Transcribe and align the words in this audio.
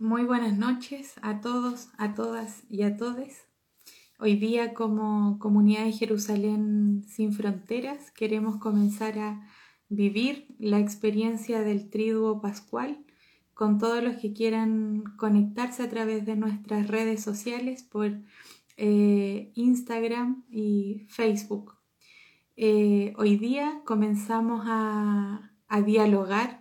Muy 0.00 0.22
buenas 0.22 0.56
noches 0.56 1.14
a 1.22 1.40
todos, 1.40 1.88
a 1.98 2.14
todas 2.14 2.62
y 2.70 2.82
a 2.84 2.96
todes. 2.96 3.48
Hoy 4.20 4.36
día 4.36 4.72
como 4.72 5.40
comunidad 5.40 5.86
de 5.86 5.90
Jerusalén 5.90 7.02
sin 7.08 7.32
fronteras 7.32 8.12
queremos 8.12 8.58
comenzar 8.58 9.18
a 9.18 9.44
vivir 9.88 10.54
la 10.60 10.78
experiencia 10.78 11.62
del 11.62 11.90
triduo 11.90 12.40
pascual 12.40 13.04
con 13.54 13.78
todos 13.78 14.00
los 14.00 14.18
que 14.18 14.32
quieran 14.32 15.02
conectarse 15.16 15.82
a 15.82 15.90
través 15.90 16.24
de 16.24 16.36
nuestras 16.36 16.86
redes 16.86 17.20
sociales 17.20 17.82
por 17.82 18.20
eh, 18.76 19.50
Instagram 19.56 20.44
y 20.48 21.06
Facebook. 21.08 21.74
Eh, 22.54 23.14
hoy 23.16 23.36
día 23.36 23.82
comenzamos 23.84 24.62
a, 24.64 25.50
a 25.66 25.82
dialogar 25.82 26.57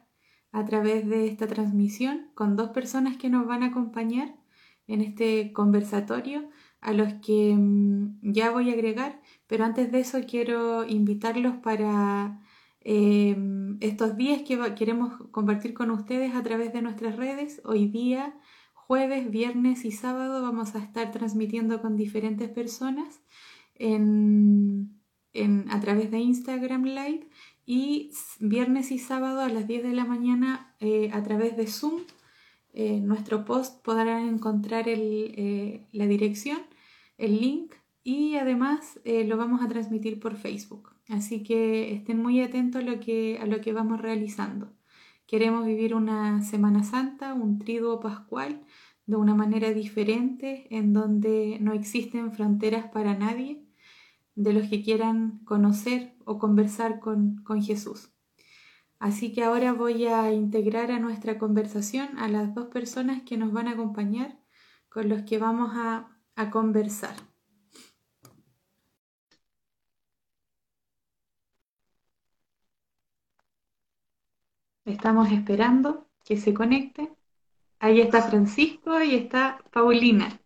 a 0.58 0.66
través 0.66 1.08
de 1.08 1.28
esta 1.28 1.46
transmisión 1.46 2.32
con 2.34 2.56
dos 2.56 2.70
personas 2.70 3.18
que 3.18 3.30
nos 3.30 3.46
van 3.46 3.62
a 3.62 3.68
acompañar 3.68 4.36
en 4.88 5.02
este 5.02 5.54
conversatorio 5.54 6.50
a 6.82 6.94
los 6.94 7.14
que 7.16 7.56
mm, 7.56 8.20
ya 8.24 8.50
voy 8.50 8.72
a 8.72 8.74
agregar, 8.74 9.22
pero 9.46 9.66
antes 9.66 9.92
de 9.92 10.00
eso 10.00 10.20
quiero 10.28 10.84
invitarlos 10.88 11.58
para 11.58 12.42
em, 12.82 13.78
estos 13.82 14.18
días 14.18 14.42
que 14.42 14.58
queremos 14.74 15.14
compartir 15.30 15.76
con 15.76 15.92
ustedes 15.92 16.34
a 16.34 16.42
través 16.42 16.74
de 16.74 16.82
nuestras 16.82 17.18
redes. 17.18 17.62
Hoy 17.64 17.88
día, 17.88 18.34
jueves, 18.74 19.30
viernes 19.30 19.86
y 19.86 19.92
sábado 19.92 20.42
vamos 20.42 20.74
a 20.76 20.80
estar 20.80 21.12
transmitiendo 21.12 21.82
con 21.82 21.96
diferentes 21.98 22.50
personas 22.50 23.22
en, 23.76 24.98
a 25.70 25.80
través 25.82 26.10
de 26.10 26.20
Instagram 26.20 26.84
Live 26.84 27.28
y 27.68 28.12
viernes 28.40 28.92
y 28.92 28.98
sábado 28.98 29.42
a 29.42 29.50
las 29.50 29.68
10 29.68 29.84
de 29.84 29.94
la 29.94 30.06
mañana 30.06 30.74
eh, 30.80 31.12
a 31.14 31.22
través 31.22 31.58
de 31.58 31.68
Zoom. 31.68 32.02
En 32.74 33.06
nuestro 33.08 33.44
post 33.44 33.84
podrán 33.84 34.30
encontrar 34.30 34.86
eh, 34.88 35.86
la 35.92 36.08
dirección, 36.08 36.60
el 37.18 37.42
link 37.42 37.74
y 38.04 38.36
además 38.36 39.02
eh, 39.04 39.26
lo 39.26 39.36
vamos 39.36 39.62
a 39.62 39.68
transmitir 39.68 40.20
por 40.20 40.38
Facebook. 40.38 40.94
Así 41.10 41.44
que 41.44 41.94
estén 41.94 42.22
muy 42.22 42.42
atentos 42.42 42.82
a 42.82 42.86
lo 42.86 43.02
que, 43.02 43.38
a 43.42 43.46
lo 43.46 43.60
que 43.60 43.74
vamos 43.74 44.02
realizando. 44.02 44.72
Queremos 45.26 45.66
vivir 45.66 45.94
una 45.94 46.42
Semana 46.44 46.84
Santa, 46.84 47.34
un 47.34 47.60
triduo 47.60 48.00
pascual, 48.00 48.62
de 49.06 49.18
una 49.18 49.36
manera 49.36 49.74
diferente, 49.74 50.68
en 50.70 50.94
donde 50.94 51.58
no 51.60 51.74
existen 51.74 52.32
fronteras 52.32 52.86
para 52.92 53.14
nadie, 53.14 53.67
de 54.38 54.54
los 54.54 54.70
que 54.70 54.84
quieran 54.84 55.40
conocer 55.46 56.16
o 56.24 56.38
conversar 56.38 57.00
con, 57.00 57.44
Jesús. 57.62 58.14
Así 59.00 59.34
que 59.34 59.44
ahora 59.44 59.74
voy 59.74 60.06
a 60.06 60.32
integrar 60.32 60.92
a 60.92 61.00
nuestra 61.00 61.40
conversación 61.40 62.18
a 62.20 62.28
las 62.28 62.54
dos 62.54 62.68
personas 62.68 63.24
que 63.24 63.36
nos 63.36 63.52
van 63.52 63.68
a 63.68 63.72
acompañar, 63.72 64.38
con 64.90 65.10
los 65.10 65.24
que 65.24 65.40
vamos 65.40 65.72
a, 65.76 66.20
a 66.36 66.52
conversar. 66.52 67.16
Estamos 74.86 75.32
esperando 75.32 76.08
que 76.24 76.38
se 76.38 76.54
conecte. 76.54 77.12
Ahí 77.80 78.02
está 78.02 78.22
Francisco 78.22 79.02
y 79.02 79.16
está 79.16 79.64
Paulina. 79.72 80.40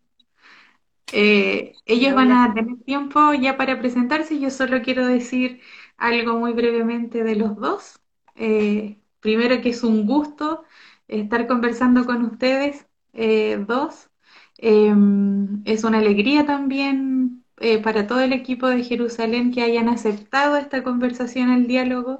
Eh, 1.12 1.74
ellos 1.86 2.14
van 2.14 2.32
a 2.32 2.54
tener 2.54 2.78
tiempo 2.84 3.34
ya 3.34 3.56
para 3.56 3.78
presentarse. 3.80 4.38
Yo 4.40 4.50
solo 4.50 4.82
quiero 4.82 5.06
decir 5.06 5.60
algo 5.96 6.38
muy 6.38 6.52
brevemente 6.54 7.22
de 7.24 7.36
los 7.36 7.56
dos. 7.56 8.00
Eh, 8.34 8.98
primero 9.20 9.60
que 9.62 9.70
es 9.70 9.84
un 9.84 10.06
gusto 10.06 10.64
estar 11.08 11.46
conversando 11.46 12.06
con 12.06 12.24
ustedes 12.24 12.86
eh, 13.12 13.62
dos. 13.68 14.10
Em, 14.58 15.62
es 15.64 15.84
una 15.84 15.98
alegría 15.98 16.46
también 16.46 17.44
para 17.84 18.06
todo 18.08 18.20
el 18.20 18.32
equipo 18.32 18.66
de 18.68 18.82
Jerusalén 18.82 19.52
que 19.52 19.62
hayan 19.62 19.88
aceptado 19.88 20.56
esta 20.56 20.82
conversación, 20.82 21.50
el 21.52 21.66
diálogo, 21.68 22.18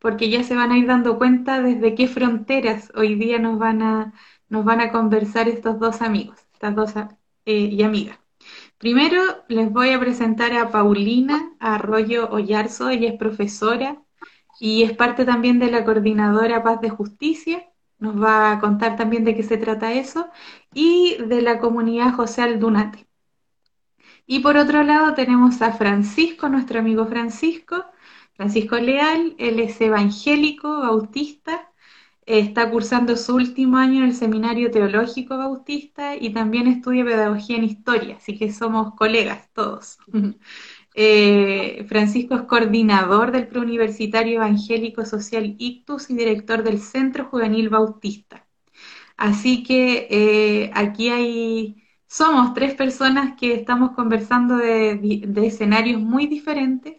porque 0.00 0.30
ya 0.30 0.42
se 0.42 0.56
van 0.56 0.72
a 0.72 0.78
ir 0.78 0.86
dando 0.86 1.16
cuenta 1.18 1.62
desde 1.62 1.94
qué 1.94 2.08
fronteras 2.08 2.90
hoy 2.96 3.14
día 3.14 3.38
nos 3.38 3.58
van 3.58 3.82
a, 3.82 4.12
nos 4.48 4.64
van 4.64 4.80
a 4.80 4.90
conversar 4.92 5.48
estos 5.48 5.78
dos 5.78 6.02
amigos, 6.02 6.40
estas 6.54 6.74
dos 6.74 6.94
y 7.44 7.82
amigas. 7.82 8.18
Primero 8.80 9.20
les 9.48 9.70
voy 9.70 9.90
a 9.90 10.00
presentar 10.00 10.54
a 10.54 10.70
Paulina 10.70 11.52
Arroyo 11.60 12.30
Ollarzo, 12.30 12.88
ella 12.88 13.10
es 13.10 13.18
profesora 13.18 14.02
y 14.58 14.84
es 14.84 14.96
parte 14.96 15.26
también 15.26 15.58
de 15.58 15.70
la 15.70 15.84
coordinadora 15.84 16.62
Paz 16.62 16.80
de 16.80 16.88
Justicia, 16.88 17.68
nos 17.98 18.18
va 18.18 18.52
a 18.52 18.58
contar 18.58 18.96
también 18.96 19.22
de 19.24 19.36
qué 19.36 19.42
se 19.42 19.58
trata 19.58 19.92
eso, 19.92 20.30
y 20.72 21.18
de 21.26 21.42
la 21.42 21.58
comunidad 21.58 22.14
José 22.14 22.40
Aldunate. 22.40 23.06
Y 24.26 24.38
por 24.38 24.56
otro 24.56 24.82
lado 24.82 25.12
tenemos 25.12 25.60
a 25.60 25.72
Francisco, 25.74 26.48
nuestro 26.48 26.78
amigo 26.78 27.04
Francisco, 27.04 27.84
Francisco 28.32 28.76
Leal, 28.76 29.34
él 29.36 29.60
es 29.60 29.78
evangélico, 29.82 30.80
bautista, 30.80 31.69
está 32.38 32.70
cursando 32.70 33.16
su 33.16 33.34
último 33.36 33.76
año 33.78 33.98
en 33.98 34.10
el 34.10 34.14
Seminario 34.14 34.70
Teológico 34.70 35.36
Bautista 35.38 36.16
y 36.16 36.32
también 36.32 36.66
estudia 36.68 37.04
Pedagogía 37.04 37.56
en 37.56 37.64
Historia, 37.64 38.16
así 38.16 38.38
que 38.38 38.52
somos 38.52 38.94
colegas 38.94 39.48
todos. 39.52 39.98
Eh, 40.94 41.86
Francisco 41.88 42.34
es 42.34 42.42
coordinador 42.42 43.30
del 43.30 43.46
Preuniversitario 43.46 44.34
Evangélico 44.38 45.06
Social 45.06 45.54
Ictus 45.58 46.10
y 46.10 46.16
director 46.16 46.64
del 46.64 46.80
Centro 46.80 47.26
Juvenil 47.26 47.68
Bautista. 47.68 48.44
Así 49.16 49.62
que 49.62 50.08
eh, 50.10 50.70
aquí 50.74 51.10
hay, 51.10 51.84
somos 52.06 52.54
tres 52.54 52.74
personas 52.74 53.36
que 53.38 53.54
estamos 53.54 53.92
conversando 53.92 54.56
de, 54.56 54.96
de 55.26 55.46
escenarios 55.46 56.00
muy 56.00 56.26
diferentes, 56.26 56.96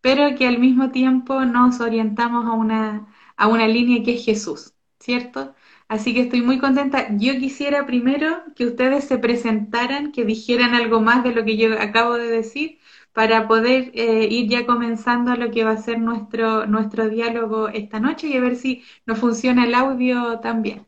pero 0.00 0.36
que 0.36 0.46
al 0.46 0.58
mismo 0.58 0.90
tiempo 0.90 1.44
nos 1.44 1.80
orientamos 1.80 2.46
a 2.46 2.52
una 2.52 3.13
a 3.36 3.48
una 3.48 3.66
línea 3.68 4.02
que 4.02 4.14
es 4.14 4.24
Jesús, 4.24 4.74
¿cierto? 4.98 5.54
Así 5.88 6.14
que 6.14 6.22
estoy 6.22 6.42
muy 6.42 6.58
contenta. 6.58 7.08
Yo 7.18 7.34
quisiera 7.38 7.86
primero 7.86 8.42
que 8.56 8.66
ustedes 8.66 9.04
se 9.04 9.18
presentaran, 9.18 10.12
que 10.12 10.24
dijeran 10.24 10.74
algo 10.74 11.00
más 11.00 11.24
de 11.24 11.32
lo 11.32 11.44
que 11.44 11.56
yo 11.56 11.78
acabo 11.78 12.14
de 12.14 12.28
decir, 12.28 12.78
para 13.12 13.46
poder 13.46 13.92
eh, 13.94 14.26
ir 14.30 14.48
ya 14.48 14.66
comenzando 14.66 15.36
lo 15.36 15.50
que 15.50 15.62
va 15.64 15.72
a 15.72 15.76
ser 15.76 16.00
nuestro, 16.00 16.66
nuestro 16.66 17.08
diálogo 17.08 17.68
esta 17.68 18.00
noche 18.00 18.26
y 18.28 18.36
a 18.36 18.40
ver 18.40 18.56
si 18.56 18.82
nos 19.06 19.18
funciona 19.18 19.64
el 19.66 19.74
audio 19.74 20.40
también. 20.40 20.86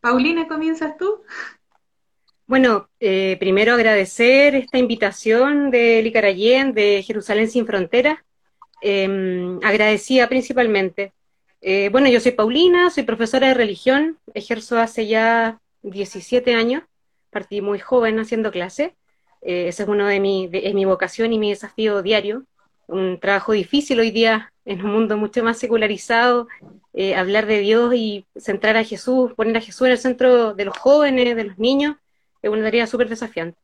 Paulina, 0.00 0.48
¿comienzas 0.48 0.96
tú? 0.96 1.22
Bueno, 2.46 2.88
eh, 3.00 3.36
primero 3.40 3.74
agradecer 3.74 4.54
esta 4.54 4.78
invitación 4.78 5.70
de 5.70 6.00
Licarayén, 6.02 6.72
de 6.72 7.02
Jerusalén 7.02 7.50
sin 7.50 7.66
Fronteras. 7.66 8.18
Eh, 8.80 9.58
agradecida 9.62 10.28
principalmente 10.28 11.12
eh, 11.60 11.88
bueno, 11.90 12.08
yo 12.08 12.20
soy 12.20 12.32
Paulina, 12.32 12.90
soy 12.90 13.04
profesora 13.04 13.48
de 13.48 13.54
religión, 13.54 14.18
ejerzo 14.34 14.78
hace 14.78 15.06
ya 15.06 15.60
17 15.82 16.54
años, 16.54 16.82
partí 17.30 17.60
muy 17.60 17.78
joven 17.78 18.18
haciendo 18.18 18.50
clase. 18.50 18.94
Eh, 19.42 19.68
ese 19.68 19.84
es 19.84 19.88
uno 19.88 20.06
de 20.06 20.20
mi, 20.20 20.48
es 20.52 20.74
mi 20.74 20.84
vocación 20.84 21.32
y 21.32 21.38
mi 21.38 21.50
desafío 21.50 22.02
diario. 22.02 22.44
Un 22.86 23.18
trabajo 23.20 23.52
difícil 23.52 24.00
hoy 24.00 24.10
día 24.10 24.52
en 24.64 24.84
un 24.84 24.92
mundo 24.92 25.16
mucho 25.16 25.42
más 25.44 25.58
secularizado, 25.58 26.48
eh, 26.92 27.14
hablar 27.14 27.46
de 27.46 27.60
Dios 27.60 27.94
y 27.94 28.26
centrar 28.36 28.76
a 28.76 28.84
Jesús, 28.84 29.32
poner 29.34 29.56
a 29.56 29.60
Jesús 29.60 29.86
en 29.86 29.92
el 29.92 29.98
centro 29.98 30.54
de 30.54 30.64
los 30.64 30.76
jóvenes, 30.76 31.36
de 31.36 31.44
los 31.44 31.58
niños, 31.58 31.96
es 32.42 32.50
una 32.50 32.64
tarea 32.64 32.86
súper 32.86 33.08
desafiante. 33.08 33.58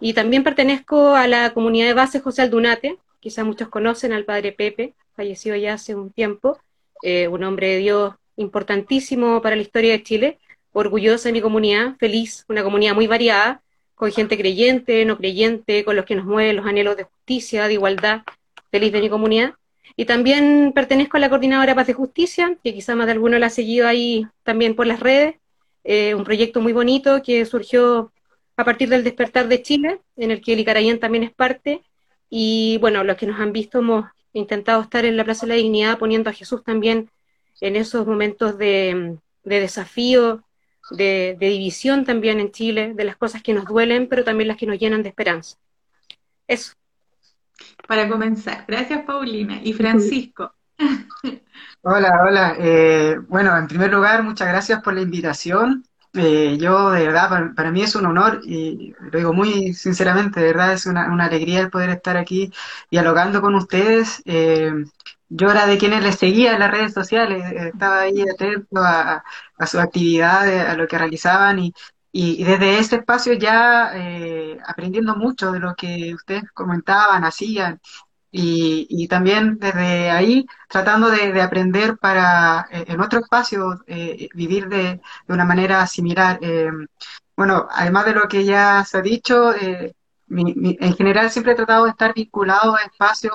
Y 0.00 0.14
también 0.14 0.42
pertenezco 0.42 1.14
a 1.14 1.26
la 1.28 1.52
comunidad 1.52 1.86
de 1.86 1.94
base 1.94 2.20
José 2.20 2.42
Aldunate, 2.42 2.98
quizás 3.20 3.44
muchos 3.44 3.68
conocen 3.68 4.12
al 4.12 4.24
padre 4.24 4.52
Pepe, 4.52 4.94
falleció 5.14 5.54
ya 5.54 5.74
hace 5.74 5.94
un 5.94 6.10
tiempo, 6.10 6.58
eh, 7.02 7.28
un 7.28 7.44
hombre 7.44 7.68
de 7.68 7.78
Dios 7.78 8.14
importantísimo 8.36 9.42
para 9.42 9.56
la 9.56 9.62
historia 9.62 9.92
de 9.92 10.02
Chile, 10.02 10.38
orgullosa 10.72 11.28
de 11.28 11.32
mi 11.32 11.40
comunidad, 11.40 11.96
feliz, 11.98 12.44
una 12.48 12.62
comunidad 12.62 12.94
muy 12.94 13.06
variada, 13.06 13.62
con 13.94 14.10
gente 14.12 14.38
creyente, 14.38 15.04
no 15.04 15.18
creyente, 15.18 15.84
con 15.84 15.94
los 15.96 16.06
que 16.06 16.14
nos 16.14 16.24
mueven 16.24 16.56
los 16.56 16.66
anhelos 16.66 16.96
de 16.96 17.04
justicia, 17.04 17.68
de 17.68 17.74
igualdad, 17.74 18.22
feliz 18.70 18.92
de 18.92 19.00
mi 19.00 19.10
comunidad. 19.10 19.54
Y 19.96 20.06
también 20.06 20.72
pertenezco 20.74 21.16
a 21.16 21.20
la 21.20 21.28
Coordinadora 21.28 21.74
Paz 21.74 21.88
de 21.88 21.92
Justicia, 21.92 22.56
que 22.64 22.72
quizá 22.72 22.94
más 22.94 23.06
de 23.06 23.12
alguno 23.12 23.38
la 23.38 23.46
ha 23.46 23.50
seguido 23.50 23.86
ahí 23.86 24.26
también 24.42 24.74
por 24.74 24.86
las 24.86 25.00
redes, 25.00 25.34
eh, 25.84 26.14
un 26.14 26.24
proyecto 26.24 26.60
muy 26.60 26.72
bonito 26.72 27.22
que 27.22 27.44
surgió 27.44 28.12
a 28.56 28.64
partir 28.64 28.88
del 28.88 29.04
despertar 29.04 29.48
de 29.48 29.62
Chile, 29.62 30.00
en 30.16 30.30
el 30.30 30.40
que 30.40 30.52
el 30.52 30.60
Icarayén 30.60 31.00
también 31.00 31.24
es 31.24 31.32
parte. 31.32 31.82
Y 32.28 32.78
bueno, 32.78 33.04
los 33.04 33.16
que 33.16 33.26
nos 33.26 33.40
han 33.40 33.52
visto 33.52 33.78
hemos 33.80 34.06
intentado 34.32 34.82
estar 34.82 35.04
en 35.04 35.16
la 35.16 35.24
Plaza 35.24 35.46
de 35.46 35.50
la 35.50 35.56
Dignidad 35.56 35.98
poniendo 35.98 36.30
a 36.30 36.32
Jesús 36.32 36.62
también 36.62 37.10
en 37.60 37.76
esos 37.76 38.06
momentos 38.06 38.56
de, 38.58 39.18
desafío, 39.44 40.44
de, 40.90 41.36
división 41.38 42.04
también 42.04 42.40
en 42.40 42.52
Chile, 42.52 42.94
de 42.94 43.04
las 43.04 43.16
cosas 43.16 43.42
que 43.42 43.54
nos 43.54 43.66
duelen, 43.66 44.08
pero 44.08 44.24
también 44.24 44.48
las 44.48 44.56
que 44.56 44.66
nos 44.66 44.78
llenan 44.78 45.02
de 45.02 45.10
esperanza. 45.10 45.58
Eso. 46.46 46.72
Para 47.86 48.08
comenzar, 48.08 48.64
gracias 48.66 49.02
Paulina. 49.04 49.60
Y 49.62 49.72
Francisco. 49.72 50.54
Hola, 51.82 52.22
hola. 52.26 52.56
Eh, 52.58 53.18
bueno, 53.28 53.56
en 53.56 53.66
primer 53.66 53.90
lugar, 53.90 54.22
muchas 54.22 54.48
gracias 54.48 54.82
por 54.82 54.94
la 54.94 55.02
invitación. 55.02 55.84
Eh, 56.14 56.58
yo, 56.58 56.90
de 56.90 57.06
verdad, 57.06 57.54
para, 57.54 57.70
mí 57.70 57.82
es 57.82 57.94
un 57.94 58.04
honor 58.06 58.40
y 58.44 58.94
lo 59.00 59.18
digo 59.18 59.32
muy 59.32 59.74
sinceramente, 59.74 60.40
de 60.40 60.46
verdad 60.46 60.72
es 60.72 60.86
una, 60.86 61.04
alegría 61.24 61.60
el 61.60 61.70
poder 61.70 61.90
estar 61.90 62.16
aquí 62.16 62.52
dialogando 62.90 63.40
con 63.40 63.54
ustedes. 63.54 64.20
Eh, 64.24 64.72
yo 65.28 65.50
era 65.50 65.66
de 65.66 65.78
quienes 65.78 66.02
les 66.02 66.16
seguía 66.18 66.52
en 66.54 66.60
las 66.60 66.70
redes 66.72 66.92
sociales, 66.92 67.44
estaba 67.52 68.00
ahí 68.00 68.22
atento 68.22 68.78
a, 68.82 69.22
a 69.58 69.66
su 69.66 69.78
actividad, 69.78 70.48
a 70.68 70.76
lo 70.76 70.88
que 70.88 70.98
realizaban 70.98 71.60
y, 71.60 71.72
y, 72.12 72.42
desde 72.44 72.78
ese 72.78 72.96
espacio 72.96 73.34
ya 73.34 73.92
eh, 73.94 74.58
aprendiendo 74.66 75.14
mucho 75.16 75.52
de 75.52 75.60
lo 75.60 75.74
que 75.76 76.14
ustedes 76.14 76.50
comentaban, 76.52 77.24
hacían 77.24 77.80
y, 78.32 78.86
y 78.88 79.08
también 79.08 79.58
desde 79.58 80.10
ahí 80.10 80.46
tratando 80.68 81.10
de, 81.10 81.32
de 81.32 81.42
aprender 81.42 81.98
para 81.98 82.66
eh, 82.70 82.84
en 82.88 83.00
otro 83.00 83.20
espacio 83.20 83.82
eh, 83.86 84.28
vivir 84.34 84.68
de, 84.68 85.00
de, 85.26 85.34
una 85.34 85.44
manera 85.44 85.86
similar. 85.86 86.38
Eh, 86.42 86.70
bueno, 87.36 87.66
además 87.70 88.04
de 88.06 88.14
lo 88.14 88.28
que 88.28 88.44
ya 88.44 88.84
se 88.84 88.98
ha 88.98 89.02
dicho, 89.02 89.54
en 89.54 90.94
general 90.96 91.30
siempre 91.30 91.52
he 91.52 91.56
tratado 91.56 91.84
de 91.84 91.90
estar 91.90 92.12
vinculado 92.14 92.76
a 92.76 92.82
espacios 92.82 93.34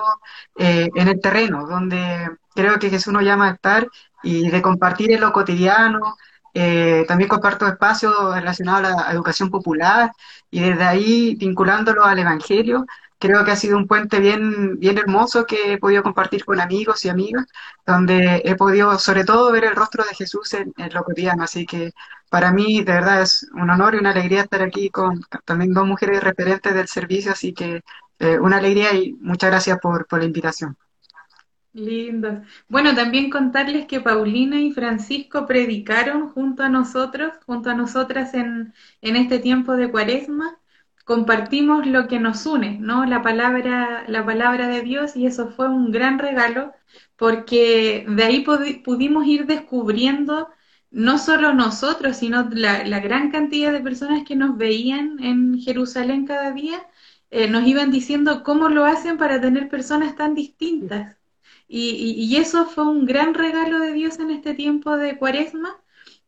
en 0.54 1.08
el 1.08 1.20
terreno, 1.20 1.66
donde 1.66 2.30
creo 2.54 2.78
que 2.78 2.88
Jesús 2.88 3.12
nos 3.12 3.24
llama 3.24 3.48
a 3.48 3.54
estar 3.54 3.88
y 4.22 4.48
de 4.48 4.62
compartir 4.62 5.10
en 5.10 5.20
lo 5.20 5.32
cotidiano. 5.32 6.16
También 6.52 7.28
comparto 7.28 7.66
espacios 7.66 8.14
relacionados 8.32 8.92
a 8.92 9.06
la 9.06 9.12
educación 9.12 9.50
popular 9.50 10.12
y 10.50 10.60
desde 10.60 10.84
ahí 10.84 11.34
vinculándolo 11.34 12.04
al 12.04 12.20
Evangelio 12.20 12.86
creo 13.18 13.44
que 13.44 13.50
ha 13.52 13.56
sido 13.56 13.76
un 13.78 13.86
puente 13.86 14.20
bien, 14.20 14.78
bien 14.78 14.98
hermoso 14.98 15.46
que 15.46 15.72
he 15.74 15.78
podido 15.78 16.02
compartir 16.02 16.44
con 16.44 16.60
amigos 16.60 17.04
y 17.04 17.08
amigas, 17.08 17.46
donde 17.86 18.42
he 18.44 18.56
podido 18.56 18.98
sobre 18.98 19.24
todo 19.24 19.52
ver 19.52 19.64
el 19.64 19.76
rostro 19.76 20.04
de 20.04 20.14
Jesús 20.14 20.54
en, 20.54 20.72
en 20.76 20.92
lo 20.94 21.04
cotidiano. 21.04 21.44
Así 21.44 21.66
que 21.66 21.92
para 22.30 22.52
mí 22.52 22.82
de 22.82 22.92
verdad 22.92 23.22
es 23.22 23.46
un 23.54 23.70
honor 23.70 23.94
y 23.94 23.98
una 23.98 24.10
alegría 24.10 24.42
estar 24.42 24.62
aquí 24.62 24.90
con 24.90 25.20
también 25.44 25.72
dos 25.74 25.86
mujeres 25.86 26.22
referentes 26.22 26.74
del 26.74 26.88
servicio, 26.88 27.32
así 27.32 27.52
que 27.54 27.82
eh, 28.18 28.38
una 28.38 28.58
alegría 28.58 28.94
y 28.94 29.12
muchas 29.14 29.50
gracias 29.50 29.78
por, 29.80 30.06
por 30.06 30.20
la 30.20 30.26
invitación. 30.26 30.76
Lindo. 31.72 32.42
Bueno, 32.68 32.94
también 32.94 33.28
contarles 33.30 33.86
que 33.86 34.00
Paulina 34.00 34.58
y 34.58 34.72
Francisco 34.72 35.46
predicaron 35.46 36.30
junto 36.30 36.62
a 36.62 36.70
nosotros, 36.70 37.34
junto 37.44 37.68
a 37.70 37.74
nosotras 37.74 38.32
en, 38.34 38.72
en 39.02 39.16
este 39.16 39.38
tiempo 39.40 39.76
de 39.76 39.90
cuaresma 39.90 40.58
compartimos 41.06 41.86
lo 41.86 42.08
que 42.08 42.18
nos 42.20 42.46
une, 42.46 42.78
¿no? 42.80 43.06
La 43.06 43.22
palabra, 43.22 44.04
la 44.08 44.26
palabra 44.26 44.68
de 44.68 44.82
Dios 44.82 45.16
y 45.16 45.26
eso 45.26 45.50
fue 45.50 45.68
un 45.68 45.92
gran 45.92 46.18
regalo 46.18 46.72
porque 47.16 48.04
de 48.08 48.24
ahí 48.24 48.44
pudimos 48.84 49.26
ir 49.26 49.46
descubriendo 49.46 50.48
no 50.90 51.18
solo 51.18 51.54
nosotros, 51.54 52.16
sino 52.18 52.48
la, 52.50 53.00
gran 53.00 53.30
cantidad 53.30 53.72
de 53.72 53.80
personas 53.80 54.24
que 54.26 54.36
nos 54.36 54.56
veían 54.58 55.22
en 55.22 55.60
Jerusalén 55.60 56.26
cada 56.26 56.52
día, 56.52 56.84
eh, 57.30 57.48
nos 57.48 57.66
iban 57.66 57.90
diciendo 57.92 58.42
cómo 58.44 58.68
lo 58.68 58.84
hacen 58.84 59.16
para 59.18 59.40
tener 59.40 59.68
personas 59.68 60.16
tan 60.16 60.34
distintas. 60.34 61.16
Y 61.68 62.36
eso 62.36 62.66
fue 62.66 62.86
un 62.88 63.06
gran 63.06 63.34
regalo 63.34 63.80
de 63.80 63.92
Dios 63.92 64.18
en 64.20 64.30
este 64.30 64.54
tiempo 64.54 64.96
de 64.96 65.16
cuaresma 65.18 65.76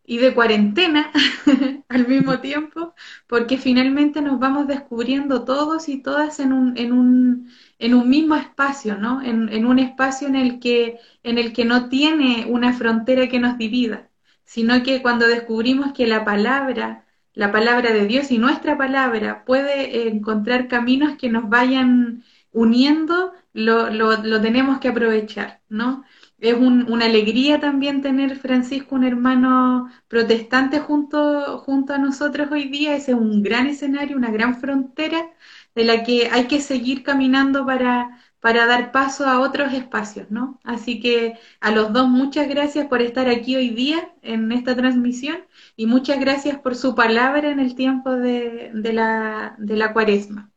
y 0.08 0.16
de 0.19 0.34
cuarentena 0.34 1.12
al 1.90 2.08
mismo 2.08 2.40
tiempo, 2.40 2.94
porque 3.26 3.58
finalmente 3.58 4.22
nos 4.22 4.38
vamos 4.40 4.66
descubriendo 4.66 5.44
todos 5.44 5.87
y 5.90 6.02
todas 6.02 6.40
en 6.40 6.55
un, 6.55 6.78
en 6.78 6.93
un, 6.94 7.50
en 7.78 7.93
un 7.94 8.08
mismo 8.08 8.34
espacio, 8.34 8.96
¿no? 8.96 9.20
En, 9.22 9.50
en, 9.50 9.66
un 9.66 9.78
espacio 9.78 10.26
en 10.26 10.34
el, 10.37 10.60
que, 10.60 10.99
en 11.22 11.37
el 11.37 11.52
que 11.52 11.66
no 11.66 11.90
tiene 11.90 12.46
una 12.49 12.72
frontera 12.72 13.28
que 13.28 13.38
nos 13.38 13.58
divida, 13.58 14.08
sino 14.44 14.82
que 14.82 15.02
cuando 15.02 15.28
descubrimos 15.28 15.93
que 15.93 16.06
la 16.06 16.25
palabra, 16.25 17.04
la 17.34 17.52
palabra 17.52 17.93
de 17.93 18.06
Dios 18.06 18.31
y 18.31 18.38
nuestra 18.38 18.78
palabra 18.78 19.44
puede 19.44 20.08
encontrar 20.08 20.69
caminos 20.69 21.19
que 21.19 21.28
nos 21.28 21.50
vayan 21.50 22.25
uniendo, 22.52 23.34
lo, 23.52 23.90
lo, 23.90 24.16
lo 24.22 24.40
tenemos 24.40 24.78
que 24.81 24.88
aprovechar, 24.88 25.61
¿no? 25.69 26.04
Es 26.38 26.55
un, 26.55 26.90
una 26.90 27.06
alegría 27.06 27.61
también 27.61 28.02
tener 28.02 28.37
Francisco, 28.38 28.94
un 28.94 29.05
hermano 29.05 29.90
protestante 30.08 30.81
junto, 30.81 31.58
junto 31.58 31.94
a 31.94 31.99
nosotros 31.99 32.49
hoy 32.52 32.69
día. 32.69 32.94
Ese 32.96 33.12
es 33.12 33.19
un 33.19 33.43
gran 33.43 33.67
escenario, 33.67 34.17
una 34.17 34.31
gran 34.31 34.61
frontera 34.61 35.31
de 35.75 35.85
la 35.85 36.05
que 36.05 36.29
hay 36.31 36.46
que 36.49 36.61
seguir 36.61 37.02
caminando 37.02 37.67
para, 37.67 38.19
dar 38.43 38.93
paso 38.93 39.26
a 39.26 39.40
otros 39.40 39.73
espacios, 39.75 40.31
¿no? 40.31 40.58
Así 40.64 41.00
que 41.00 41.38
a 41.61 41.70
los 41.73 41.93
dos 41.93 42.08
muchas 42.08 42.49
gracias 42.49 42.87
por 42.87 43.02
estar 43.02 43.29
aquí 43.29 43.56
hoy 43.56 43.70
día 43.70 44.12
en 44.23 44.52
esta 44.52 44.75
transmisión 44.76 45.38
y 45.76 45.87
muchas 45.87 46.20
gracias 46.20 46.58
por 46.58 46.75
su 46.76 46.94
palabra 46.94 47.50
en 47.50 47.61
el 47.61 47.75
tiempo 47.75 48.11
de 48.12 48.70
la 48.93 49.93
cuaresma. 49.93 50.50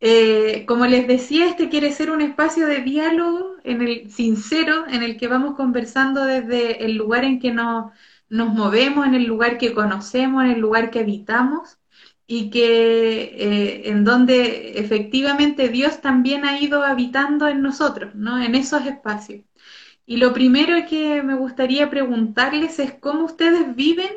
Eh, 0.00 0.64
como 0.66 0.86
les 0.86 1.08
decía, 1.08 1.46
este 1.48 1.68
quiere 1.68 1.92
ser 1.92 2.10
un 2.10 2.20
espacio 2.20 2.66
de 2.66 2.82
diálogo 2.82 3.56
en 3.64 3.82
el 3.82 4.10
sincero, 4.10 4.86
en 4.88 5.02
el 5.02 5.16
que 5.16 5.26
vamos 5.28 5.56
conversando 5.56 6.24
desde 6.24 6.84
el 6.84 6.96
lugar 6.96 7.24
en 7.24 7.40
que 7.40 7.52
nos, 7.52 7.92
nos 8.28 8.52
movemos, 8.54 9.06
en 9.06 9.14
el 9.14 9.24
lugar 9.24 9.58
que 9.58 9.74
conocemos, 9.74 10.44
en 10.44 10.50
el 10.52 10.60
lugar 10.60 10.90
que 10.90 11.00
habitamos 11.00 11.78
y 12.26 12.50
que 12.50 13.22
eh, 13.22 13.90
en 13.90 14.04
donde 14.04 14.78
efectivamente 14.78 15.68
Dios 15.68 16.00
también 16.00 16.44
ha 16.44 16.60
ido 16.60 16.82
habitando 16.84 17.48
en 17.48 17.62
nosotros, 17.62 18.14
¿no? 18.14 18.40
En 18.42 18.54
esos 18.54 18.86
espacios. 18.86 19.44
Y 20.06 20.16
lo 20.18 20.32
primero 20.32 20.76
que 20.88 21.22
me 21.22 21.34
gustaría 21.34 21.90
preguntarles 21.90 22.78
es 22.78 22.94
cómo 22.94 23.24
ustedes 23.26 23.74
viven 23.76 24.10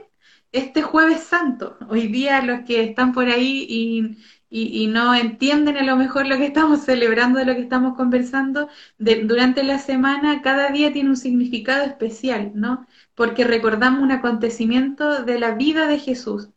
este 0.51 0.81
jueves 0.81 1.24
santo. 1.24 1.78
Hoy 1.89 2.07
día 2.07 2.42
los 2.42 2.62
que 2.62 2.83
están 2.83 3.13
por 3.13 3.28
ahí 3.28 3.66
y 3.69 4.18
y, 4.51 4.83
y, 4.83 4.88
no 4.88 5.15
entienden 5.15 5.77
a 5.77 5.83
lo 5.83 5.95
mejor 5.95 6.27
lo 6.27 6.38
que 6.38 6.45
estamos 6.45 6.81
celebrando, 6.86 7.39
de 7.39 7.45
lo 7.45 7.56
que 7.56 7.62
estamos 7.62 7.95
conversando, 7.98 8.69
de, 9.00 9.24
durante 9.24 9.63
la 9.63 9.80
semana 9.80 10.42
cada 10.44 10.69
día 10.71 10.94
tiene 10.94 11.09
un 11.09 11.18
significado 11.18 11.83
especial, 11.85 12.52
¿no? 12.54 12.85
Porque 13.16 13.45
recordamos 13.45 14.02
un 14.04 14.11
acontecimiento 14.11 15.23
de 15.23 15.40
la 15.40 15.54
vida 15.56 15.87
de 15.87 15.99
Jesús. 15.99 16.49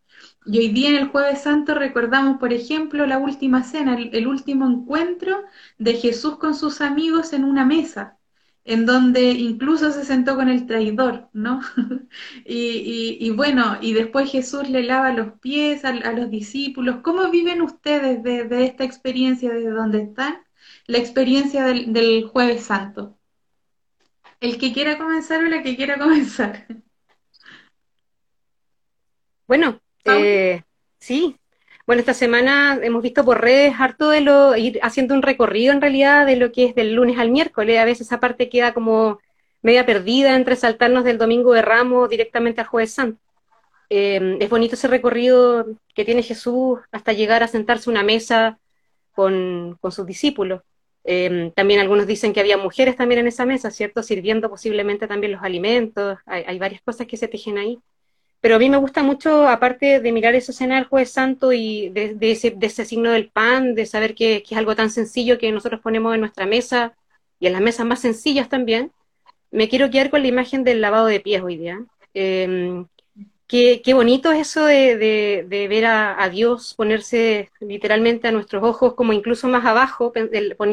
Y 0.46 0.58
hoy 0.58 0.68
día 0.68 0.90
en 0.90 0.96
el 0.96 1.08
jueves 1.08 1.42
santo 1.42 1.74
recordamos, 1.74 2.38
por 2.38 2.52
ejemplo, 2.52 3.06
la 3.06 3.18
última 3.18 3.62
cena, 3.62 3.96
el, 3.96 4.14
el 4.14 4.26
último 4.26 4.66
encuentro 4.66 5.44
de 5.78 5.94
Jesús 5.94 6.36
con 6.38 6.54
sus 6.54 6.80
amigos 6.80 7.32
en 7.32 7.44
una 7.44 7.64
mesa 7.64 8.18
en 8.64 8.86
donde 8.86 9.30
incluso 9.32 9.92
se 9.92 10.04
sentó 10.04 10.36
con 10.36 10.48
el 10.48 10.66
traidor, 10.66 11.28
¿no? 11.32 11.60
y, 12.46 12.56
y, 12.56 13.18
y, 13.20 13.30
bueno, 13.30 13.78
y 13.80 13.92
después 13.92 14.30
Jesús 14.30 14.68
le 14.70 14.82
lava 14.82 15.12
los 15.12 15.38
pies 15.40 15.84
a, 15.84 15.90
a 15.90 16.12
los 16.12 16.30
discípulos. 16.30 16.96
¿Cómo 17.02 17.30
viven 17.30 17.60
ustedes 17.62 18.22
de, 18.22 18.44
de, 18.44 18.64
esta 18.64 18.84
experiencia 18.84 19.52
desde 19.52 19.70
donde 19.70 20.02
están? 20.02 20.42
La 20.86 20.98
experiencia 20.98 21.64
del, 21.64 21.92
del, 21.92 22.26
jueves 22.26 22.64
santo. 22.64 23.18
El 24.40 24.58
que 24.58 24.72
quiera 24.72 24.98
comenzar 24.98 25.42
o 25.44 25.48
la 25.48 25.62
que 25.62 25.76
quiera 25.76 25.98
comenzar. 25.98 26.66
Bueno, 29.46 29.80
eh, 30.04 30.62
sí, 30.98 31.38
bueno, 31.86 32.00
esta 32.00 32.14
semana 32.14 32.78
hemos 32.82 33.02
visto 33.02 33.24
por 33.24 33.42
redes 33.42 33.74
harto 33.78 34.08
de 34.08 34.22
lo, 34.22 34.56
ir 34.56 34.78
haciendo 34.82 35.14
un 35.14 35.22
recorrido 35.22 35.72
en 35.72 35.82
realidad 35.82 36.24
de 36.26 36.36
lo 36.36 36.50
que 36.50 36.64
es 36.66 36.74
del 36.74 36.94
lunes 36.94 37.18
al 37.18 37.30
miércoles. 37.30 37.78
A 37.78 37.84
veces 37.84 38.06
esa 38.06 38.20
parte 38.20 38.48
queda 38.48 38.72
como 38.72 39.18
media 39.62 39.84
perdida 39.86 40.34
entre 40.36 40.56
saltarnos 40.56 41.04
del 41.04 41.18
domingo 41.18 41.52
de 41.52 41.62
Ramos 41.62 42.08
directamente 42.08 42.62
al 42.62 42.66
jueves 42.68 42.92
santo. 42.92 43.20
Eh, 43.90 44.38
es 44.40 44.48
bonito 44.48 44.76
ese 44.76 44.88
recorrido 44.88 45.66
que 45.94 46.04
tiene 46.04 46.22
Jesús 46.22 46.80
hasta 46.90 47.12
llegar 47.12 47.42
a 47.42 47.48
sentarse 47.48 47.90
a 47.90 47.92
una 47.92 48.02
mesa 48.02 48.58
con, 49.12 49.76
con 49.80 49.92
sus 49.92 50.06
discípulos. 50.06 50.62
Eh, 51.04 51.52
también 51.54 51.80
algunos 51.80 52.06
dicen 52.06 52.32
que 52.32 52.40
había 52.40 52.56
mujeres 52.56 52.96
también 52.96 53.20
en 53.20 53.26
esa 53.26 53.44
mesa, 53.44 53.70
¿cierto? 53.70 54.02
Sirviendo 54.02 54.48
posiblemente 54.48 55.06
también 55.06 55.32
los 55.32 55.42
alimentos. 55.42 56.18
Hay, 56.24 56.44
hay 56.46 56.58
varias 56.58 56.80
cosas 56.82 57.06
que 57.06 57.18
se 57.18 57.28
tejen 57.28 57.58
ahí. 57.58 57.78
Pero 58.44 58.56
a 58.56 58.58
mí 58.58 58.68
me 58.68 58.76
gusta 58.76 59.02
mucho, 59.02 59.48
aparte 59.48 60.00
de 60.00 60.12
mirar 60.12 60.34
esa 60.34 60.52
escena 60.52 60.74
del 60.74 60.84
Jueves 60.84 61.10
Santo 61.10 61.54
y 61.54 61.88
de, 61.88 62.14
ese, 62.20 62.50
de 62.50 62.66
ese, 62.66 62.84
signo 62.84 63.10
del 63.10 63.30
pan, 63.30 63.74
de 63.74 63.86
saber 63.86 64.14
que, 64.14 64.44
es 64.46 64.58
algo 64.58 64.76
tan 64.76 64.90
sencillo 64.90 65.38
que 65.38 65.50
nosotros 65.50 65.80
ponemos 65.80 66.12
en 66.12 66.20
nuestra 66.20 66.44
mesa 66.44 66.94
y 67.40 67.46
en 67.46 67.54
las 67.54 67.62
mesas 67.62 67.86
más 67.86 68.00
sencillas 68.00 68.50
también, 68.50 68.92
me 69.50 69.70
quiero 69.70 69.88
quedar 69.88 70.10
con 70.10 70.20
la 70.20 70.28
imagen 70.28 70.62
del 70.62 70.82
lavado 70.82 71.06
de 71.06 71.20
pies 71.20 71.40
hoy 71.42 71.56
día. 71.56 71.86
Eh, 72.12 72.84
qué, 73.46 73.94
bonito 73.94 74.30
es 74.30 74.50
eso 74.50 74.66
de, 74.66 75.46
ver 75.48 75.86
a, 75.86 76.22
a, 76.22 76.28
Dios 76.28 76.74
ponerse 76.74 77.50
literalmente 77.60 78.28
a 78.28 78.32
nuestros 78.32 78.62
ojos, 78.62 78.92
como 78.92 79.14
incluso 79.14 79.48
más 79.48 79.64
abajo, 79.64 80.12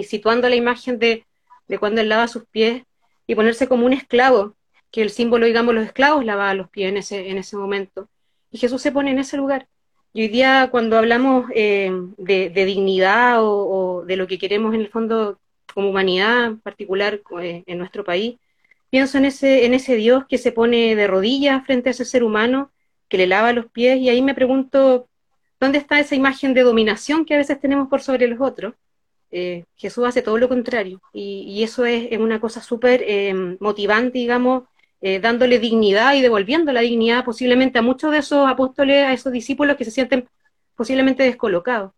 situando 0.03 0.49
la 0.49 0.55
imagen 0.55 0.99
de, 0.99 1.25
de 1.69 1.79
cuando 1.79 2.01
Él 2.01 2.09
lava 2.09 2.27
sus 2.27 2.43
pies 2.47 2.83
y 3.27 3.35
ponerse 3.35 3.69
como 3.69 3.85
un 3.85 3.93
esclavo 3.93 4.57
que 4.91 5.01
el 5.01 5.09
símbolo, 5.09 5.45
digamos, 5.45 5.73
los 5.73 5.85
esclavos 5.85 6.25
lavaban 6.25 6.57
los 6.57 6.69
pies 6.69 6.89
en 6.89 6.97
ese, 6.97 7.29
en 7.29 7.37
ese 7.37 7.55
momento. 7.57 8.09
Y 8.51 8.57
Jesús 8.57 8.81
se 8.81 8.91
pone 8.91 9.11
en 9.11 9.19
ese 9.19 9.37
lugar. 9.37 9.67
Y 10.13 10.23
hoy 10.23 10.27
día 10.27 10.67
cuando 10.71 10.97
hablamos 10.97 11.49
eh, 11.55 11.89
de, 12.17 12.49
dignidad 12.49 13.37
o, 13.39 14.03
de 14.05 14.17
lo 14.17 14.27
que 14.27 14.37
queremos 14.37 14.73
en 14.75 14.81
el 14.81 14.89
fondo 14.89 15.39
como 15.73 15.89
humanidad, 15.89 16.45
en 16.45 16.59
particular 16.59 17.21
eh, 17.41 17.63
en 17.65 17.77
nuestro 17.77 18.03
país, 18.03 18.37
pienso 18.89 19.17
en 19.17 19.25
ese, 19.25 19.65
en 19.65 19.73
ese 19.73 19.95
Dios 19.95 20.25
que 20.27 20.37
se 20.37 20.51
pone 20.51 20.95
de 20.97 21.07
rodillas 21.07 21.65
frente 21.65 21.89
a 21.89 21.91
ese 21.91 22.03
ser 22.03 22.23
humano 22.23 22.71
que 23.07 23.17
le 23.17 23.27
lava 23.27 23.53
los 23.53 23.67
pies 23.71 23.99
y 23.99 24.09
ahí 24.09 24.21
me 24.21 24.35
pregunto, 24.35 25.07
¿dónde 25.59 25.77
está 25.77 25.99
esa 25.99 26.15
imagen 26.15 26.53
de 26.53 26.63
dominación 26.63 27.23
que 27.23 27.35
a 27.35 27.37
veces 27.37 27.59
tenemos 27.61 27.87
por 27.87 28.01
sobre 28.01 28.27
los 28.27 28.41
otros? 28.41 28.73
Eh, 29.31 29.63
Jesús 29.77 30.05
hace 30.05 30.21
todo 30.21 30.37
lo 30.37 30.49
contrario 30.49 31.01
y, 31.13 31.63
eso 31.63 31.85
es, 31.85 32.17
una 32.19 32.41
cosa 32.41 32.61
súper 32.61 33.05
motivante, 33.61 34.17
digamos, 34.17 34.63
eh, 35.01 35.19
dándole 35.19 35.57
dignidad 35.57 36.13
y 36.13 36.21
devolviendo 36.21 36.71
la 36.71 36.81
dignidad 36.81 37.25
posiblemente 37.25 37.79
a 37.79 37.81
muchos 37.81 38.11
de 38.11 38.19
esos 38.19 38.47
apóstoles, 38.47 39.03
a 39.03 39.13
esos 39.13 39.33
discípulos 39.33 39.75
que 39.75 39.85
se 39.85 39.91
sienten 39.91 40.29
posiblemente 40.75 41.23
descolocados. 41.23 41.91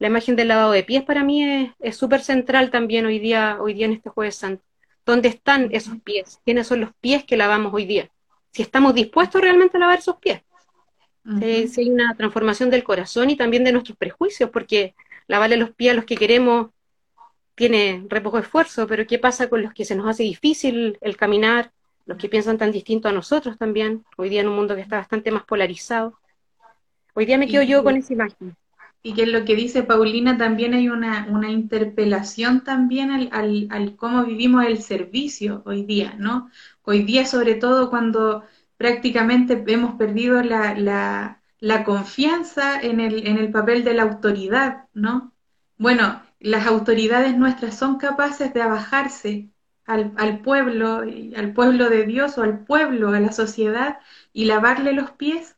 La 0.00 0.08
imagen 0.08 0.36
del 0.36 0.48
lavado 0.48 0.72
de 0.72 0.82
pies 0.82 1.04
para 1.04 1.22
mí 1.24 1.72
es 1.78 1.96
súper 1.96 2.20
central 2.20 2.70
también 2.70 3.06
hoy 3.06 3.18
día, 3.18 3.58
hoy 3.60 3.74
día 3.74 3.86
en 3.86 3.92
este 3.92 4.10
jueves 4.10 4.36
santo. 4.36 4.64
¿Dónde 5.06 5.28
están 5.28 5.68
esos 5.72 6.00
pies? 6.02 6.40
¿Quiénes 6.44 6.66
son 6.66 6.80
los 6.80 6.90
pies 7.00 7.24
que 7.24 7.36
lavamos 7.36 7.72
hoy 7.72 7.86
día? 7.86 8.10
Si 8.52 8.62
estamos 8.62 8.94
dispuestos 8.94 9.40
realmente 9.40 9.76
a 9.76 9.80
lavar 9.80 9.98
esos 10.00 10.16
pies. 10.16 10.42
si 11.68 11.80
hay 11.80 11.90
una 11.90 12.14
transformación 12.16 12.70
del 12.70 12.84
corazón 12.84 13.30
y 13.30 13.36
también 13.36 13.64
de 13.64 13.72
nuestros 13.72 13.96
prejuicios, 13.96 14.50
porque 14.50 14.94
lavarle 15.28 15.56
los 15.56 15.70
pies 15.70 15.92
a 15.92 15.96
los 15.96 16.04
que 16.04 16.16
queremos 16.16 16.70
tiene 17.54 18.04
re 18.08 18.20
poco 18.20 18.38
esfuerzo, 18.38 18.86
pero 18.86 19.06
¿qué 19.06 19.18
pasa 19.18 19.48
con 19.48 19.62
los 19.62 19.72
que 19.72 19.84
se 19.84 19.94
nos 19.94 20.06
hace 20.08 20.22
difícil 20.22 20.98
el 21.00 21.16
caminar, 21.16 21.72
los 22.08 22.16
que 22.16 22.30
piensan 22.30 22.56
tan 22.56 22.72
distinto 22.72 23.06
a 23.06 23.12
nosotros 23.12 23.58
también, 23.58 24.02
hoy 24.16 24.30
día 24.30 24.40
en 24.40 24.48
un 24.48 24.56
mundo 24.56 24.74
que 24.74 24.80
está 24.80 24.96
bastante 24.96 25.30
más 25.30 25.44
polarizado. 25.44 26.18
Hoy 27.14 27.26
día 27.26 27.36
me 27.36 27.46
quedo 27.46 27.62
yo 27.62 27.84
con 27.84 27.96
esa 27.96 28.14
imagen. 28.14 28.56
Y 29.02 29.12
que 29.12 29.24
en 29.24 29.32
lo 29.32 29.44
que 29.44 29.54
dice 29.54 29.82
Paulina 29.82 30.38
también 30.38 30.72
hay 30.72 30.88
una, 30.88 31.26
una 31.30 31.50
interpelación 31.50 32.64
también 32.64 33.10
al, 33.10 33.28
al, 33.30 33.68
al, 33.70 33.94
cómo 33.96 34.24
vivimos 34.24 34.64
el 34.64 34.80
servicio 34.80 35.62
hoy 35.66 35.84
día, 35.84 36.14
¿no? 36.18 36.50
Hoy 36.82 37.02
día 37.02 37.26
sobre 37.26 37.56
todo 37.56 37.90
cuando 37.90 38.42
prácticamente 38.78 39.62
hemos 39.66 39.96
perdido 39.96 40.42
la, 40.42 40.74
la, 40.74 41.42
la 41.60 41.84
confianza 41.84 42.80
en 42.80 43.00
el, 43.00 43.26
en 43.26 43.36
el 43.36 43.52
papel 43.52 43.84
de 43.84 43.92
la 43.92 44.04
autoridad, 44.04 44.86
¿no? 44.94 45.34
Bueno, 45.76 46.22
las 46.40 46.66
autoridades 46.66 47.36
nuestras 47.36 47.76
son 47.76 47.98
capaces 47.98 48.54
de 48.54 48.62
abajarse 48.62 49.50
al, 49.88 50.12
al, 50.16 50.40
pueblo, 50.42 51.02
al 51.36 51.52
pueblo 51.54 51.90
de 51.90 52.04
Dios 52.04 52.38
o 52.38 52.42
al 52.42 52.64
pueblo, 52.64 53.10
a 53.10 53.20
la 53.20 53.32
sociedad, 53.32 53.98
y 54.32 54.44
lavarle 54.44 54.92
los 54.92 55.10
pies. 55.12 55.56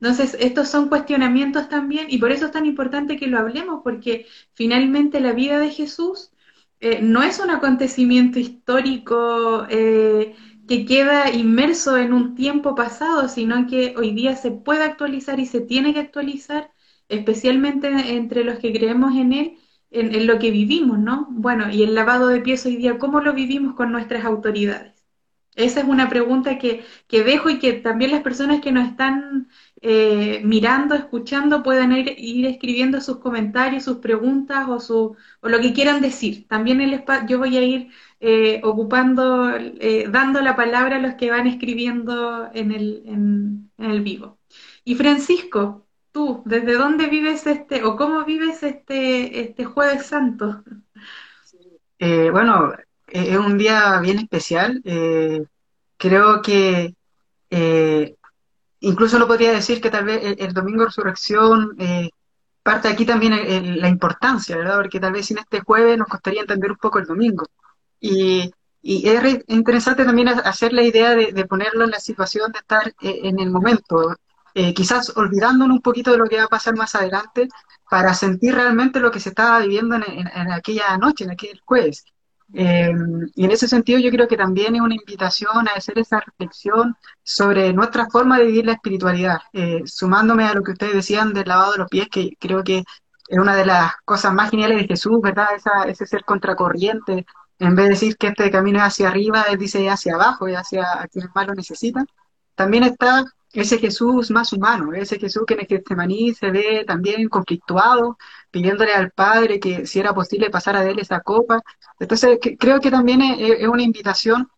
Entonces, 0.00 0.36
estos 0.40 0.68
son 0.68 0.88
cuestionamientos 0.88 1.68
también, 1.68 2.06
y 2.10 2.18
por 2.18 2.32
eso 2.32 2.46
es 2.46 2.52
tan 2.52 2.66
importante 2.66 3.16
que 3.16 3.26
lo 3.28 3.38
hablemos, 3.38 3.82
porque 3.82 4.26
finalmente 4.54 5.20
la 5.20 5.32
vida 5.32 5.58
de 5.58 5.70
Jesús 5.70 6.32
eh, 6.80 7.00
no 7.02 7.22
es 7.22 7.40
un 7.40 7.50
acontecimiento 7.50 8.38
histórico 8.38 9.66
eh, 9.68 10.34
que 10.68 10.84
queda 10.84 11.30
inmerso 11.32 11.96
en 11.96 12.12
un 12.12 12.34
tiempo 12.36 12.74
pasado, 12.74 13.28
sino 13.28 13.66
que 13.66 13.94
hoy 13.96 14.12
día 14.12 14.36
se 14.36 14.50
puede 14.52 14.84
actualizar 14.84 15.40
y 15.40 15.46
se 15.46 15.60
tiene 15.60 15.94
que 15.94 16.00
actualizar, 16.00 16.70
especialmente 17.08 17.88
entre 18.16 18.44
los 18.44 18.58
que 18.58 18.72
creemos 18.72 19.16
en 19.16 19.32
Él, 19.32 19.58
en, 19.90 20.26
lo 20.26 20.38
que 20.38 20.50
vivimos, 20.50 20.98
¿no? 20.98 21.28
Bueno, 21.30 21.70
y 21.70 21.82
el 21.82 21.94
lavado 21.94 22.28
de 22.28 22.40
pies 22.40 22.64
hoy 22.66 22.76
día, 22.76 22.98
¿cómo 22.98 23.20
lo 23.20 23.32
vivimos 23.34 23.74
con 23.74 23.92
nuestras 23.92 24.24
autoridades? 24.24 24.94
Esa 25.56 25.80
es 25.80 25.86
una 25.88 26.08
pregunta 26.08 26.58
que, 26.58 26.84
que 27.08 27.24
dejo 27.24 27.50
y 27.50 27.58
que 27.58 27.72
también 27.72 28.12
las 28.12 28.22
personas 28.22 28.60
que 28.60 28.70
nos 28.70 28.88
están 28.88 29.48
eh, 29.82 30.40
mirando, 30.44 30.94
escuchando, 30.94 31.62
puedan 31.64 31.92
ir, 31.92 32.46
escribiendo 32.46 33.00
sus 33.00 33.18
comentarios, 33.18 33.84
sus 33.84 33.98
preguntas 33.98 34.68
o, 34.68 34.78
su, 34.80 35.16
o 35.40 35.48
lo 35.48 35.60
que 35.60 35.72
quieran 35.72 36.00
decir. 36.00 36.46
También 36.48 36.80
el 36.80 37.04
yo 37.28 37.38
voy 37.38 37.56
a 37.56 37.62
ir 37.62 37.88
eh, 38.20 38.60
ocupando, 38.64 39.50
eh, 39.56 40.06
dando 40.10 40.40
la 40.42 40.54
palabra 40.56 40.96
a 40.96 41.00
los 41.00 41.14
que 41.14 41.30
van 41.30 41.46
escribiendo 41.48 42.50
en 42.54 42.72
el, 42.72 43.02
en 43.06 43.70
el 43.78 44.02
vivo. 44.02 44.38
Y 44.84 44.94
Francisco, 44.94 45.87
tú, 46.18 46.42
¿desde 46.44 46.74
dónde 46.74 47.06
vives 47.06 47.46
este, 47.46 47.84
o 47.84 47.96
cómo 47.96 48.24
vives 48.24 48.64
este, 48.64 49.40
este 49.40 49.64
Jueves 49.64 50.06
Santo? 50.06 50.64
Eh, 52.00 52.30
bueno, 52.30 52.74
eh, 53.08 53.30
es 53.30 53.36
un 53.36 53.58
día 53.58 53.98
bien 53.98 54.20
especial. 54.20 54.80
Eh, 54.84 55.44
creo 55.96 56.40
que 56.40 56.94
incluso 58.78 59.18
lo 59.18 59.26
podría 59.26 59.50
decir 59.50 59.80
que 59.80 59.90
tal 59.90 60.04
vez 60.04 60.36
el, 60.38 60.54
domingo 60.54 60.82
de 60.82 60.86
resurrección 60.86 61.76
parte 62.62 62.86
aquí 62.86 63.04
también 63.04 63.80
la 63.80 63.88
importancia, 63.88 64.56
¿verdad? 64.56 64.76
Porque 64.76 65.00
tal 65.00 65.12
vez 65.12 65.26
sin 65.26 65.38
este 65.38 65.58
jueves 65.60 65.98
nos 65.98 66.06
costaría 66.06 66.42
entender 66.42 66.70
un 66.70 66.76
poco 66.76 67.00
el 67.00 67.06
domingo. 67.06 67.48
Y, 67.98 68.48
y 68.80 69.08
es 69.08 69.44
interesante 69.48 70.04
también 70.04 70.28
hacer 70.28 70.72
la 70.72 70.84
idea 70.84 71.16
de, 71.16 71.32
de, 71.32 71.46
ponerlo 71.46 71.82
en 71.82 71.90
la 71.90 71.98
situación 71.98 72.52
de 72.52 72.60
estar 72.60 72.94
en 73.00 73.40
el 73.40 73.50
momento, 73.50 74.14
eh, 74.54 74.74
quizás 74.74 75.12
olvidándonos 75.16 75.76
un 75.76 75.82
poquito 75.82 76.10
de 76.10 76.18
lo 76.18 76.26
que 76.26 76.38
va 76.38 76.44
a 76.44 76.48
pasar 76.48 76.76
más 76.76 76.94
adelante 76.94 77.48
para 77.88 78.14
sentir 78.14 78.54
realmente 78.54 79.00
lo 79.00 79.10
que 79.10 79.20
se 79.20 79.30
estaba 79.30 79.60
viviendo 79.60 79.96
en, 79.96 80.52
aquella 80.52 80.96
noche, 80.98 81.24
en 81.24 81.30
aquel 81.30 81.60
jueves. 81.64 82.04
Eh, 82.54 82.90
y 83.34 83.44
en 83.44 83.50
ese 83.50 83.68
sentido 83.68 83.98
yo 83.98 84.10
creo 84.10 84.26
que 84.26 84.36
también 84.36 84.74
es 84.74 84.80
una 84.80 84.94
invitación 84.94 85.68
a 85.68 85.72
hacer 85.72 85.98
esa 85.98 86.20
reflexión 86.20 86.96
sobre 87.22 87.72
nuestra 87.74 88.08
forma 88.08 88.38
de 88.38 88.46
vivir 88.46 88.66
la 88.66 88.72
espiritualidad, 88.72 89.38
eh, 89.52 89.82
sumándome 89.84 90.44
a 90.44 90.54
lo 90.54 90.62
que 90.62 90.72
ustedes 90.72 90.94
decían 90.94 91.34
del 91.34 91.48
lavado 91.48 91.72
de 91.72 91.78
los 91.78 91.88
pies, 91.88 92.08
que 92.10 92.30
creo 92.40 92.64
que 92.64 92.84
es 93.28 93.38
una 93.38 93.54
de 93.54 93.66
las 93.66 93.92
cosas 94.04 94.32
más 94.32 94.50
geniales 94.50 94.78
de 94.78 94.86
Jesús, 94.86 95.20
¿verdad? 95.22 95.48
Esa, 95.54 95.84
ese 95.84 96.06
ser 96.06 96.24
contracorriente, 96.24 97.26
en 97.58 97.74
vez 97.74 97.86
de 97.86 97.90
decir 97.90 98.16
que 98.16 98.28
este 98.28 98.50
camino 98.50 98.78
es 98.78 98.84
hacia 98.84 99.08
arriba, 99.08 99.42
él 99.50 99.58
dice 99.58 99.88
hacia 99.88 100.14
abajo 100.14 100.48
y 100.48 100.54
hacia 100.54 101.02
a 101.02 101.08
quienes 101.08 101.30
más 101.34 101.46
lo 101.46 101.54
necesitan. 101.54 102.06
También 102.54 102.84
está 102.84 103.24
ese 103.52 103.78
Jesús 103.78 104.30
más 104.30 104.52
humano, 104.52 104.92
ese 104.92 105.18
Jesús 105.18 105.44
que 105.46 105.54
en 105.54 105.60
el 105.60 105.66
Getsemaní 105.66 106.34
se 106.34 106.50
ve 106.50 106.84
también 106.86 107.28
conflictuado, 107.28 108.18
pidiéndole 108.50 108.92
al 108.94 109.10
Padre 109.10 109.58
que 109.60 109.86
si 109.86 110.00
era 110.00 110.14
posible 110.14 110.50
pasar 110.50 110.78
de 110.78 110.90
él 110.90 110.98
esa 110.98 111.20
copa. 111.20 111.62
Entonces, 111.98 112.38
creo 112.58 112.80
que 112.80 112.90
también 112.90 113.22
es, 113.22 113.66
una 113.66 113.82
invitación 113.82 114.48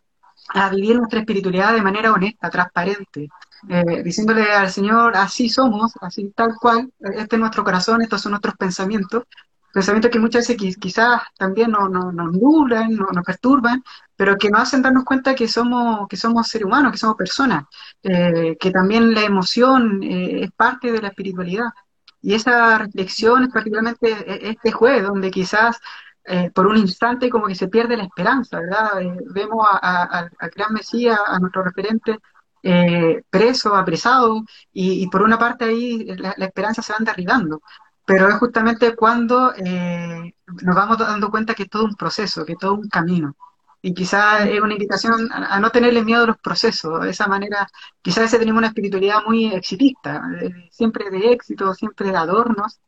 a 0.49 0.71
vivir 0.71 0.97
nuestra 0.97 1.21
espiritualidad 1.21 1.75
de 1.75 1.83
manera 1.83 2.13
honesta, 2.13 2.51
transparente, 2.51 3.29
eh, 3.69 4.03
diciéndole 4.03 4.51
al 4.53 4.71
Señor, 4.71 5.17
así 5.17 5.49
somos, 5.49 5.93
así 6.01 6.33
tal 6.35 6.55
cual, 6.61 6.93
este 7.01 7.37
es 7.37 7.41
nuestro 7.41 7.63
corazón, 7.63 8.03
estos 8.03 8.23
son 8.23 8.33
nuestros 8.33 8.57
pensamientos, 8.57 9.25
pensamientos 9.73 10.11
que 10.11 10.19
muchas 10.19 10.49
veces 10.49 10.77
quizás 10.79 11.23
también 11.39 11.71
nos, 11.71 11.91
nos, 11.91 12.13
nos 12.13 12.33
nublan, 12.33 12.95
nos, 12.95 13.13
nos, 13.13 13.25
perturban, 13.25 13.83
pero 14.17 14.37
que 14.37 14.51
nos 14.51 14.63
hacen 14.63 14.83
darnos 14.83 15.05
cuenta 15.05 15.35
que 15.35 15.49
somos, 15.49 16.09
que 16.09 16.17
somos 16.17 16.49
seres 16.49 16.67
humanos, 16.67 16.93
que 16.93 16.99
somos 16.99 17.17
personas, 17.17 17.65
eh, 18.03 18.57
que 18.59 18.71
también 18.71 19.15
la 19.15 19.23
emoción 19.23 20.03
eh, 20.03 20.45
es 20.45 20.51
parte 20.53 20.93
de 20.93 21.01
la 21.03 21.09
espiritualidad. 21.09 21.67
Y 22.23 22.35
esa 22.35 22.79
reflexión 22.79 23.45
es 23.45 23.51
particularmente 23.51 24.11
e, 24.11 24.51
este 24.51 24.73
jueves, 24.73 25.05
donde 25.05 25.31
quizás 25.31 25.79
eh, 26.25 26.51
por 26.55 26.67
un 26.67 26.77
instante 26.77 27.31
como 27.31 27.47
que 27.47 27.55
se 27.55 27.69
pierde 27.69 27.97
la 27.97 28.05
esperanza, 28.05 28.61
¿verdad? 28.61 28.91
Vemos 29.33 29.67
al 29.81 30.31
gran 30.55 30.73
Mesías, 30.75 31.19
a 31.27 31.39
nuestro 31.39 31.63
referente, 31.63 32.19
preso, 33.31 33.75
apresado, 33.75 34.45
y, 34.73 35.09
por 35.09 35.23
una 35.23 35.39
parte 35.39 35.65
ahí 35.65 36.05
la, 36.17 36.35
la 36.37 36.45
esperanza 36.47 36.83
se 36.83 36.93
va 36.93 36.99
derribando 37.01 37.63
pero 38.11 38.29
es 38.29 38.35
justamente 38.35 38.97
cuando 38.97 39.55
eh, 39.55 40.35
nos 40.63 40.75
vamos 40.75 40.99
dando 40.99 41.31
cuenta 41.31 41.55
que 41.55 41.63
es 41.63 41.71
todo 41.71 41.85
un 41.85 41.95
proceso, 41.95 42.45
que 42.45 42.55
es 42.55 42.59
todo 42.59 42.75
un 42.75 42.89
camino. 42.89 43.37
Y 43.81 43.95
quizás 43.95 44.47
es 44.47 44.61
una 44.61 44.73
invitación 44.73 45.31
a, 45.33 45.61
no 45.61 45.71
tenerle 45.71 46.03
miedo 46.05 46.25
a 46.25 46.27
los 46.27 46.39
procesos. 46.39 47.01
De 47.03 47.11
esa 47.11 47.29
manera, 47.29 47.69
quizás 48.03 48.25
veces 48.25 48.41
tenemos 48.41 48.59
una 48.59 48.67
espiritualidad 48.67 49.19
muy 49.25 49.55
exitista, 49.55 50.23
eh, 50.41 50.69
siempre 50.73 51.09
de 51.09 51.31
éxito, 51.31 51.73
siempre 51.73 52.11
de 52.11 52.17
adornos, 52.17 52.81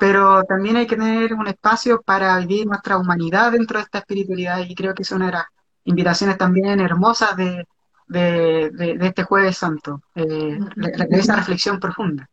pero 0.00 0.42
también 0.42 0.76
hay 0.76 0.88
que 0.88 0.96
tener 0.96 1.34
un 1.34 1.46
espacio 1.46 2.02
para 2.02 2.36
vivir 2.40 2.66
nuestra 2.66 2.98
humanidad 2.98 3.52
dentro 3.52 3.78
de 3.78 3.84
esta 3.84 3.98
espiritualidad 3.98 4.58
y 4.58 4.74
creo 4.74 4.92
que 4.92 5.04
es 5.04 5.12
una 5.12 5.26
de 5.26 5.32
las 5.32 5.46
invitaciones 5.84 6.36
también 6.36 6.80
hermosas 6.80 7.36
de, 7.36 7.64
de, 8.08 8.70
de, 8.72 9.06
este 9.06 9.22
jueves 9.22 9.56
santo, 9.56 10.02
eh, 10.16 10.58
de 10.74 11.16
esa 11.16 11.36
reflexión 11.36 11.78
profunda. 11.78 12.28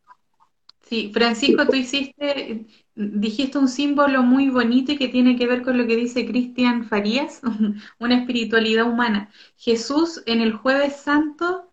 Sí, 0.91 1.09
Francisco, 1.13 1.65
tú 1.67 1.77
hiciste, 1.77 2.65
dijiste 2.95 3.57
un 3.57 3.69
símbolo 3.69 4.23
muy 4.23 4.49
bonito 4.49 4.91
y 4.91 4.97
que 4.97 5.07
tiene 5.07 5.37
que 5.37 5.47
ver 5.47 5.61
con 5.61 5.77
lo 5.77 5.87
que 5.87 5.95
dice 5.95 6.25
Cristian 6.25 6.83
Farías, 6.83 7.39
una 7.99 8.17
espiritualidad 8.17 8.89
humana. 8.91 9.31
Jesús 9.55 10.21
en 10.25 10.41
el 10.41 10.51
jueves 10.51 10.97
santo 10.97 11.71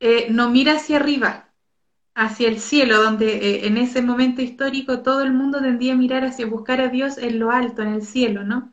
eh, 0.00 0.26
no 0.30 0.50
mira 0.50 0.72
hacia 0.72 0.96
arriba, 0.96 1.52
hacia 2.16 2.48
el 2.48 2.58
cielo, 2.58 3.00
donde 3.00 3.36
eh, 3.36 3.66
en 3.68 3.78
ese 3.78 4.02
momento 4.02 4.42
histórico 4.42 5.00
todo 5.02 5.22
el 5.22 5.32
mundo 5.32 5.60
tendría 5.60 5.92
a 5.92 5.96
mirar 5.96 6.24
hacia 6.24 6.46
buscar 6.46 6.80
a 6.80 6.88
Dios 6.88 7.18
en 7.18 7.38
lo 7.38 7.52
alto, 7.52 7.82
en 7.82 7.94
el 7.94 8.02
cielo, 8.02 8.42
¿no? 8.42 8.72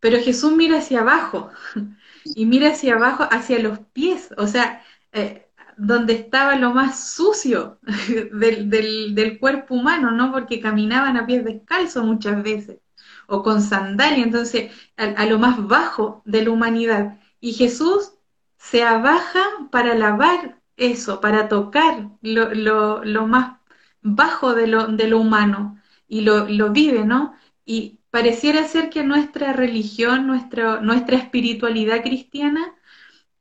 Pero 0.00 0.20
Jesús 0.20 0.52
mira 0.52 0.78
hacia 0.78 1.00
abajo 1.00 1.50
y 2.24 2.46
mira 2.46 2.70
hacia 2.70 2.94
abajo, 2.94 3.28
hacia 3.30 3.58
los 3.58 3.78
pies, 3.92 4.30
o 4.38 4.46
sea, 4.46 4.82
eh, 5.12 5.48
donde 5.82 6.12
estaba 6.14 6.54
lo 6.56 6.72
más 6.72 7.12
sucio 7.12 7.80
del, 8.32 8.70
del, 8.70 9.14
del, 9.16 9.38
cuerpo 9.40 9.74
humano, 9.74 10.12
¿no? 10.12 10.30
Porque 10.32 10.60
caminaban 10.60 11.16
a 11.16 11.26
pies 11.26 11.44
descalzos 11.44 12.04
muchas 12.04 12.42
veces, 12.42 12.78
o 13.26 13.42
con 13.42 13.60
sandalia, 13.60 14.24
entonces 14.24 14.70
a, 14.96 15.26
lo 15.26 15.38
más 15.40 15.66
bajo 15.66 16.22
de 16.24 16.44
la 16.44 16.50
humanidad. 16.50 17.18
Y 17.40 17.54
Jesús 17.54 18.12
se 18.58 18.84
abaja 18.84 19.42
para 19.72 19.94
lavar 19.94 20.60
eso, 20.76 21.20
para 21.20 21.48
tocar 21.48 22.10
lo, 22.22 22.54
lo, 22.54 23.04
lo 23.04 23.26
más 23.26 23.56
bajo 24.02 24.54
de 24.54 24.68
lo, 24.68 24.86
de 24.86 25.08
lo 25.08 25.18
humano 25.18 25.80
y 26.06 26.20
lo, 26.22 26.48
lo, 26.48 26.70
vive, 26.70 27.04
¿no? 27.04 27.34
Y 27.64 28.00
pareciera 28.10 28.68
ser 28.68 28.88
que 28.90 29.02
nuestra 29.02 29.52
religión, 29.52 30.26
nuestra, 30.28 30.80
nuestra 30.80 31.16
espiritualidad 31.16 32.02
cristiana 32.02 32.74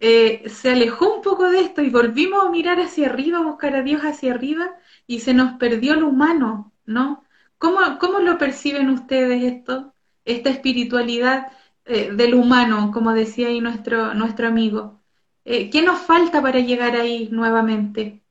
eh, 0.04 0.50
se 0.50 0.72
alejó 0.72 1.16
un 1.16 1.22
poco 1.22 1.50
de 1.52 1.60
esto 1.60 1.84
y 1.84 1.92
volvimos 1.92 2.44
a 2.44 2.50
mirar 2.50 2.80
hacia 2.80 3.08
arriba, 3.08 3.38
a 3.38 3.44
buscar 3.44 3.76
a 3.76 3.84
Dios 3.84 4.02
hacia 4.02 4.34
arriba 4.34 4.76
y 5.06 5.20
se 5.20 5.36
nos 5.36 5.60
perdió 5.60 5.96
lo 5.96 6.08
humano, 6.08 6.74
¿no? 6.88 7.24
¿Cómo, 7.60 7.80
cómo 8.00 8.20
lo 8.20 8.40
perciben 8.40 8.90
ustedes 8.90 9.44
esto, 9.44 9.94
esta 10.26 10.50
espiritualidad 10.50 11.52
eh, 11.86 12.12
del 12.14 12.34
humano, 12.34 12.90
como 12.92 13.14
decía 13.14 13.50
ahí 13.50 13.62
nuestro, 13.62 14.16
nuestro 14.16 14.48
amigo? 14.48 15.00
Eh, 15.46 15.70
¿Qué 15.70 15.84
nos 15.84 16.00
falta 16.00 16.42
para 16.42 16.60
llegar 16.60 16.96
ahí 16.96 17.30
nuevamente? 17.32 18.22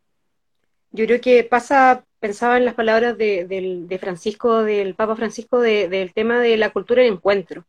Yo 0.90 1.06
creo 1.06 1.20
que 1.20 1.44
pasa, 1.44 2.04
pensaba 2.18 2.56
en 2.58 2.64
las 2.64 2.74
palabras 2.74 3.16
de, 3.16 3.98
Francisco, 4.00 4.64
del 4.64 4.96
Papa 4.96 5.14
Francisco, 5.14 5.60
de, 5.60 5.88
del 5.88 6.12
tema 6.14 6.40
de 6.40 6.56
la 6.56 6.70
cultura 6.70 7.02
del 7.02 7.12
encuentro. 7.12 7.64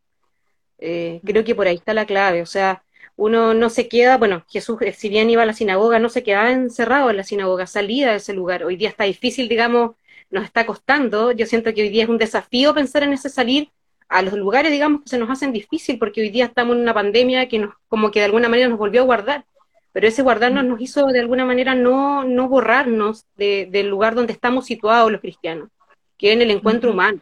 Eh, 0.80 1.22
creo 1.24 1.44
que 1.44 1.54
por 1.54 1.68
ahí 1.68 1.76
está 1.76 1.94
la 1.94 2.08
clave, 2.08 2.42
o 2.42 2.48
sea, 2.48 2.84
uno 3.22 3.54
no 3.54 3.70
se 3.70 3.88
queda, 3.88 4.18
bueno, 4.18 4.44
Jesús, 4.50 4.82
eh, 4.82 4.94
si 4.94 5.08
bien 5.08 5.30
iba 5.30 5.44
a 5.44 5.46
la 5.46 5.54
sinagoga, 5.54 6.00
no 6.00 6.10
se 6.10 6.24
quedaba 6.24 6.52
encerrado 6.52 7.12
en 7.12 7.18
la 7.18 7.24
sinagoga, 7.24 7.68
salía 7.68 8.10
de 8.10 8.18
ese 8.18 8.34
lugar. 8.34 8.64
Hoy 8.64 8.78
día 8.78 8.90
está 8.90 9.04
difícil, 9.04 9.48
digamos, 9.48 9.92
nos 10.32 10.44
está 10.44 10.66
costando. 10.66 11.32
Yo 11.32 11.46
siento 11.46 11.72
que 11.72 11.84
hoy 11.84 11.90
día 11.90 12.06
es 12.06 12.10
un 12.10 12.18
desafío 12.18 12.74
pensar 12.74 13.04
en 13.04 13.14
ese 13.14 13.30
salir 13.30 13.70
a 14.10 14.24
los 14.24 14.34
lugares, 14.34 14.72
digamos, 14.72 15.04
que 15.04 15.10
se 15.10 15.20
nos 15.20 15.30
hacen 15.30 15.54
difícil, 15.54 16.00
porque 16.00 16.22
hoy 16.22 16.30
día 16.32 16.46
estamos 16.46 16.76
en 16.76 16.82
una 16.82 16.96
pandemia 16.96 17.48
que 17.48 17.60
nos, 17.60 17.76
como 17.90 18.10
que 18.10 18.22
de 18.22 18.26
alguna 18.26 18.50
manera 18.50 18.70
nos 18.70 18.80
volvió 18.80 19.02
a 19.02 19.06
guardar, 19.06 19.46
pero 19.92 20.08
ese 20.08 20.24
guardarnos 20.24 20.66
nos 20.66 20.82
hizo 20.82 21.06
de 21.06 21.20
alguna 21.20 21.46
manera 21.46 21.76
no, 21.76 22.24
no 22.24 22.50
borrarnos 22.50 23.26
del 23.36 23.88
lugar 23.88 24.16
donde 24.16 24.34
estamos 24.34 24.66
situados 24.66 25.12
los 25.12 25.22
cristianos, 25.22 25.70
que 26.18 26.30
es 26.30 26.34
en 26.34 26.42
el 26.42 26.50
encuentro 26.50 26.90
humano, 26.90 27.22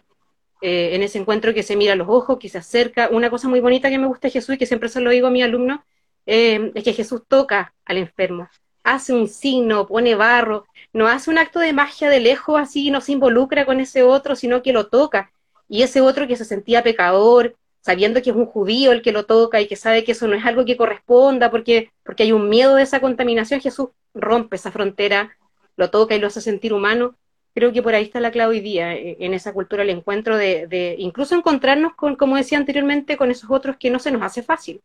eh, 0.62 0.96
en 0.96 1.04
ese 1.04 1.20
encuentro 1.20 1.54
que 1.54 1.64
se 1.64 1.76
mira 1.76 1.94
a 1.94 1.96
los 1.96 2.08
ojos, 2.10 2.38
que 2.40 2.50
se 2.50 2.58
acerca. 2.58 3.10
Una 3.12 3.30
cosa 3.30 3.48
muy 3.48 3.60
bonita 3.60 3.90
que 3.90 3.98
me 3.98 4.08
gusta 4.08 4.30
Jesús 4.30 4.56
y 4.56 4.58
que 4.58 4.66
siempre 4.66 4.90
se 4.90 5.02
lo 5.02 5.10
digo 5.10 5.28
a 5.28 5.32
mi 5.32 5.42
alumno, 5.42 5.84
eh, 6.26 6.72
es 6.76 6.84
que 6.84 6.94
Jesús 6.94 7.24
toca 7.28 7.74
al 7.86 7.98
enfermo, 7.98 8.50
hace 8.84 9.14
un 9.14 9.28
signo, 9.28 9.88
pone 9.88 10.16
barro, 10.16 10.66
no 10.94 11.08
hace 11.08 11.30
un 11.30 11.38
acto 11.38 11.60
de 11.60 11.74
magia 11.74 12.10
de 12.10 12.20
lejos 12.20 12.60
así, 12.60 12.92
no 12.92 13.02
se 13.02 13.14
involucra 13.14 13.66
con 13.66 13.80
ese 13.80 14.04
otro, 14.04 14.36
sino 14.36 14.62
que 14.62 14.74
lo 14.74 14.88
toca 14.88 15.32
y 15.68 15.84
ese 15.84 16.02
otro 16.02 16.28
que 16.28 16.36
se 16.36 16.46
sentía 16.46 16.84
pecador, 16.84 17.56
sabiendo 17.82 18.22
que 18.22 18.32
es 18.32 18.36
un 18.36 18.46
judío 18.46 18.92
el 18.92 19.02
que 19.02 19.12
lo 19.12 19.26
toca 19.26 19.62
y 19.62 19.68
que 19.68 19.76
sabe 19.76 20.04
que 20.04 20.12
eso 20.14 20.28
no 20.28 20.36
es 20.36 20.46
algo 20.46 20.66
que 20.66 20.78
corresponda 20.78 21.50
porque, 21.52 21.92
porque 22.04 22.24
hay 22.24 22.32
un 22.32 22.50
miedo 22.50 22.76
de 22.76 22.84
esa 22.84 23.00
contaminación, 23.00 23.62
Jesús 23.62 23.90
rompe 24.14 24.56
esa 24.56 24.72
frontera, 24.72 25.38
lo 25.78 25.90
toca 25.90 26.16
y 26.16 26.20
lo 26.20 26.28
hace 26.28 26.42
sentir 26.42 26.74
humano. 26.74 27.16
Creo 27.54 27.74
que 27.74 27.82
por 27.82 27.96
ahí 27.96 28.04
está 28.04 28.20
la 28.20 28.32
clave 28.32 28.56
hoy 28.56 28.60
día, 28.62 28.94
eh, 28.94 29.18
en 29.20 29.34
esa 29.34 29.54
cultura 29.54 29.84
el 29.84 29.90
encuentro 29.90 30.38
de, 30.38 30.68
de 30.68 30.96
incluso 31.00 31.36
encontrarnos 31.36 31.96
con, 31.96 32.16
como 32.16 32.36
decía 32.36 32.58
anteriormente, 32.58 33.18
con 33.18 33.32
esos 33.32 33.50
otros 33.50 33.78
que 33.78 33.90
no 33.90 34.00
se 34.00 34.12
nos 34.12 34.22
hace 34.22 34.44
fácil. 34.44 34.82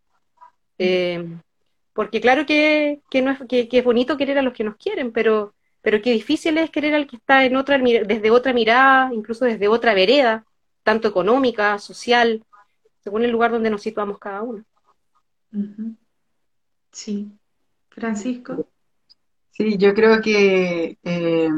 Eh, 0.78 1.24
porque 1.92 2.20
claro 2.20 2.46
que, 2.46 3.00
que 3.10 3.22
no 3.22 3.30
es, 3.30 3.38
que, 3.48 3.68
que, 3.68 3.78
es 3.78 3.84
bonito 3.84 4.16
querer 4.16 4.38
a 4.38 4.42
los 4.42 4.54
que 4.54 4.64
nos 4.64 4.76
quieren, 4.76 5.12
pero, 5.12 5.54
pero 5.82 6.02
qué 6.02 6.10
difícil 6.10 6.58
es 6.58 6.70
querer 6.70 6.94
al 6.94 7.06
que 7.06 7.16
está 7.16 7.44
en 7.44 7.56
otra, 7.56 7.78
desde 7.78 8.30
otra 8.30 8.52
mirada, 8.52 9.12
incluso 9.14 9.44
desde 9.44 9.68
otra 9.68 9.94
vereda 9.94 10.44
tanto 10.84 11.08
económica, 11.08 11.78
social, 11.78 12.44
según 13.02 13.24
el 13.24 13.30
lugar 13.30 13.50
donde 13.50 13.70
nos 13.70 13.82
situamos 13.82 14.18
cada 14.18 14.42
uno. 14.42 14.64
Sí. 16.92 17.28
Francisco. 17.88 18.68
Sí, 19.50 19.76
yo 19.78 19.94
creo 19.94 20.20
que 20.20 20.98
eh, 21.02 21.48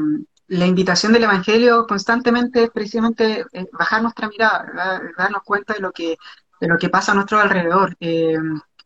la 0.47 0.65
invitación 0.65 1.13
del 1.13 1.23
Evangelio 1.23 1.85
constantemente 1.87 2.63
es 2.65 2.69
precisamente 2.71 3.45
eh, 3.51 3.67
bajar 3.71 4.01
nuestra 4.01 4.29
mirada, 4.29 5.01
darnos 5.17 5.43
cuenta 5.43 5.73
de 5.73 5.79
lo 5.79 5.91
que, 5.91 6.17
de 6.59 6.67
lo 6.67 6.77
que 6.77 6.89
pasa 6.89 7.11
a 7.11 7.15
nuestro 7.15 7.39
alrededor. 7.39 7.95
Eh, 7.99 8.37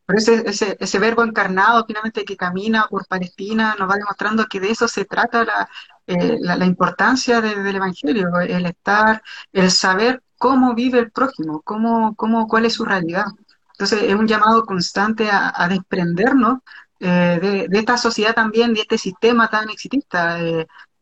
ese, 0.08 0.76
ese, 0.80 1.00
verbo 1.00 1.24
encarnado 1.24 1.86
finalmente 1.86 2.26
que 2.26 2.36
camina 2.36 2.88
por 2.89 3.08
Palestina 3.08 3.76
nos 3.80 3.89
va 3.89 3.95
demostrando 3.95 4.45
que 4.45 4.60
de 4.60 4.71
eso 4.71 4.88
se 4.88 5.06
trata 5.06 5.45
la, 5.45 5.69
eh, 6.08 6.38
la, 6.41 6.65
importancia 6.65 7.39
de, 7.39 7.63
del 7.63 7.78
Evangelio, 7.78 8.30
el 8.41 8.65
estar, 8.65 9.21
el 9.54 9.71
saber 9.71 10.21
cómo 10.38 10.74
vive 10.74 11.00
el 11.00 11.12
prójimo, 11.12 11.62
cómo, 11.62 12.15
cómo, 12.15 12.47
cuál 12.47 12.65
es 12.65 12.74
su 12.74 12.86
realidad. 12.86 13.26
Entonces 13.74 14.04
es 14.04 14.15
un 14.15 14.28
llamado 14.28 14.65
constante 14.65 15.30
a, 15.32 15.67
desprendernos 15.69 16.60
eh, 17.00 17.67
de, 17.69 17.80
esta 17.80 17.97
sociedad 17.97 18.36
también, 18.36 18.74
de 18.74 18.82
este 18.82 18.97
sistema 18.97 19.50
tan 19.50 19.69
exitista, 19.69 20.39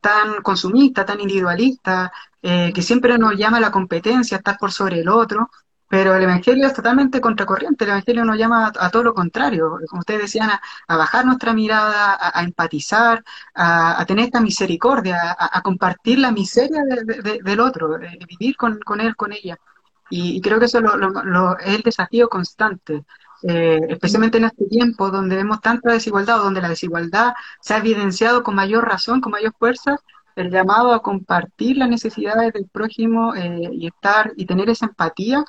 tan 0.01 0.41
consumista, 0.41 1.05
tan 1.05 1.19
individualista, 1.19 2.11
eh, 2.41 2.71
que 2.73 2.81
siempre 2.81 3.17
nos 3.17 3.35
llama 3.35 3.57
a 3.57 3.61
la 3.61 3.71
competencia, 3.71 4.37
estar 4.37 4.57
por 4.57 4.71
sobre 4.71 5.01
el 5.01 5.09
otro, 5.09 5.49
pero 5.89 6.15
el 6.15 6.23
Evangelio 6.23 6.67
es 6.67 6.73
totalmente 6.73 7.19
contracorriente, 7.19 7.83
el 7.83 7.91
Evangelio 7.91 8.23
nos 8.23 8.37
llama 8.37 8.71
a, 8.79 8.89
todo 8.91 9.03
lo 9.03 9.13
contrario, 9.13 9.79
como 9.89 10.01
ustedes 10.01 10.21
decían, 10.21 10.49
a, 10.51 10.61
a 10.87 10.97
bajar 10.97 11.25
nuestra 11.25 11.53
mirada, 11.53 12.17
a, 12.21 12.43
empatizar, 12.43 13.23
a, 13.55 14.05
tener 14.05 14.25
esta 14.25 14.39
misericordia, 14.39 15.35
a, 15.37 15.61
compartir 15.61 16.19
la 16.19 16.31
miseria 16.31 16.83
de, 16.83 17.21
de, 17.21 17.39
del 17.43 17.59
otro, 17.59 17.97
de 17.97 18.19
vivir 18.27 18.55
con, 18.55 18.79
con, 18.81 19.01
él, 19.01 19.15
con 19.15 19.33
ella. 19.33 19.57
Y, 20.09 20.41
creo 20.41 20.59
que 20.59 20.65
eso 20.65 20.79
lo, 20.81 20.95
lo, 20.97 21.57
es 21.59 21.75
el 21.75 21.81
desafío 21.81 22.29
constante, 22.29 23.05
eh, 23.43 23.79
especialmente 23.89 24.37
en 24.37 24.45
este 24.45 24.65
tiempo 24.65 25.09
donde 25.11 25.35
vemos 25.35 25.61
tanta 25.61 25.91
desigualdad, 25.91 26.41
o 26.41 26.43
donde 26.43 26.61
la 26.61 26.69
desigualdad 26.69 27.33
se 27.61 27.73
ha 27.73 27.77
evidenciado 27.77 28.43
con 28.43 28.55
mayor 28.55 28.87
razón, 28.87 29.21
con 29.21 29.31
mayor 29.31 29.53
fuerza, 29.57 29.97
el 30.35 30.51
llamado 30.51 30.93
a 30.93 31.01
compartir 31.01 31.77
las 31.77 31.89
necesidades 31.89 32.53
del 32.53 32.67
prójimo 32.67 33.35
eh, 33.35 33.69
y 33.71 33.87
estar 33.87 34.33
y 34.35 34.45
tener 34.45 34.69
esa 34.69 34.87
empatía 34.87 35.43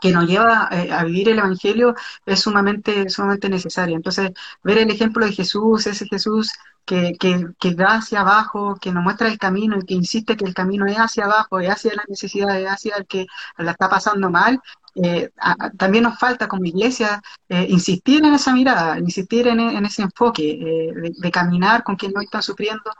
que 0.00 0.10
nos 0.10 0.26
lleva 0.26 0.68
eh, 0.72 0.90
a 0.92 1.04
vivir 1.04 1.28
el 1.28 1.38
Evangelio 1.38 1.94
es 2.26 2.40
sumamente, 2.40 3.08
sumamente 3.08 3.48
necesaria. 3.48 3.94
Entonces, 3.94 4.32
ver 4.64 4.78
el 4.78 4.90
ejemplo 4.90 5.24
de 5.24 5.32
Jesús, 5.32 5.86
ese 5.86 6.06
Jesús 6.06 6.50
que, 6.84 7.14
que, 7.18 7.46
que 7.58 7.74
va 7.74 7.96
hacia 7.96 8.20
abajo, 8.20 8.76
que 8.80 8.92
nos 8.92 9.02
muestra 9.04 9.28
el 9.28 9.38
camino 9.38 9.78
y 9.78 9.86
que 9.86 9.94
insiste 9.94 10.36
que 10.36 10.44
el 10.44 10.54
camino 10.54 10.86
es 10.86 10.96
hacia 10.96 11.24
abajo, 11.24 11.60
es 11.60 11.70
hacia 11.70 11.94
la 11.94 12.04
necesidad, 12.08 12.60
es 12.60 12.68
hacia 12.68 12.96
el 12.96 13.06
que 13.06 13.26
la 13.58 13.72
está 13.72 13.88
pasando 13.88 14.30
mal, 14.30 14.60
eh, 14.94 15.30
a, 15.38 15.70
también 15.70 16.04
nos 16.04 16.18
falta 16.18 16.48
como 16.48 16.66
iglesia 16.66 17.22
eh, 17.48 17.66
insistir 17.68 18.24
en 18.24 18.34
esa 18.34 18.52
mirada, 18.52 18.98
insistir 18.98 19.48
en, 19.48 19.58
en 19.60 19.86
ese 19.86 20.02
enfoque 20.02 20.50
eh, 20.50 20.92
de, 20.94 21.12
de, 21.16 21.30
caminar 21.30 21.82
con 21.82 21.96
quien 21.96 22.12
no 22.12 22.20
está 22.20 22.42
sufriendo 22.42 22.90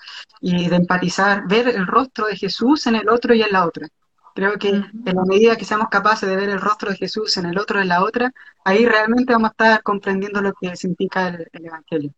y 0.41 0.69
de 0.69 0.77
empatizar, 0.77 1.47
ver 1.47 1.69
el 1.69 1.87
rostro 1.87 2.27
de 2.27 2.37
Jesús 2.37 2.87
en 2.87 2.97
el 2.97 3.09
otro 3.11 3.35
y 3.35 3.43
en 3.43 3.53
la 3.53 3.67
otra. 3.67 3.89
Creo 4.35 4.59
que 4.59 4.69
en 4.71 4.91
la 5.05 5.25
medida 5.27 5.57
que 5.57 5.67
seamos 5.67 5.89
capaces 5.91 6.29
de 6.29 6.37
ver 6.37 6.49
el 6.49 6.61
rostro 6.61 6.91
de 6.91 6.97
Jesús 6.97 7.37
en 7.37 7.47
el 7.47 7.59
otro 7.59 7.79
y 7.79 7.83
en 7.83 7.89
la 7.89 8.03
otra, 8.03 8.33
ahí 8.65 8.87
realmente 8.87 9.35
vamos 9.35 9.51
a 9.51 9.53
estar 9.53 9.83
comprendiendo 9.83 10.41
lo 10.41 10.55
que 10.55 10.75
significa 10.77 11.29
el, 11.29 11.47
el 11.53 11.67
Evangelio. 11.67 12.15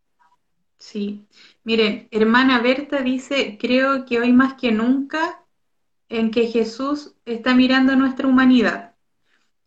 Sí, 0.87 1.27
miren, 1.65 2.09
hermana 2.11 2.61
Berta 2.61 3.01
dice, 3.01 3.57
creo 3.61 4.05
que 4.05 4.21
hoy 4.21 4.33
más 4.33 4.55
que 4.55 4.71
nunca 4.71 5.43
en 6.09 6.31
que 6.31 6.49
Jesús 6.49 7.17
está 7.25 7.55
mirando 7.55 7.97
nuestra 7.97 8.29
humanidad. 8.29 8.95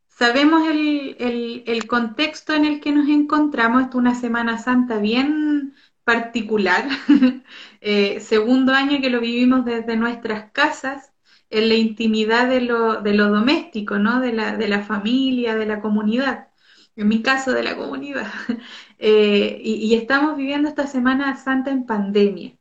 Sabemos 0.10 0.67
el, 0.69 1.17
el, 1.19 1.63
el 1.67 1.88
contexto 1.88 2.53
en 2.53 2.65
el 2.65 2.82
que 2.82 2.91
nos 2.93 3.10
encontramos, 3.10 3.89
es 3.89 3.95
una 3.95 4.15
Semana 4.15 4.60
Santa 4.60 4.99
bien 4.99 5.75
particular, 6.06 6.88
eh, 7.82 8.19
segundo 8.21 8.73
año 8.73 9.01
que 9.01 9.10
lo 9.12 9.21
vivimos 9.21 9.65
desde 9.65 9.97
nuestras 9.97 10.51
casas, 10.51 11.13
en 11.49 11.69
la 11.69 11.75
intimidad 11.75 12.49
de 12.49 12.62
lo, 12.62 13.01
de 13.01 13.13
lo 13.13 13.30
doméstico, 13.30 13.99
¿no? 13.99 14.19
De 14.21 14.34
la, 14.34 14.58
de 14.58 14.67
la 14.69 14.82
familia, 14.84 15.56
de 15.56 15.65
la 15.67 15.82
comunidad, 15.82 16.49
en 16.95 17.08
mi 17.10 17.21
caso 17.23 17.53
de 17.53 17.63
la 17.63 17.75
comunidad. 17.77 18.27
Eh, 18.98 19.60
y, 19.64 19.74
y, 19.76 19.96
estamos 19.96 20.38
viviendo 20.38 20.70
esta 20.70 20.88
Semana 20.88 21.36
Santa 21.38 21.72
en 21.72 21.86
pandemia. 21.86 22.58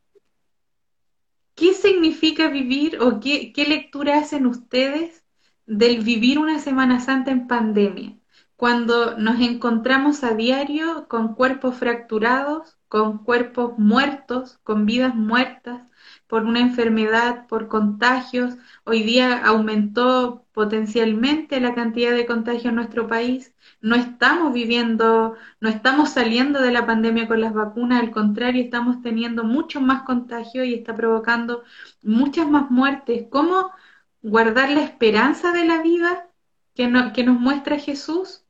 ¿Qué 1.55 1.72
significa 1.72 2.49
vivir 2.49 3.01
o 3.01 3.20
qué, 3.20 3.53
qué 3.53 3.64
lectura 3.66 4.18
hacen 4.18 4.46
ustedes 4.46 5.25
del 5.64 6.03
vivir 6.03 6.38
una 6.38 6.59
Semana 6.59 7.01
Santa 7.01 7.31
en 7.31 7.46
pandemia? 7.46 8.18
Cuando 8.57 9.16
nos 9.16 9.40
encontramos 9.40 10.22
a 10.25 10.35
diario 10.35 11.09
con 11.09 11.35
cuerpos 11.35 11.77
fracturados, 11.77 12.77
con 12.88 13.25
cuerpos 13.25 13.79
muertos, 13.79 14.59
con 14.62 14.87
vidas 14.87 15.14
muertas, 15.14 15.83
por 16.26 16.44
una 16.44 16.60
enfermedad, 16.60 17.46
por 17.46 17.68
contagios. 17.68 18.56
Hoy 18.84 19.02
día 19.02 19.44
aumentó 19.44 20.46
potencialmente 20.52 21.60
la 21.60 21.74
cantidad 21.74 22.12
de 22.12 22.26
contagios 22.26 22.66
en 22.66 22.76
nuestro 22.76 23.08
país. 23.08 23.54
No 23.80 23.94
estamos 23.96 24.52
viviendo, 24.52 25.36
no 25.60 25.68
estamos 25.68 26.10
saliendo 26.10 26.60
de 26.60 26.72
la 26.72 26.86
pandemia 26.86 27.28
con 27.28 27.40
las 27.40 27.54
vacunas, 27.54 28.02
al 28.02 28.10
contrario, 28.10 28.62
estamos 28.62 29.02
teniendo 29.02 29.44
mucho 29.44 29.80
más 29.80 30.02
contagios 30.02 30.66
y 30.66 30.74
está 30.74 30.94
provocando 30.96 31.62
muchas 32.02 32.48
más 32.48 32.70
muertes. 32.70 33.26
¿Cómo 33.30 33.70
guardar 34.22 34.70
la 34.70 34.82
esperanza 34.82 35.52
de 35.52 35.64
la 35.64 35.82
vida 35.82 36.28
que, 36.74 36.88
no, 36.88 37.12
que 37.12 37.24
nos 37.24 37.38
muestra 37.40 37.78
Jesús? 37.78 38.46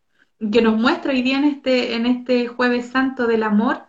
que 0.52 0.62
nos 0.62 0.76
muestra 0.76 1.12
hoy 1.12 1.22
día 1.22 1.38
en 1.38 1.44
este, 1.44 1.94
en 1.94 2.06
este 2.06 2.46
jueves 2.48 2.88
santo 2.88 3.26
del 3.26 3.42
amor, 3.42 3.85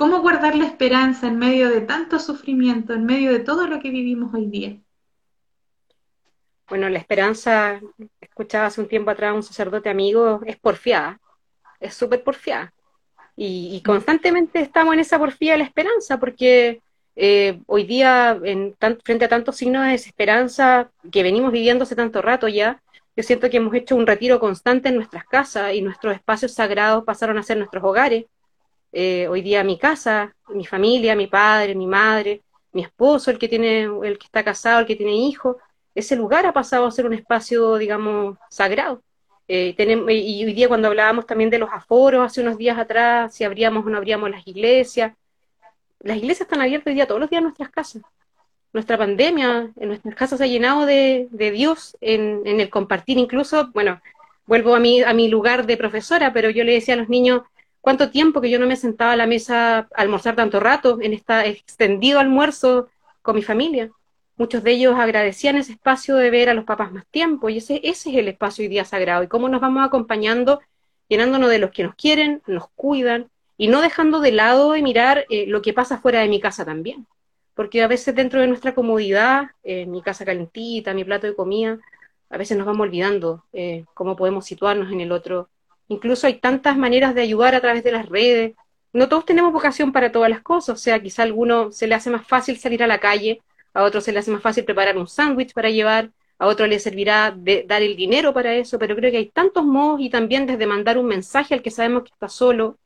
¿Cómo 0.00 0.22
guardar 0.22 0.56
la 0.56 0.64
esperanza 0.64 1.26
en 1.26 1.36
medio 1.36 1.68
de 1.68 1.82
tanto 1.82 2.18
sufrimiento, 2.18 2.94
en 2.94 3.04
medio 3.04 3.32
de 3.32 3.40
todo 3.40 3.66
lo 3.66 3.80
que 3.80 3.90
vivimos 3.90 4.32
hoy 4.32 4.46
día? 4.46 4.78
Bueno, 6.70 6.88
la 6.88 6.98
esperanza, 6.98 7.78
escuchaba 8.18 8.64
hace 8.64 8.80
un 8.80 8.88
tiempo 8.88 9.10
atrás 9.10 9.34
un 9.34 9.42
sacerdote 9.42 9.90
amigo, 9.90 10.40
es 10.46 10.56
porfiada, 10.56 11.20
es 11.80 11.92
súper 11.92 12.24
porfiada. 12.24 12.72
Y, 13.36 13.82
constantemente 13.84 14.60
estamos 14.60 14.94
en 14.94 15.00
esa 15.00 15.18
porfía 15.18 15.52
de 15.52 15.58
la 15.58 15.64
esperanza, 15.64 16.18
porque 16.18 16.80
eh, 17.14 17.60
hoy 17.66 17.84
día, 17.84 18.40
en 18.42 18.74
frente 19.04 19.26
a 19.26 19.28
tantos 19.28 19.56
signos 19.56 19.84
de 19.84 19.90
desesperanza 19.90 20.90
que 21.12 21.22
venimos 21.22 21.52
viviendo 21.52 21.84
hace 21.84 21.94
tanto 21.94 22.22
rato 22.22 22.48
ya, 22.48 22.80
yo 23.14 23.22
siento 23.22 23.50
que 23.50 23.58
hemos 23.58 23.74
hecho 23.74 23.96
un 23.96 24.06
retiro 24.06 24.40
constante 24.40 24.88
en 24.88 24.94
nuestras 24.94 25.26
casas 25.26 25.74
y 25.74 25.82
nuestros 25.82 26.14
espacios 26.14 26.54
sagrados 26.54 27.04
pasaron 27.04 27.36
a 27.36 27.42
ser 27.42 27.58
nuestros 27.58 27.84
hogares. 27.84 28.24
Eh, 28.92 29.28
hoy 29.28 29.42
día 29.42 29.62
mi 29.62 29.78
casa, 29.78 30.34
mi 30.48 30.66
familia, 30.66 31.14
mi 31.14 31.26
padre, 31.26 31.74
mi 31.74 31.86
madre, 31.86 32.42
mi 32.72 32.82
esposo, 32.82 33.30
el 33.30 33.38
que 33.38 33.48
tiene, 33.48 33.82
el 33.82 34.18
que 34.18 34.26
está 34.26 34.44
casado, 34.44 34.80
el 34.80 34.86
que 34.86 34.96
tiene 34.96 35.14
hijos, 35.14 35.56
ese 35.94 36.16
lugar 36.16 36.46
ha 36.46 36.52
pasado 36.52 36.86
a 36.86 36.90
ser 36.90 37.06
un 37.06 37.12
espacio, 37.14 37.76
digamos, 37.76 38.36
sagrado. 38.48 39.02
Eh, 39.48 39.74
tenemos, 39.76 40.08
y 40.10 40.44
hoy 40.44 40.52
día 40.54 40.68
cuando 40.68 40.88
hablábamos 40.88 41.26
también 41.26 41.50
de 41.50 41.58
los 41.58 41.70
aforos, 41.72 42.24
hace 42.24 42.40
unos 42.40 42.56
días 42.56 42.78
atrás, 42.78 43.34
si 43.34 43.44
abríamos 43.44 43.84
o 43.84 43.90
no 43.90 43.98
abríamos 43.98 44.30
las 44.30 44.46
iglesias, 44.46 45.12
las 46.00 46.16
iglesias 46.16 46.42
están 46.42 46.62
abiertas 46.62 46.86
hoy 46.88 46.94
día 46.94 47.06
todos 47.06 47.20
los 47.20 47.30
días 47.30 47.40
en 47.40 47.44
nuestras 47.44 47.70
casas. 47.70 48.02
Nuestra 48.72 48.96
pandemia 48.96 49.72
en 49.76 49.88
nuestras 49.88 50.14
casas 50.14 50.38
se 50.38 50.44
ha 50.44 50.46
llenado 50.46 50.86
de, 50.86 51.28
Dios 51.32 51.96
en, 52.00 52.42
en, 52.46 52.60
el 52.60 52.70
compartir, 52.70 53.18
incluso, 53.18 53.70
bueno, 53.72 54.00
vuelvo 54.46 54.74
a 54.74 54.80
mi, 54.80 55.02
a 55.02 55.12
mi 55.12 55.28
lugar 55.28 55.66
de 55.66 55.76
profesora, 55.76 56.32
pero 56.32 56.50
yo 56.50 56.62
le 56.64 56.72
decía 56.72 56.94
a 56.94 56.98
los 56.98 57.08
niños, 57.08 57.42
cuánto 57.80 58.10
tiempo 58.10 58.40
que 58.40 58.50
yo 58.50 58.58
no 58.58 58.66
me 58.66 58.76
sentaba 58.76 59.12
a 59.12 59.16
la 59.16 59.26
mesa 59.26 59.78
a 59.78 59.88
almorzar 59.94 60.36
tanto 60.36 60.60
rato 60.60 60.98
en 61.00 61.12
este 61.12 61.48
extendido 61.48 62.20
almuerzo 62.20 62.88
con 63.22 63.36
mi 63.36 63.42
familia. 63.42 63.90
Muchos 64.36 64.62
de 64.62 64.72
ellos 64.72 64.94
agradecían 64.98 65.56
ese 65.56 65.72
espacio 65.72 66.16
de 66.16 66.30
ver 66.30 66.48
a 66.48 66.54
los 66.54 66.64
papás 66.64 66.92
más 66.92 67.06
tiempo 67.06 67.48
y 67.48 67.58
ese, 67.58 67.80
es 67.84 68.06
el 68.06 68.28
espacio 68.28 68.62
hoy 68.62 68.68
día 68.68 68.84
sagrado 68.84 69.22
y 69.22 69.28
cómo 69.28 69.48
nos 69.48 69.60
vamos 69.60 69.84
acompañando, 69.84 70.60
llenándonos 71.08 71.50
de 71.50 71.58
los 71.58 71.70
que 71.70 71.82
nos 71.82 71.94
quieren, 71.94 72.42
nos 72.46 72.68
cuidan 72.74 73.28
y 73.56 73.68
no 73.68 73.82
dejando 73.82 74.20
de 74.20 74.32
lado 74.32 74.72
de 74.72 74.82
mirar 74.82 75.26
eh, 75.28 75.46
lo 75.46 75.60
que 75.60 75.74
pasa 75.74 75.98
fuera 75.98 76.20
de 76.20 76.28
mi 76.28 76.40
casa 76.40 76.64
también. 76.64 77.06
Porque 77.54 77.82
a 77.82 77.88
veces 77.88 78.14
dentro 78.14 78.40
de 78.40 78.46
nuestra 78.46 78.74
comodidad, 78.74 79.50
mi 79.64 80.00
casa 80.00 80.24
calentita, 80.24 80.94
mi 80.94 81.04
plato 81.04 81.26
de 81.26 81.34
comida, 81.34 81.78
a 82.30 82.38
veces 82.38 82.56
nos 82.56 82.66
vamos 82.66 82.82
olvidando 82.86 83.44
eh, 83.52 83.84
cómo 83.92 84.16
podemos 84.16 84.46
situarnos 84.46 84.90
en 84.92 85.00
el 85.00 85.12
otro 85.12 85.48
Incluso 85.90 86.28
hay 86.28 86.34
tantas 86.34 86.76
maneras 86.76 87.16
de 87.16 87.22
ayudar 87.22 87.56
a 87.56 87.60
través 87.60 87.82
de 87.82 87.90
las 87.90 88.08
redes. 88.08 88.54
No 88.92 89.08
todos 89.08 89.24
tenemos 89.24 89.52
vocación 89.52 89.90
para 89.90 90.12
todas 90.12 90.30
las 90.30 90.40
cosas, 90.40 90.78
o 90.78 90.82
sea, 90.82 91.02
quizá 91.02 91.22
a 91.22 91.24
alguno 91.24 91.72
se 91.72 91.88
le 91.88 91.96
hace 91.96 92.10
más 92.10 92.24
fácil 92.26 92.58
salir 92.58 92.84
a 92.84 92.86
la 92.86 92.98
calle, 93.00 93.42
a 93.74 93.82
otro 93.82 94.00
se 94.00 94.12
le 94.12 94.20
hace 94.20 94.30
más 94.30 94.40
fácil 94.40 94.64
preparar 94.64 94.96
un 94.96 95.08
sándwich 95.08 95.52
para 95.52 95.68
llevar, 95.68 96.10
a 96.38 96.46
otro 96.46 96.68
le 96.68 96.78
servirá 96.78 97.32
de 97.36 97.64
dar 97.66 97.82
el 97.82 97.96
dinero 97.96 98.32
para 98.32 98.54
eso, 98.54 98.78
pero 98.78 98.94
creo 98.94 99.10
que 99.10 99.16
hay 99.16 99.30
tantos 99.30 99.64
modos 99.64 100.00
y 100.00 100.10
también 100.10 100.46
desde 100.46 100.64
mandar 100.64 100.96
un 100.96 101.06
mensaje 101.06 101.54
al 101.54 101.62
que 101.62 101.72
sabemos 101.72 102.04
que 102.04 102.10
está 102.12 102.28
solo, 102.28 102.78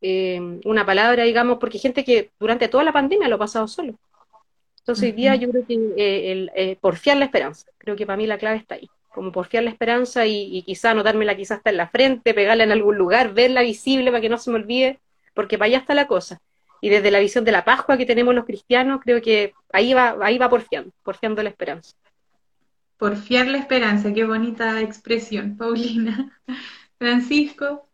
eh, 0.00 0.40
una 0.64 0.84
palabra, 0.84 1.22
digamos, 1.22 1.58
porque 1.58 1.78
hay 1.78 1.82
gente 1.82 2.04
que 2.04 2.32
durante 2.40 2.66
toda 2.66 2.82
la 2.82 2.92
pandemia 2.92 3.28
lo 3.28 3.36
ha 3.36 3.38
pasado 3.46 3.68
solo. 3.68 3.94
Entonces 4.80 5.04
hoy 5.04 5.12
día 5.12 5.36
yo 5.36 5.48
creo 5.48 5.64
que 5.64 5.74
eh, 5.96 6.32
el, 6.32 6.50
eh, 6.56 6.76
porfiar 6.80 7.18
la 7.18 7.26
esperanza, 7.26 7.68
creo 7.78 7.94
que 7.94 8.04
para 8.04 8.16
mí 8.16 8.26
la 8.26 8.38
clave 8.38 8.56
está 8.56 8.74
ahí 8.74 8.90
como 9.14 9.32
porfiar 9.32 9.64
la 9.64 9.70
esperanza 9.70 10.26
y, 10.26 10.62
quizá 10.62 10.90
anotármela 10.90 11.36
quizá 11.36 11.56
hasta 11.56 11.70
en 11.70 11.76
la 11.76 11.88
frente, 11.88 12.34
pegarla 12.34 12.64
en 12.64 12.72
algún 12.72 12.96
lugar, 12.96 13.34
verla 13.34 13.62
visible 13.62 14.10
para 14.10 14.20
que 14.20 14.28
no 14.28 14.38
se 14.38 14.50
me 14.50 14.56
olvide, 14.56 15.00
porque 15.34 15.58
para 15.58 15.66
allá 15.66 15.78
está 15.78 15.94
la 15.94 16.06
cosa. 16.06 16.40
Y 16.80 16.88
desde 16.88 17.10
la 17.10 17.20
visión 17.20 17.44
de 17.44 17.52
la 17.52 17.64
Pascua 17.64 17.96
que 17.96 18.06
tenemos 18.06 18.34
los 18.34 18.44
cristianos, 18.44 19.00
creo 19.02 19.22
que 19.22 19.54
ahí 19.72 19.94
va, 19.94 20.16
ahí 20.20 20.38
va 20.38 20.48
porfiando, 20.48 20.90
porfiando 21.02 21.42
la 21.42 21.50
esperanza. 21.50 21.94
Porfiar 22.96 23.46
la 23.46 23.58
esperanza, 23.58 24.12
qué 24.12 24.24
bonita 24.24 24.80
expresión, 24.80 25.56
Paulina. 25.56 26.40
Francisco. 26.98 27.88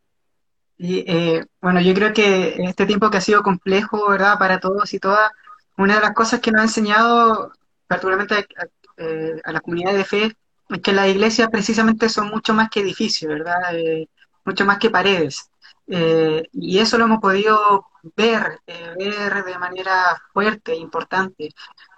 Y, 0.77 0.99
eh, 1.11 1.45
bueno, 1.61 1.81
yo 1.81 1.93
creo 1.95 2.13
que 2.13 2.57
este 2.59 2.87
tiempo 2.87 3.11
que 3.11 3.17
ha 3.17 3.23
sido 3.23 3.43
complejo, 3.43 4.09
¿verdad? 4.09 4.39
Para 4.39 4.61
todos 4.61 4.95
y 4.95 4.99
todas, 4.99 5.31
una 5.77 5.97
de 5.97 6.01
las 6.01 6.13
cosas 6.13 6.41
que 6.41 6.53
nos 6.53 6.61
ha 6.61 6.65
enseñado, 6.65 7.53
particularmente 7.87 8.35
a, 8.35 8.67
eh, 8.99 9.41
a 9.45 9.53
la 9.53 9.61
comunidad 9.61 9.95
de 9.95 10.05
fe, 10.05 10.37
es 10.69 10.81
que 10.83 10.93
las 10.93 11.09
iglesias 11.09 11.49
precisamente 11.51 12.09
son 12.09 12.29
mucho 12.29 12.55
más 12.55 12.69
que 12.71 12.81
edificios, 12.81 13.31
¿verdad? 13.31 13.57
Eh, 13.75 14.09
mucho 14.45 14.65
más 14.65 14.79
que 14.79 14.91
paredes. 14.91 15.51
Eh, 15.87 16.45
y 16.53 16.79
eso 16.79 16.99
lo 16.99 17.05
hemos 17.05 17.21
podido 17.21 17.87
ver, 18.17 18.61
eh, 18.67 18.95
ver 18.99 19.45
de 19.45 19.59
manera 19.59 20.21
fuerte 20.33 20.75
importante. 20.75 21.51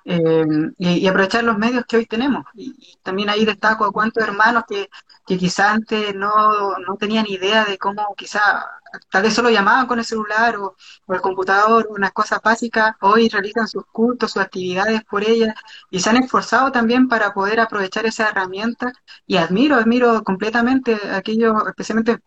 Y, 0.02 1.06
aprovechar 1.06 1.44
los 1.44 1.58
medios 1.58 1.84
que 1.86 1.98
hoy 1.98 2.06
tenemos. 2.06 2.44
Y, 2.54 2.98
también 3.02 3.30
ahí 3.30 3.44
destaco 3.44 3.84
a 3.84 3.92
cuántos 3.92 4.24
hermanos 4.24 4.64
que, 4.68 4.88
que 5.26 5.38
quizá 5.38 5.72
antes 5.72 6.14
no, 6.14 6.78
no 6.78 6.96
tenían 6.96 7.26
idea 7.26 7.64
de 7.64 7.78
cómo 7.78 8.14
quizá 8.16 8.66
tal 9.10 9.22
vez 9.22 9.34
solo 9.34 9.50
llamaban 9.50 9.86
con 9.86 9.98
el 9.98 10.04
celular 10.04 10.56
o, 10.56 10.76
el 11.08 11.20
computador, 11.20 11.86
unas 11.90 12.12
cosas 12.12 12.40
básicas, 12.42 12.94
hoy 13.00 13.28
realizan 13.28 13.68
sus 13.68 13.84
cultos, 13.86 14.32
sus 14.32 14.42
actividades 14.42 15.02
por 15.04 15.24
ellas 15.24 15.54
y 15.90 16.00
se 16.00 16.10
han 16.10 16.16
esforzado 16.16 16.72
también 16.72 17.08
para 17.08 17.32
poder 17.32 17.60
aprovechar 17.60 18.06
esa 18.06 18.28
herramienta 18.28 18.92
y 19.26 19.36
admiro, 19.36 19.76
admiro 19.76 20.22
completamente 20.24 20.98
aquellos, 21.12 21.54
especialmente 21.68 22.18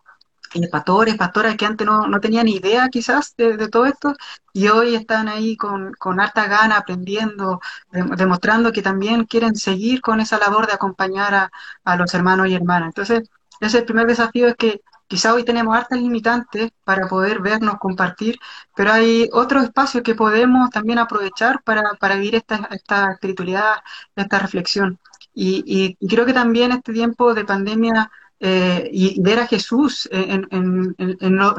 eh, 0.53 0.67
pastores, 0.69 1.15
pastoras 1.15 1.55
que 1.55 1.65
antes 1.65 1.85
no, 1.85 2.07
no 2.07 2.19
tenían 2.19 2.47
idea 2.47 2.89
quizás 2.89 3.35
de, 3.37 3.67
todo 3.69 3.85
esto 3.85 4.15
y 4.53 4.67
hoy 4.67 4.95
están 4.95 5.27
ahí 5.27 5.57
con, 5.57 5.93
con 5.93 6.19
harta 6.19 6.47
gana 6.47 6.77
aprendiendo, 6.77 7.59
demostrando 7.91 8.71
que 8.71 8.81
también 8.81 9.25
quieren 9.25 9.55
seguir 9.55 10.01
con 10.01 10.19
esa 10.19 10.37
labor 10.37 10.67
de 10.67 10.73
acompañar 10.73 11.33
a, 11.33 11.51
a 11.83 11.95
los 11.95 12.13
hermanos 12.13 12.47
y 12.47 12.55
hermanas. 12.55 12.89
Entonces, 12.89 13.29
ese 13.59 13.79
el 13.79 13.85
primer 13.85 14.07
desafío 14.07 14.47
es 14.47 14.55
que 14.55 14.81
Quizá 15.07 15.33
hoy 15.35 15.43
tenemos 15.43 15.75
hartas 15.75 15.99
limitantes 15.99 16.71
para 16.83 17.07
poder 17.07 17.39
vernos, 17.39 17.75
compartir, 17.77 18.39
pero 18.75 18.91
hay 18.93 19.29
otros 19.31 19.65
espacios 19.65 20.01
que 20.03 20.15
podemos 20.15 20.71
también 20.71 20.97
aprovechar 20.97 21.61
para, 21.63 21.93
para 21.99 22.15
vivir 22.15 22.35
esta, 22.35 22.67
esta 22.71 23.11
espiritualidad, 23.11 23.75
esta 24.15 24.39
reflexión. 24.39 24.99
Y, 25.35 25.95
creo 26.07 26.25
que 26.25 26.33
también 26.33 26.71
este 26.71 26.93
tiempo 26.93 27.33
de 27.33 27.45
pandemia 27.45 28.11
eh, 28.39 28.89
y 28.91 29.21
ver 29.21 29.39
a 29.39 29.47
Jesús 29.47 30.09
en, 30.11 30.95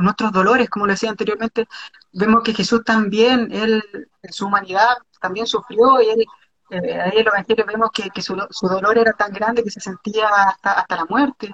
nuestros 0.01 0.33
dolores, 0.33 0.69
como 0.69 0.87
le 0.87 0.93
decía 0.93 1.11
anteriormente, 1.11 1.67
vemos 2.13 2.43
que 2.43 2.55
Jesús 2.55 2.83
también, 2.85 3.49
él 3.51 3.83
en 4.23 4.33
su 4.33 4.47
humanidad, 4.47 4.97
también 5.21 5.47
sufrió 5.47 6.01
y 6.03 6.11
él, 6.11 6.27
eh, 6.71 7.01
ahí 7.01 7.19
en 7.19 7.25
los 7.25 7.35
evangelios 7.35 7.67
vemos 7.67 7.91
que, 7.91 8.23
su, 8.23 8.37
su, 8.51 8.69
dolor 8.69 8.99
era 8.99 9.13
tan 9.13 9.33
grande 9.33 9.63
que 9.63 9.71
se 9.71 9.81
sentía 9.81 10.29
hasta, 10.29 10.73
hasta 10.73 10.97
la 10.97 11.05
muerte. 11.07 11.51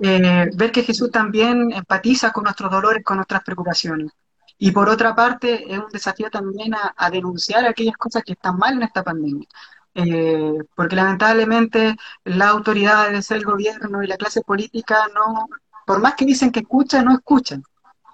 Eh, 0.00 0.50
ver 0.54 0.72
que 0.72 0.82
Jesús 0.82 1.10
también 1.12 1.72
empatiza 1.72 2.32
con 2.32 2.44
nuestros 2.44 2.70
dolores, 2.70 3.04
con 3.04 3.18
nuestras 3.18 3.42
preocupaciones. 3.44 4.10
Y 4.58 4.72
por 4.72 4.88
otra 4.88 5.14
parte, 5.14 5.72
es 5.72 5.78
un 5.78 5.88
desafío 5.92 6.30
también 6.30 6.74
a, 6.74 7.10
denunciar 7.10 7.64
aquellas 7.66 7.96
cosas 7.96 8.22
que 8.24 8.32
están 8.32 8.56
mal 8.56 8.74
en 8.74 8.82
esta 8.82 9.02
pandemia. 9.02 9.46
Eh, 9.94 10.54
porque 10.74 10.96
lamentablemente 10.96 11.96
las 12.24 12.48
autoridades, 12.48 13.30
el 13.30 13.44
gobierno 13.44 14.02
y 14.02 14.06
la 14.06 14.16
clase 14.16 14.40
política 14.42 15.08
no, 15.14 15.48
por 15.86 16.00
más 16.00 16.14
que 16.14 16.24
dicen 16.24 16.50
que 16.50 16.60
escuchan, 16.60 17.04
no 17.04 17.12
escuchan. 17.14 17.62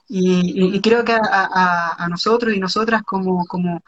Y, 0.09 0.81
creo 0.81 1.05
que 1.05 1.13
a, 1.15 2.07
nosotros 2.09 2.55
y 2.55 2.61
nosotras 2.61 3.03
como, 3.03 3.45
como 3.47 3.83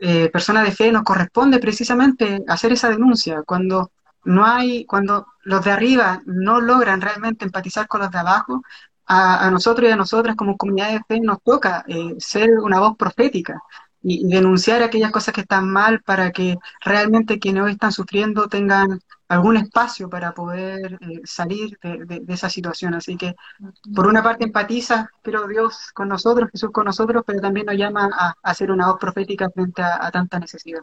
eh, 0.00 0.28
personas 0.30 0.64
de 0.64 0.72
fe 0.72 0.92
nos 0.92 1.02
corresponde 1.02 1.58
precisamente 1.58 2.44
hacer 2.48 2.72
esa 2.72 2.90
denuncia. 2.90 3.42
Cuando 3.44 3.90
no 4.24 4.44
hay, 4.44 4.84
cuando 4.86 5.26
los 5.44 5.64
de 5.64 5.72
arriba 5.72 6.22
no 6.26 6.60
logran 6.60 7.00
realmente 7.00 7.44
empatizar 7.44 7.88
con 7.88 8.02
los 8.02 8.10
de 8.10 8.18
abajo, 8.18 8.62
a, 9.06 9.50
nosotros 9.50 9.88
y 9.88 9.92
a 9.92 9.96
nosotras 9.96 10.36
como 10.36 10.56
comunidad 10.56 10.92
de 10.92 11.02
fe 11.06 11.20
nos 11.20 11.42
toca 11.42 11.84
eh, 11.88 12.14
ser 12.18 12.50
una 12.60 12.80
voz 12.80 12.96
profética 12.96 13.60
y, 14.02 14.26
denunciar 14.28 14.82
aquellas 14.82 15.12
cosas 15.12 15.34
que 15.34 15.42
están 15.42 15.68
mal 15.70 16.02
para 16.02 16.32
que 16.32 16.56
realmente 16.84 17.38
quienes 17.38 17.62
hoy 17.64 17.72
están 17.72 17.92
sufriendo 17.92 18.48
tengan 18.48 19.00
algún 19.28 19.56
espacio 19.56 20.10
para 20.10 20.32
poder 20.34 20.98
eh, 21.00 21.20
salir 21.24 21.78
de, 21.82 22.22
esa 22.28 22.50
situación. 22.50 22.94
Así 22.94 23.16
que, 23.16 23.34
por 23.94 24.06
una 24.06 24.22
parte, 24.22 24.44
empatiza, 24.44 25.10
pero 25.22 25.46
Dios 25.46 25.90
con 25.94 26.08
nosotros, 26.08 26.50
Jesús 26.52 26.70
con 26.72 26.84
nosotros, 26.84 27.22
pero 27.26 27.40
también 27.40 27.66
nos 27.66 27.76
llama 27.76 28.10
a, 28.12 28.34
a 28.42 28.54
ser 28.54 28.70
una 28.70 28.88
voz 28.88 28.98
profética 29.00 29.50
frente 29.50 29.82
a 29.82 30.10
tanta 30.10 30.38
necesidad. 30.38 30.82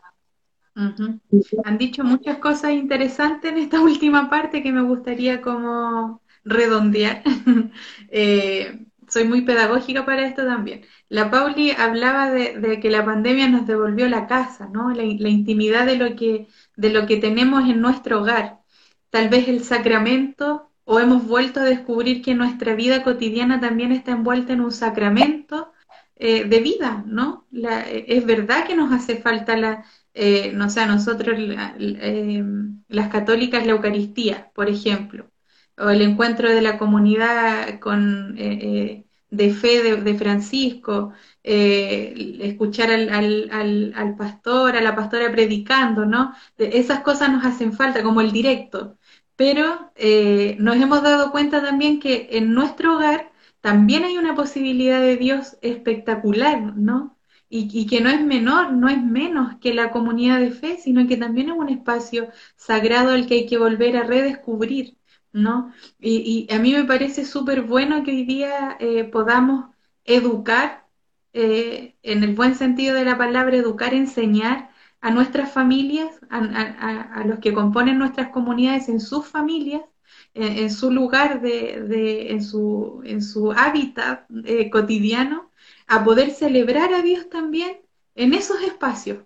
Han 0.76 1.78
dicho 1.78 2.04
muchas 2.04 2.38
cosas 2.38 2.72
interesantes 2.72 3.52
en 3.52 3.58
esta 3.58 3.82
última 3.82 4.30
parte 4.30 4.64
que 4.64 4.72
me 4.72 4.82
gustaría 4.82 5.42
como 5.42 6.22
redondear. 6.44 7.24
Eh, 8.12 8.88
soy 9.10 9.26
muy 9.26 9.42
pedagógica 9.42 10.06
para 10.06 10.26
esto 10.28 10.46
también. 10.46 10.86
La 11.10 11.32
Pauli 11.32 11.72
hablaba 11.72 12.32
de, 12.32 12.80
que 12.80 12.90
la 12.90 13.06
pandemia 13.06 13.50
nos 13.50 13.68
devolvió 13.68 14.08
la 14.08 14.28
casa, 14.28 14.70
¿no? 14.72 14.92
La, 14.92 15.04
intimidad 15.04 15.86
de 15.86 15.98
lo, 15.98 16.16
que, 16.16 16.48
de 16.76 16.90
lo 16.90 17.06
que 17.08 17.18
tenemos 17.18 17.70
en 17.70 17.82
nuestro 17.82 18.22
hogar. 18.22 18.60
Tal 19.10 19.30
vez 19.30 19.48
el 19.48 19.64
sacramento, 19.64 20.72
o 20.84 21.00
hemos 21.00 21.26
vuelto 21.28 21.60
a 21.62 21.64
descubrir 21.64 22.22
que 22.22 22.36
nuestra 22.36 22.76
vida 22.76 23.04
cotidiana 23.04 23.60
también 23.60 23.92
está 23.92 24.12
envuelta 24.12 24.54
en 24.54 24.62
un 24.62 24.72
sacramento 24.72 25.74
eh, 26.16 26.46
de 26.46 26.60
vida, 26.60 27.04
¿no? 27.08 27.48
es 27.52 28.26
verdad 28.26 28.68
que 28.68 28.76
nos 28.76 28.92
hace 28.92 29.18
falta 29.18 29.56
la, 29.56 29.86
eh, 30.14 30.52
no 30.54 30.70
sé, 30.70 30.82
a 30.82 30.86
nosotros 30.86 31.38
eh, 31.40 32.44
las 32.90 33.10
católicas 33.10 33.66
la 33.66 33.72
Eucaristía, 33.72 34.52
por 34.54 34.68
ejemplo, 34.70 35.32
o 35.80 35.90
el 35.90 36.02
encuentro 36.02 36.50
de 36.50 36.62
la 36.62 36.78
comunidad 36.78 37.80
con, 37.80 38.36
de 38.36 39.54
fe 39.54 39.96
de, 40.02 40.16
Francisco, 40.16 41.14
escuchar 41.44 42.92
al, 42.92 43.10
al, 43.10 43.94
al, 43.96 44.16
pastor, 44.16 44.76
a 44.76 44.82
la 44.82 44.96
pastora 44.96 45.32
predicando, 45.32 46.06
¿no? 46.06 46.34
Esas 46.58 47.02
cosas 47.02 47.32
nos 47.32 47.46
hacen 47.46 47.74
falta, 47.74 48.04
como 48.04 48.22
el 48.22 48.32
directo. 48.32 48.98
Pero 49.36 49.92
nos 50.60 50.76
hemos 50.78 51.02
dado 51.04 51.32
cuenta 51.32 51.62
también 51.64 52.00
que 52.00 52.30
en 52.32 52.54
nuestro 52.54 52.96
hogar 52.96 53.30
también 53.62 54.04
hay 54.04 54.18
una 54.18 54.36
posibilidad 54.36 55.02
de 55.02 55.18
Dios 55.18 55.58
espectacular, 55.62 56.76
¿no? 56.78 57.18
Y, 57.52 57.88
que 57.88 58.00
no 58.02 58.10
es 58.10 58.22
menor, 58.24 58.74
no 58.74 58.90
es 58.90 59.02
menos 59.04 59.56
que 59.60 59.74
la 59.74 59.92
comunidad 59.92 60.40
de 60.40 60.52
fe, 60.52 60.78
sino 60.78 61.08
que 61.08 61.18
también 61.18 61.50
es 61.50 61.58
un 61.58 61.70
espacio 61.70 62.30
sagrado 62.56 63.12
al 63.12 63.26
que 63.28 63.34
hay 63.36 63.46
que 63.48 63.58
volver 63.58 63.98
a 63.98 64.04
redescubrir, 64.04 64.98
¿no? 65.34 65.74
Y, 66.00 66.48
a 66.52 66.60
mí 66.60 66.74
me 66.74 66.86
parece 66.86 67.26
súper 67.26 67.62
bueno 67.62 68.04
que 68.04 68.12
hoy 68.12 68.26
día 68.26 68.78
eh, 68.80 69.04
podamos 69.06 69.76
educar, 70.06 70.86
eh, 71.34 71.96
en 72.04 72.24
el 72.24 72.36
buen 72.36 72.56
sentido 72.56 72.96
de 72.96 73.06
la 73.06 73.18
palabra, 73.18 73.56
educar, 73.56 73.94
enseñar 73.94 74.72
a 75.02 75.12
nuestras 75.12 75.52
familias, 75.52 76.20
a 76.30 77.24
los 77.26 77.40
que 77.40 77.54
componen 77.54 77.98
nuestras 77.98 78.30
comunidades 78.30 78.90
en 78.90 79.00
sus 79.00 79.26
familias, 79.28 79.84
en, 80.34 80.72
su 80.72 80.92
lugar, 80.92 81.42
de, 81.42 82.32
en, 82.32 82.44
su, 82.44 83.02
en 83.06 83.22
su 83.22 83.52
hábitat 83.52 84.26
eh, 84.46 84.70
cotidiano, 84.70 85.52
a 85.88 86.04
poder 86.04 86.32
celebrar 86.32 86.94
a 86.94 87.02
Dios 87.02 87.30
también 87.30 87.80
en 88.16 88.34
esos 88.34 88.62
espacios. 88.62 89.20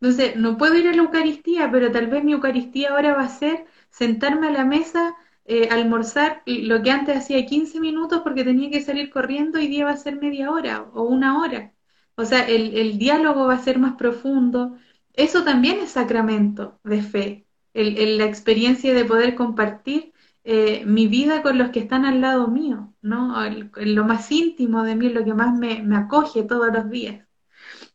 Entonces, 0.00 0.36
no 0.36 0.58
puedo 0.58 0.76
ir 0.76 0.88
a 0.88 0.92
la 0.92 1.02
Eucaristía, 1.02 1.70
pero 1.70 1.92
tal 1.92 2.08
vez 2.08 2.24
mi 2.24 2.32
Eucaristía 2.32 2.90
ahora 2.90 3.14
va 3.14 3.22
a 3.24 3.28
ser 3.28 3.66
sentarme 3.92 4.48
a 4.48 4.50
la 4.52 4.64
mesa, 4.64 5.14
eh, 5.44 5.68
almorzar 5.70 6.42
lo 6.46 6.82
que 6.82 6.90
antes 6.90 7.16
hacía 7.18 7.46
15 7.46 7.80
minutos 7.80 8.22
porque 8.22 8.44
tenía 8.44 8.70
que 8.70 8.80
salir 8.82 9.10
corriendo 9.10 9.60
y 9.60 9.68
día 9.68 9.84
va 9.86 9.92
a 9.92 9.96
ser 9.96 10.16
media 10.20 10.50
hora 10.50 10.82
o 10.94 11.04
una 11.04 11.40
hora. 11.40 11.74
O 12.16 12.24
sea, 12.24 12.46
el, 12.48 12.76
el 12.76 12.98
diálogo 12.98 13.46
va 13.46 13.54
a 13.54 13.62
ser 13.62 13.78
más 13.78 13.94
profundo. 13.96 14.76
Eso 15.14 15.44
también 15.44 15.78
es 15.80 15.90
sacramento 15.92 16.80
de 16.84 17.02
fe, 17.02 17.46
el, 17.74 18.18
la 18.18 18.24
experiencia 18.24 18.94
de 18.94 19.04
poder 19.04 19.34
compartir 19.34 20.12
eh, 20.44 20.84
mi 20.86 21.06
vida 21.06 21.42
con 21.42 21.58
los 21.58 21.70
que 21.70 21.80
están 21.80 22.04
al 22.04 22.20
lado 22.20 22.48
mío, 22.48 22.94
¿no? 23.02 23.34
Lo 23.76 24.04
más 24.04 24.30
íntimo 24.32 24.82
de 24.82 24.96
mí, 24.96 25.08
lo 25.10 25.24
que 25.24 25.34
más 25.34 25.56
me, 25.58 25.82
acoge 25.96 26.42
todos 26.44 26.72
los 26.72 26.90
días. 26.90 27.26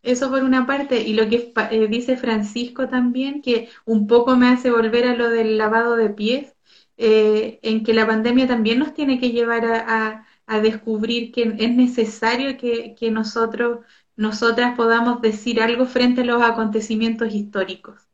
Eso 0.04 0.30
por 0.30 0.44
una 0.44 0.66
parte, 0.66 1.02
y 1.02 1.14
lo 1.14 1.28
que 1.30 1.54
eh, 1.72 1.88
dice 1.88 2.18
Francisco 2.18 2.88
también, 2.88 3.42
que 3.42 3.70
un 3.86 4.08
poco 4.08 4.38
me 4.38 4.48
hace 4.48 4.72
volver 4.72 5.06
a 5.08 5.16
lo 5.16 5.30
del 5.30 5.58
lavado 5.58 5.96
de 5.96 6.10
pies, 6.10 6.56
eh, 6.98 7.60
en 7.64 7.84
que 7.84 7.94
la 7.94 8.08
pandemia 8.08 8.48
también 8.48 8.80
nos 8.80 8.94
tiene 8.94 9.20
que 9.20 9.32
llevar 9.32 9.66
a, 9.66 10.24
descubrir 10.62 11.32
que 11.34 11.56
es 11.60 11.72
necesario 11.76 12.58
que, 12.58 12.96
nosotros, 13.12 13.80
nosotras 14.16 14.76
podamos 14.78 15.22
decir 15.22 15.62
algo 15.62 15.86
frente 15.86 16.22
a 16.22 16.26
los 16.26 16.42
acontecimientos 16.42 17.34
históricos 17.34 18.08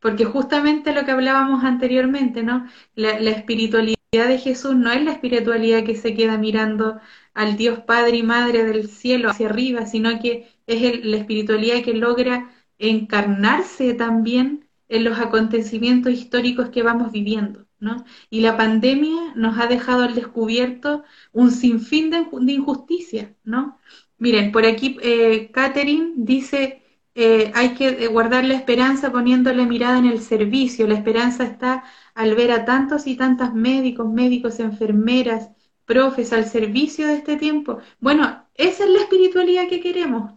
porque 0.00 0.24
justamente 0.24 0.92
lo 0.92 1.04
que 1.04 1.12
hablábamos 1.12 1.64
anteriormente, 1.64 2.42
¿no? 2.42 2.66
La, 2.94 3.12
espiritualidad 3.30 3.96
de 4.12 4.38
Jesús 4.38 4.76
no 4.76 4.92
es 4.92 5.02
la 5.02 5.12
espiritualidad 5.12 5.84
que 5.84 5.96
se 5.96 6.14
queda 6.14 6.36
mirando 6.38 7.00
al 7.34 7.56
Dios 7.56 7.80
Padre 7.80 8.18
y 8.18 8.22
Madre 8.22 8.64
del 8.64 8.88
cielo 8.88 9.30
hacia 9.30 9.48
arriba, 9.48 9.86
sino 9.86 10.20
que 10.20 10.53
es 10.66 11.04
la 11.04 11.16
espiritualidad 11.18 11.82
que 11.82 11.94
logra 11.94 12.50
encarnarse 12.78 13.94
también 13.94 14.68
en 14.88 15.04
los 15.04 15.18
acontecimientos 15.18 16.12
históricos 16.12 16.70
que 16.70 16.82
vamos 16.82 17.12
viviendo. 17.12 17.66
¿no? 17.80 18.04
Y 18.30 18.40
la 18.40 18.56
pandemia 18.56 19.34
nos 19.36 19.58
ha 19.58 19.66
dejado 19.66 20.02
al 20.02 20.14
descubierto 20.14 21.04
un 21.32 21.50
sinfín 21.50 22.10
de, 22.10 22.26
injusticia, 22.52 23.34
¿no? 23.44 23.78
Miren, 24.18 24.52
por 24.52 24.64
aquí 24.64 24.96
eh, 25.02 25.50
Catherine 25.52 26.12
dice, 26.16 26.82
eh, 27.14 27.52
hay 27.54 27.74
que 27.74 27.88
eh, 27.88 28.06
guardar 28.08 28.44
la 28.44 28.54
esperanza 28.54 29.12
poniendo 29.12 29.52
la 29.52 29.66
mirada 29.66 29.98
en 29.98 30.06
el 30.06 30.20
servicio. 30.20 30.86
La 30.86 30.94
esperanza 30.94 31.44
está 31.44 31.84
al 32.14 32.34
ver 32.34 32.50
a 32.52 32.64
tantos 32.64 33.06
y 33.06 33.16
tantas 33.16 33.54
médicos, 33.54 34.08
médicos, 34.10 34.60
enfermeras, 34.60 35.50
profes 35.84 36.32
al 36.32 36.46
servicio 36.46 37.06
de 37.06 37.14
este 37.14 37.36
tiempo. 37.36 37.78
Bueno, 38.00 38.46
esa 38.54 38.84
es 38.84 38.90
la 38.90 39.00
espiritualidad 39.00 39.68
que 39.68 39.80
queremos. 39.80 40.32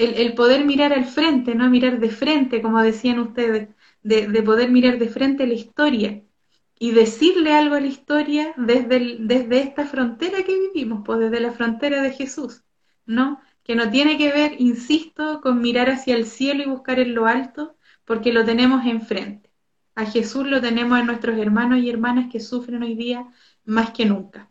El, 0.00 0.34
poder 0.34 0.64
mirar 0.64 0.92
al 0.92 1.04
frente, 1.04 1.54
no 1.54 1.68
mirar 1.68 2.00
de 2.00 2.10
frente, 2.10 2.62
como 2.62 2.82
decían 2.82 3.18
ustedes, 3.18 3.68
de, 4.02 4.42
poder 4.42 4.70
mirar 4.70 4.98
de 4.98 5.08
frente 5.08 5.46
la 5.46 5.54
historia 5.54 6.22
y 6.78 6.92
decirle 6.92 7.52
algo 7.52 7.74
a 7.74 7.80
la 7.80 7.86
historia 7.86 8.54
desde, 8.56 9.18
desde 9.20 9.60
esta 9.60 9.86
frontera 9.86 10.42
que 10.42 10.58
vivimos, 10.58 11.02
pues 11.04 11.18
desde 11.20 11.40
la 11.40 11.52
frontera 11.52 12.02
de 12.02 12.12
Jesús, 12.12 12.62
¿no? 13.04 13.40
que 13.62 13.76
no 13.76 13.90
tiene 13.90 14.18
que 14.18 14.32
ver, 14.32 14.60
insisto, 14.60 15.40
con 15.40 15.60
mirar 15.60 15.90
hacia 15.90 16.16
el 16.16 16.26
cielo 16.26 16.62
y 16.62 16.66
buscar 16.66 16.98
en 16.98 17.14
lo 17.14 17.26
alto, 17.26 17.76
porque 18.04 18.32
lo 18.32 18.44
tenemos 18.44 18.84
enfrente. 18.86 19.50
A 19.94 20.06
Jesús 20.06 20.46
lo 20.46 20.60
tenemos 20.60 20.98
en 20.98 21.06
nuestros 21.06 21.38
hermanos 21.38 21.78
y 21.80 21.90
hermanas 21.90 22.32
que 22.32 22.40
sufren 22.40 22.82
hoy 22.82 22.94
día 22.94 23.26
más 23.64 23.90
que 23.92 24.06
nunca. 24.06 24.49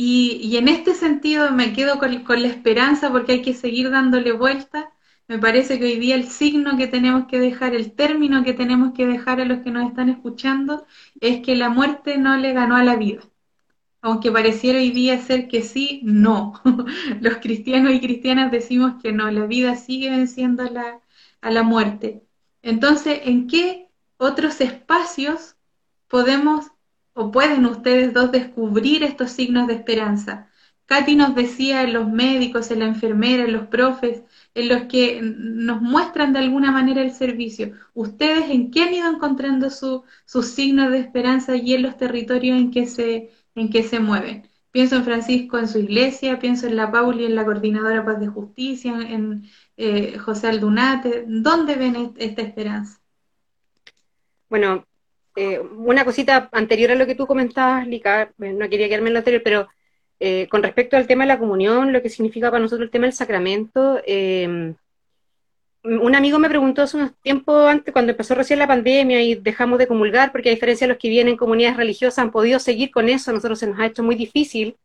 Y, 0.00 0.56
en 0.56 0.68
este 0.68 0.94
sentido 0.94 1.50
me 1.52 1.72
quedo 1.72 1.98
con, 1.98 2.42
la 2.42 2.48
esperanza 2.48 3.10
porque 3.10 3.32
hay 3.32 3.42
que 3.42 3.54
seguir 3.54 3.90
dándole 3.90 4.32
vuelta. 4.32 4.92
Me 5.26 5.38
parece 5.38 5.78
que 5.78 5.86
hoy 5.86 5.98
día 5.98 6.14
el 6.14 6.28
signo 6.28 6.76
que 6.76 6.86
tenemos 6.86 7.26
que 7.26 7.40
dejar, 7.40 7.74
el 7.74 7.92
término 7.92 8.44
que 8.44 8.54
tenemos 8.54 8.92
que 8.94 9.06
dejar 9.06 9.40
a 9.40 9.44
los 9.44 9.60
que 9.62 9.70
nos 9.72 9.88
están 9.88 10.08
escuchando, 10.08 10.86
es 11.20 11.40
que 11.42 11.56
la 11.56 11.68
muerte 11.70 12.16
no 12.18 12.36
le 12.38 12.52
ganó 12.52 12.76
a 12.76 12.84
la 12.84 12.96
vida 12.96 13.22
aunque 14.00 14.30
pareciera 14.30 14.78
hoy 14.78 14.90
día 14.90 15.20
ser 15.20 15.48
que 15.48 15.62
sí, 15.62 16.00
no. 16.04 16.54
Los 17.20 17.38
cristianos 17.38 17.92
y 17.92 18.00
cristianas 18.00 18.50
decimos 18.52 18.94
que 19.02 19.12
no, 19.12 19.30
la 19.30 19.46
vida 19.46 19.76
sigue 19.76 20.10
venciendo 20.10 20.62
a 20.62 20.70
la, 20.70 21.00
a 21.40 21.50
la 21.50 21.62
muerte. 21.64 22.22
Entonces, 22.62 23.20
¿en 23.24 23.48
qué 23.48 23.88
otros 24.16 24.60
espacios 24.60 25.56
podemos 26.08 26.70
o 27.18 27.30
pueden 27.30 27.66
ustedes 27.66 28.14
dos 28.14 28.32
descubrir 28.32 29.02
estos 29.02 29.30
signos 29.32 29.66
de 29.66 29.74
esperanza? 29.74 30.48
Katy 30.86 31.16
nos 31.16 31.34
decía 31.34 31.82
en 31.82 31.92
los 31.92 32.08
médicos, 32.08 32.70
en 32.70 32.78
la 32.80 32.86
enfermera, 32.86 33.44
en 33.44 33.52
los 33.52 33.66
profes, 33.66 34.22
en 34.54 34.68
los 34.68 34.84
que 34.84 35.20
nos 35.22 35.82
muestran 35.82 36.32
de 36.32 36.38
alguna 36.40 36.72
manera 36.72 37.02
el 37.02 37.12
servicio. 37.12 37.72
¿Ustedes 37.94 38.50
en 38.50 38.70
qué 38.70 38.82
han 38.82 38.94
ido 38.94 39.10
encontrando 39.10 39.68
sus 39.70 40.46
signos 40.46 40.90
de 40.90 40.98
esperanza 41.00 41.56
y 41.56 41.74
en 41.74 41.82
los 41.82 41.96
territorios 41.98 42.58
en 42.58 42.70
que 42.70 42.86
se 42.86 43.30
en 43.58 43.70
qué 43.70 43.82
se 43.82 44.00
mueven. 44.00 44.48
Pienso 44.70 44.96
en 44.96 45.04
Francisco 45.04 45.58
en 45.58 45.68
su 45.68 45.78
iglesia, 45.78 46.38
pienso 46.38 46.66
en 46.66 46.76
la 46.76 46.90
Pauli 46.92 47.24
en 47.24 47.34
la 47.34 47.44
Coordinadora 47.44 48.04
Paz 48.04 48.20
de 48.20 48.28
Justicia, 48.28 48.94
en 49.00 49.48
eh, 49.76 50.18
José 50.18 50.48
Aldunate. 50.48 51.24
¿Dónde 51.26 51.76
ven 51.76 52.14
esta 52.16 52.42
esperanza? 52.42 53.00
Bueno, 54.48 54.86
eh, 55.38 55.60
una 55.60 56.04
cosita 56.04 56.48
anterior 56.52 56.90
a 56.90 56.94
lo 56.94 57.06
que 57.06 57.14
tú 57.14 57.26
comentabas, 57.26 57.86
Lica, 57.86 58.32
eh, 58.40 58.52
no 58.52 58.68
quería 58.68 58.88
quedarme 58.88 59.08
en 59.08 59.14
lo 59.14 59.18
anterior, 59.20 59.42
pero 59.44 59.68
con 60.50 60.64
respecto 60.64 60.96
al 60.96 61.06
tema 61.06 61.22
de 61.22 61.28
la 61.28 61.38
comunión, 61.38 61.92
lo 61.92 62.02
que 62.02 62.10
significa 62.10 62.50
para 62.50 62.60
nosotros 62.60 62.86
el 62.86 62.90
tema 62.90 63.06
del 63.06 63.12
sacramento, 63.12 64.02
un 65.84 66.14
amigo 66.14 66.38
me 66.38 66.48
preguntó 66.48 66.82
hace 66.82 66.96
unos 66.96 67.12
tiempo 67.22 67.66
antes, 67.66 67.92
cuando 67.92 68.10
empezó 68.10 68.34
recién 68.34 68.58
la 68.58 68.66
pandemia 68.66 69.22
y 69.22 69.36
dejamos 69.36 69.78
de 69.78 69.86
comulgar, 69.86 70.32
porque 70.32 70.48
a 70.48 70.52
diferencia 70.52 70.86
de 70.86 70.92
los 70.92 71.00
que 71.00 71.08
vienen 71.08 71.32
en 71.32 71.36
comunidades 71.36 71.76
religiosas 71.76 72.18
han 72.18 72.32
podido 72.32 72.58
seguir 72.58 72.90
con 72.90 73.08
eso, 73.08 73.30
a 73.30 73.34
nosotros 73.34 73.60
se 73.60 73.68
nos 73.68 73.78
ha 73.78 73.86
hecho 73.86 74.02
muy 74.02 74.16
difícil, 74.16 74.76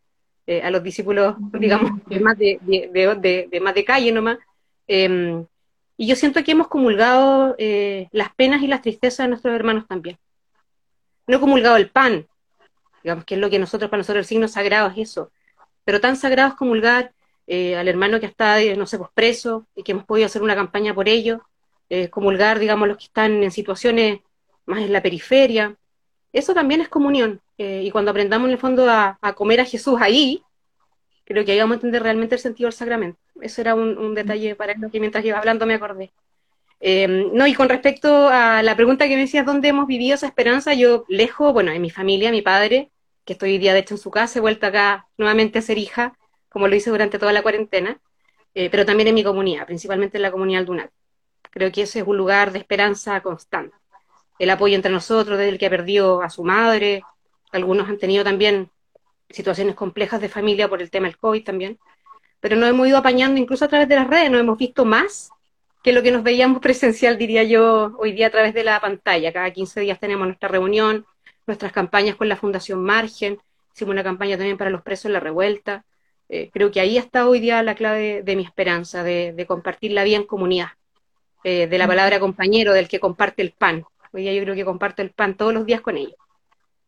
eh, 0.45 0.61
a 0.61 0.69
los 0.69 0.83
discípulos, 0.83 1.35
digamos, 1.53 1.91
de 2.07 2.19
más 2.19 2.37
de, 2.37 2.59
de, 2.61 3.59
más 3.61 3.73
de 3.73 3.85
calle 3.85 4.11
nomás. 4.11 4.37
Em, 4.87 5.45
y 5.95 6.07
yo 6.07 6.15
siento 6.15 6.43
que 6.43 6.51
hemos 6.51 6.67
comulgado 6.67 7.55
eh, 7.57 8.07
las 8.11 8.33
penas 8.35 8.61
y 8.61 8.67
las 8.67 8.81
tristezas 8.81 9.25
de 9.25 9.29
nuestros 9.29 9.55
hermanos 9.55 9.87
también. 9.87 10.17
No 11.27 11.37
he 11.37 11.39
comulgado 11.39 11.77
el 11.77 11.89
pan, 11.89 12.27
digamos 13.03 13.25
que 13.25 13.35
es 13.35 13.41
lo 13.41 13.49
que 13.49 13.59
nosotros, 13.59 13.89
para 13.89 13.99
nosotros 13.99 14.23
el 14.23 14.27
signo 14.27 14.47
sagrado 14.47 14.89
es 14.89 14.97
eso, 14.97 15.31
pero 15.83 16.01
tan 16.01 16.15
sagrado 16.15 16.49
es 16.49 16.55
comulgar 16.55 17.13
eh, 17.47 17.75
al 17.75 17.87
hermano 17.87 18.19
que 18.19 18.25
está, 18.25 18.61
eh, 18.61 18.75
no 18.75 18.85
sé, 18.85 18.97
pues 18.97 19.09
preso, 19.13 19.67
y 19.75 19.83
que 19.83 19.91
hemos 19.91 20.05
podido 20.05 20.25
hacer 20.25 20.41
una 20.41 20.55
campaña 20.55 20.93
por 20.93 21.09
ello, 21.09 21.41
eh, 21.89 22.09
comulgar, 22.09 22.59
digamos, 22.59 22.87
los 22.87 22.97
que 22.97 23.05
están 23.05 23.43
en 23.43 23.51
situaciones 23.51 24.19
más 24.65 24.81
en 24.81 24.93
la 24.93 25.01
periferia. 25.01 25.75
Eso 26.31 26.53
también 26.53 26.81
es 26.81 26.89
comunión. 26.89 27.41
y 27.57 27.91
cuando 27.91 28.11
aprendamos 28.11 28.47
en 28.47 28.53
el 28.53 28.57
fondo 28.57 28.89
a, 28.89 29.17
comer 29.35 29.61
a 29.61 29.65
Jesús 29.65 29.99
ahí, 30.01 30.43
creo 31.23 31.45
que 31.45 31.51
ahí 31.53 31.59
vamos 31.59 31.75
a 31.75 31.77
entender 31.77 32.03
realmente 32.03 32.35
el 32.35 32.41
sentido 32.41 32.67
del 32.67 32.73
sacramento. 32.73 33.19
Eso 33.41 33.61
era 33.61 33.75
un, 33.75 34.15
detalle 34.15 34.55
para 34.55 34.73
que 34.75 34.99
mientras 34.99 35.23
iba 35.25 35.37
hablando 35.37 35.65
me 35.65 35.75
acordé. 35.75 36.11
No, 37.33 37.47
y 37.47 37.53
con 37.53 37.69
respecto 37.69 38.27
a 38.27 38.61
la 38.61 38.75
pregunta 38.75 39.07
que 39.07 39.15
me 39.15 39.21
decías, 39.21 39.45
¿dónde 39.45 39.69
hemos 39.69 39.87
vivido 39.87 40.15
esa 40.15 40.27
esperanza? 40.27 40.73
Yo 40.73 41.05
lejos, 41.07 41.53
bueno, 41.53 41.71
en 41.71 41.81
mi 41.81 41.89
familia, 41.89 42.29
mi 42.31 42.41
padre, 42.41 42.91
que 43.23 43.33
estoy 43.33 43.51
hoy 43.53 43.57
día 43.57 43.73
de 43.73 43.79
hecho 43.79 43.93
en 43.93 43.99
su 43.99 44.11
casa, 44.11 44.39
he 44.39 44.41
vuelto 44.41 44.67
acá 44.67 45.07
nuevamente 45.17 45.59
a 45.59 45.61
ser 45.61 45.77
hija, 45.77 46.17
como 46.49 46.67
lo 46.67 46.75
hice 46.75 46.89
durante 46.89 47.19
toda 47.19 47.31
la 47.31 47.41
cuarentena. 47.41 47.99
eh, 48.55 48.69
pero 48.69 48.85
también 48.85 49.07
en 49.07 49.15
mi 49.15 49.23
comunidad, 49.23 49.65
principalmente 49.65 50.17
en 50.17 50.23
la 50.23 50.31
comunidad 50.31 50.65
Dunat. 50.65 50.91
Creo 51.51 51.71
que 51.71 51.83
ese 51.83 51.99
es 51.99 52.07
un 52.07 52.17
lugar 52.17 52.51
de 52.51 52.59
esperanza 52.59 53.21
constante. 53.21 53.75
El 54.39 54.49
apoyo 54.49 54.75
entre 54.75 54.91
nosotros, 54.91 55.37
desde 55.37 55.49
el 55.51 55.59
que 55.59 55.69
perdió 55.69 56.21
a 56.21 56.29
su 56.29 56.43
madre, 56.43 57.03
algunos 57.51 57.89
han 57.89 57.97
tenido 57.97 58.23
también 58.23 58.69
situaciones 59.29 59.75
complejas 59.75 60.21
de 60.21 60.29
familia 60.29 60.67
por 60.69 60.81
el 60.81 60.91
tema 60.91 61.07
del 61.07 61.17
COVID 61.17 61.43
también, 61.43 61.79
pero 62.39 62.55
nos 62.55 62.69
hemos 62.69 62.87
ido 62.87 62.97
apañando 62.97 63.39
incluso 63.39 63.65
a 63.65 63.67
través 63.69 63.87
de 63.87 63.95
las 63.95 64.07
redes, 64.07 64.29
nos 64.29 64.41
hemos 64.41 64.57
visto 64.57 64.85
más 64.85 65.31
que 65.83 65.91
lo 65.91 66.01
que 66.01 66.11
nos 66.11 66.23
veíamos 66.23 66.61
presencial, 66.61 67.17
diría 67.17 67.43
yo, 67.43 67.95
hoy 67.99 68.13
día 68.13 68.27
a 68.27 68.29
través 68.29 68.53
de 68.53 68.63
la 68.63 68.79
pantalla. 68.79 69.33
Cada 69.33 69.51
15 69.51 69.81
días 69.81 69.99
tenemos 69.99 70.25
nuestra 70.25 70.47
reunión, 70.47 71.05
nuestras 71.45 71.73
campañas 71.73 72.15
con 72.15 72.29
la 72.29 72.37
Fundación 72.37 72.81
Margen, 72.81 73.37
hicimos 73.73 73.91
una 73.91 74.03
campaña 74.03 74.37
también 74.37 74.57
para 74.57 74.69
los 74.69 74.81
presos 74.81 75.05
en 75.05 75.13
la 75.13 75.19
revuelta. 75.19 75.83
Eh, 76.29 76.49
creo 76.53 76.71
que 76.71 76.79
ahí 76.79 76.97
está 76.97 77.27
hoy 77.27 77.41
día 77.41 77.61
la 77.63 77.75
clave 77.75 78.23
de, 78.23 78.35
mi 78.37 78.43
esperanza, 78.43 79.03
de, 79.03 79.45
compartir 79.45 79.91
la 79.91 80.05
vida 80.05 80.15
en 80.15 80.23
comunidad, 80.23 80.69
eh, 81.43 81.67
de 81.67 81.77
la 81.77 81.85
palabra 81.85 82.17
compañero, 82.19 82.71
del 82.71 82.87
que 82.87 83.01
comparte 83.01 83.41
el 83.41 83.51
pan. 83.51 83.83
Hoy 84.13 84.21
día 84.21 84.33
yo 84.33 84.41
creo 84.41 84.55
que 84.55 84.63
comparto 84.63 85.01
el 85.01 85.11
pan 85.11 85.35
todos 85.35 85.53
los 85.53 85.65
días 85.65 85.81
con 85.81 85.97
ellos. 85.97 86.15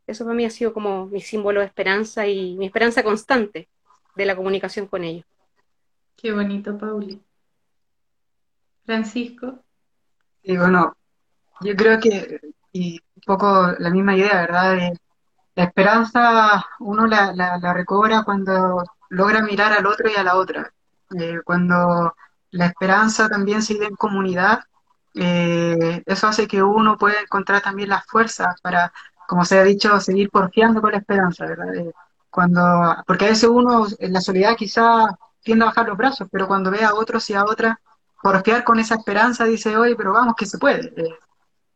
Eso 0.07 0.23
para 0.23 0.35
mí 0.35 0.45
ha 0.45 0.49
sido 0.49 0.71
como 0.73 1.07
mi 1.07 1.19
símbolo 1.19 1.59
de 1.59 1.65
esperanza 1.65 2.27
y 2.27 2.55
mi 2.55 2.67
esperanza 2.67 3.03
constante 3.03 3.67
de 4.15 4.25
la 4.25 4.37
comunicación 4.37 4.87
con 4.87 5.03
ellos. 5.03 5.25
Qué 6.15 6.31
bonito, 6.31 6.77
Pauli. 6.77 7.19
Francisco. 8.85 9.63
Bueno, 10.45 10.95
yo 11.61 11.75
creo 11.75 11.99
que, 11.99 12.39
y 12.71 12.99
un 13.15 13.21
poco 13.25 13.73
la 13.79 13.89
misma 13.89 14.15
idea, 14.15 14.41
¿verdad? 14.41 14.93
la 15.55 15.63
esperanza 15.63 16.65
uno 16.79 17.07
la, 17.07 17.73
recobra 17.73 18.23
cuando 18.23 18.83
logra 19.09 19.41
mirar 19.41 19.73
al 19.73 19.85
otro 19.85 20.09
y 20.09 20.15
a 20.15 20.23
la 20.23 20.35
otra. 20.35 20.71
Eh, 21.17 21.39
cuando 21.43 22.13
la 22.51 22.65
esperanza 22.65 23.29
también 23.29 23.61
se 23.61 23.73
vive 23.73 23.87
en 23.87 23.95
comunidad, 23.95 24.59
eh, 25.13 26.03
eso 26.05 26.27
hace 26.27 26.47
que 26.47 26.61
uno 26.61 26.97
pueda 26.97 27.21
encontrar 27.21 27.61
también 27.61 27.89
las 27.89 28.05
fuerzas 28.05 28.59
para, 28.61 28.91
como 29.27 29.45
se 29.45 29.57
ha 29.57 29.63
dicho, 29.63 29.99
seguir 29.99 30.29
porfiando 30.29 30.81
con 30.81 30.91
la 30.91 30.97
esperanza, 30.97 31.45
¿verdad? 31.45 31.73
Eh, 31.75 31.93
cuando, 32.29 32.61
porque 33.07 33.25
a 33.25 33.29
veces 33.29 33.49
uno 33.49 33.87
en 33.97 34.11
la 34.11 34.19
soledad 34.19 34.57
quizá 34.57 35.17
tiende 35.41 35.63
a 35.63 35.67
bajar 35.67 35.87
los 35.87 35.97
brazos, 35.97 36.27
pero 36.29 36.47
cuando 36.47 36.69
ve 36.69 36.83
a 36.83 36.93
otros 36.93 37.29
y 37.29 37.33
a 37.33 37.45
otras 37.45 37.77
porfiar 38.25 38.63
con 38.63 38.79
esa 38.79 38.95
esperanza, 38.95 39.45
dice, 39.45 39.77
oye, 39.77 39.95
pero 39.95 40.11
vamos 40.11 40.33
que 40.35 40.47
se 40.47 40.57
puede. 40.57 40.91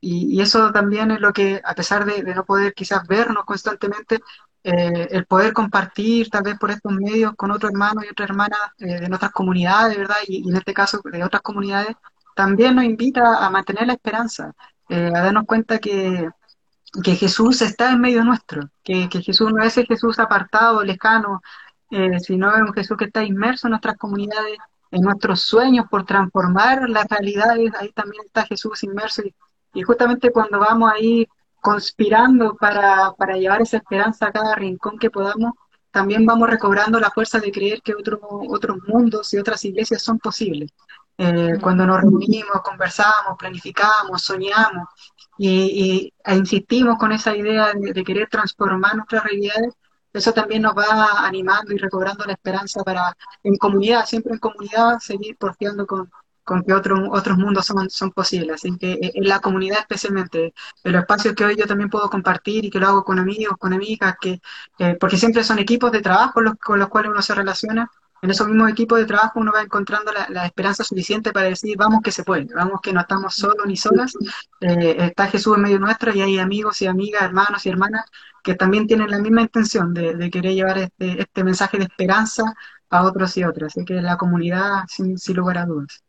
Y, 0.02 0.42
eso 0.42 0.72
también 0.72 1.12
es 1.12 1.20
lo 1.22 1.32
que, 1.32 1.62
a 1.64 1.76
pesar 1.76 2.06
de, 2.06 2.24
no 2.34 2.44
poder 2.44 2.74
quizás 2.74 3.06
vernos 3.08 3.46
constantemente, 3.46 4.20
eh, 4.64 5.10
el 5.12 5.28
poder 5.28 5.54
compartir 5.54 6.28
tal 6.32 6.42
vez 6.42 6.58
por 6.58 6.72
estos 6.72 6.92
medios 6.92 7.36
con 7.36 7.52
otros 7.52 7.72
hermanos 7.72 8.04
y 8.04 8.10
otras 8.10 8.32
hermanas 8.32 8.60
eh, 8.80 9.00
de 9.00 9.10
nuestras 9.10 9.32
comunidades, 9.32 9.96
¿verdad? 9.96 10.16
Y, 10.28 10.50
en 10.50 10.56
este 10.56 10.74
caso 10.74 11.00
de 11.04 11.24
otras 11.24 11.44
comunidades, 11.44 11.96
también 12.36 12.76
nos 12.76 12.86
invita 12.86 13.46
a 13.46 13.50
mantener 13.52 13.86
la 13.86 13.94
esperanza, 13.94 14.52
eh, 14.90 15.12
a 15.16 15.22
darnos 15.26 15.46
cuenta 15.46 15.78
que, 15.78 16.30
que 17.04 17.16
Jesús 17.16 17.62
está 17.62 17.92
en 17.92 18.02
medio 18.02 18.24
nuestro, 18.24 18.72
que, 18.84 19.08
que 19.08 19.22
Jesús 19.22 19.54
no 19.54 19.64
es 19.64 19.78
el 19.78 19.86
Jesús 19.86 20.18
apartado, 20.18 20.84
lejano, 20.84 21.42
sino 22.22 22.56
es 22.56 22.62
un 22.62 22.74
Jesús 22.74 22.98
que 22.98 23.06
está 23.06 23.24
inmerso 23.24 23.68
en 23.68 23.72
nuestras 23.72 23.98
comunidades, 23.98 24.58
en 24.91 25.02
nuestros 25.02 25.41
sueños 25.41 25.86
por 25.89 26.06
transformar 26.06 26.89
las 26.89 27.08
realidades, 27.08 27.71
ahí 27.80 27.91
también 27.91 28.23
está 28.25 28.45
Jesús 28.45 28.84
inmerso 28.84 29.21
y 29.23 29.34
y 29.73 29.84
justamente 29.84 30.32
cuando 30.32 30.60
vamos 30.60 30.91
ahí 30.93 31.28
conspirando 31.62 32.56
para, 32.56 33.13
para 33.17 33.38
llevar 33.38 33.62
esa 33.62 33.78
esperanza 33.78 34.28
a 34.28 34.32
cada 34.32 34.56
rincón 34.56 34.97
que 34.97 35.10
podamos, 35.12 35.54
también 35.91 36.25
vamos 36.25 36.49
recobrando 36.49 36.99
la 36.99 37.12
fuerza 37.12 37.39
de 37.39 37.52
creer 37.52 37.82
que 37.82 37.93
otros 37.93 38.19
otros 38.21 38.78
mundos 38.88 39.34
y 39.34 39.38
otras 39.38 39.63
iglesias 39.65 40.02
son 40.04 40.19
posibles. 40.19 40.71
Eh, 41.17 41.58
cuando 41.62 41.86
nos 41.86 42.02
reunimos, 42.02 42.62
conversamos, 42.63 43.38
planificamos, 43.38 44.21
soñamos 44.21 44.88
y, 45.38 46.13
e 46.23 46.36
insistimos 46.36 46.97
con 46.97 47.12
esa 47.12 47.36
idea 47.36 47.73
de, 47.73 47.91
de, 47.93 48.04
querer 48.04 48.30
transformar 48.30 48.95
nuestras 48.95 49.23
realidades, 49.23 49.73
eso 50.13 50.34
también 50.34 50.62
nos 50.63 50.76
va 50.76 51.26
animando 51.26 51.74
y 51.74 51.78
recobrando 51.78 52.26
la 52.26 52.34
esperanza 52.34 52.84
para, 52.84 53.15
en 53.43 53.58
comunidad, 53.58 54.06
siempre 54.06 54.34
en 54.34 54.39
comunidad, 54.39 55.00
seguir 55.00 55.38
porfiando 55.38 55.86
con, 55.86 56.10
con 56.43 56.63
que 56.63 56.74
otros 56.74 57.00
otros 57.12 57.38
mundos 57.38 57.65
son, 57.65 57.89
son 57.91 58.12
posibles. 58.12 58.56
Así 58.56 58.76
que 58.78 58.93
eh, 58.93 59.12
en 59.13 59.28
la 59.28 59.39
comunidad 59.39 59.80
especialmente, 59.80 60.54
en 60.84 60.91
los 60.91 61.02
espacios 61.02 61.36
que 61.36 61.45
hoy 61.45 61.56
yo 61.56 61.67
también 61.67 61.91
puedo 61.91 62.10
compartir 62.10 62.65
y 62.65 62.72
que 62.72 62.80
lo 62.80 62.88
hago 62.88 63.04
con 63.04 63.19
amigos, 63.19 63.56
con 63.60 63.72
amigas, 63.74 64.15
que 64.19 64.41
eh, 64.80 64.98
porque 65.00 65.17
siempre 65.17 65.43
son 65.43 65.60
equipos 65.60 65.91
de 65.91 66.02
trabajo 66.02 66.41
los, 66.41 66.56
con 66.56 66.80
los 66.80 66.89
cuales 66.89 67.12
uno 67.12 67.22
se 67.22 67.36
relaciona. 67.36 67.89
En 68.22 68.30
esos 68.30 68.48
mismos 68.48 68.70
equipos 68.70 69.00
de 69.00 69.06
trabajo 69.06 69.40
uno 69.40 69.52
va 69.54 69.62
encontrando 69.62 70.12
la, 70.12 70.46
esperanza 70.46 70.84
suficiente 70.84 71.32
para 71.32 71.48
decir, 71.48 71.78
vamos 71.78 72.02
que 72.04 72.12
se 72.12 72.24
puede, 72.24 72.48
vamos 72.54 72.82
que 72.82 72.92
no 72.92 73.02
estamos 73.02 73.36
solos 73.36 73.66
ni 73.66 73.78
solas, 73.78 74.14
eh, 74.62 74.96
está 75.00 75.28
Jesús 75.28 75.56
en 75.56 75.64
medio 75.64 75.80
nuestro 75.80 76.14
y 76.14 76.22
hay 76.22 76.40
amigos 76.40 76.82
y 76.82 76.88
amigas, 76.88 77.24
hermanos 77.24 77.66
y 77.66 77.70
hermanas 77.70 78.06
que 78.44 78.56
también 78.56 78.88
tienen 78.88 79.10
la 79.10 79.20
misma 79.20 79.42
intención 79.42 79.94
de, 79.94 80.30
querer 80.30 80.54
llevar 80.54 80.78
este, 80.78 81.22
este 81.22 81.44
mensaje 81.44 81.78
de 81.78 81.86
esperanza 81.86 82.44
a 82.90 83.04
otros 83.04 83.38
y 83.38 83.44
otras. 83.44 83.76
Así 83.76 83.86
que 83.86 84.02
la 84.02 84.18
comunidad, 84.18 84.84
sin, 84.88 85.18
sin 85.18 85.36
lugar 85.38 85.58
a 85.58 85.66
dudas. 85.66 86.04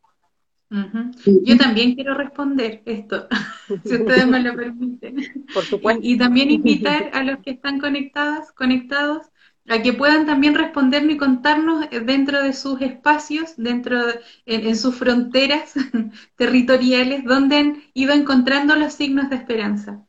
Yo 1.25 1.57
también 1.57 1.95
quiero 1.95 2.13
responder 2.13 2.81
esto, 2.85 3.27
si 3.83 3.95
ustedes 3.95 4.25
me 4.25 4.41
lo 4.41 4.55
permiten. 4.55 5.45
Por 5.53 5.63
supuesto. 5.65 6.01
Y, 6.01 6.17
también 6.17 6.49
invitar 6.49 7.11
a 7.13 7.23
los 7.23 7.39
que 7.39 7.51
están 7.51 7.79
conectados, 7.79 8.53
conectados 8.53 9.23
a 9.67 9.81
que 9.81 9.93
puedan 9.93 10.25
también 10.25 10.55
respondernos 10.55 11.13
y 11.13 11.17
contarnos 11.17 11.87
dentro 12.05 12.43
de 12.43 12.53
sus 12.53 12.81
espacios, 12.81 13.53
dentro 13.57 13.99
en, 14.45 14.75
sus 14.75 14.95
fronteras 14.95 15.73
territoriales, 16.35 17.23
donde 17.25 17.57
han 17.57 17.83
ido 17.93 18.13
encontrando 18.13 18.75
los 18.75 18.93
signos 18.93 19.29
de 19.29 19.37
esperanza. 19.37 20.05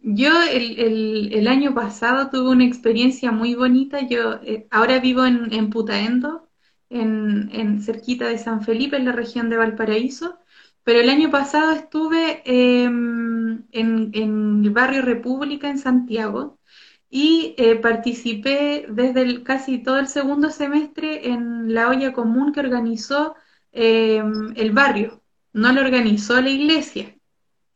Yo 0.00 0.30
el, 0.42 1.32
el, 1.32 1.48
año 1.48 1.74
pasado 1.74 2.28
tuve 2.30 2.50
una 2.50 2.64
experiencia 2.66 3.32
muy 3.32 3.54
bonita. 3.54 4.06
Yo 4.06 4.34
eh, 4.42 4.66
ahora 4.70 4.98
vivo 5.00 5.24
en, 5.24 5.52
en 5.52 5.70
Putaendo, 5.70 6.50
en, 6.90 7.80
cerquita 7.82 8.28
de 8.28 8.38
San 8.38 8.62
Felipe, 8.62 8.96
en 8.96 9.06
la 9.06 9.12
región 9.12 9.50
de 9.50 9.56
Valparaíso, 9.56 10.38
pero 10.84 11.00
el 11.00 11.10
año 11.10 11.30
pasado 11.30 11.72
estuve 11.72 12.42
em, 12.44 13.64
en, 13.72 14.10
el 14.64 14.70
barrio 14.70 15.02
República 15.02 15.68
en 15.68 15.78
Santiago 15.78 16.58
y 17.14 17.54
eh, 17.58 17.76
participé 17.76 18.86
desde 18.88 19.44
casi 19.44 19.78
todo 19.78 20.00
el 20.00 20.08
segundo 20.08 20.50
semestre 20.50 21.28
en 21.28 21.72
la 21.72 21.88
olla 21.88 22.12
común 22.12 22.52
que 22.52 22.58
organizó 22.58 23.36
em, 23.70 24.52
el 24.56 24.72
barrio, 24.72 25.22
no 25.52 25.72
lo 25.72 25.80
organizó 25.82 26.40
la 26.40 26.50
iglesia. 26.50 27.14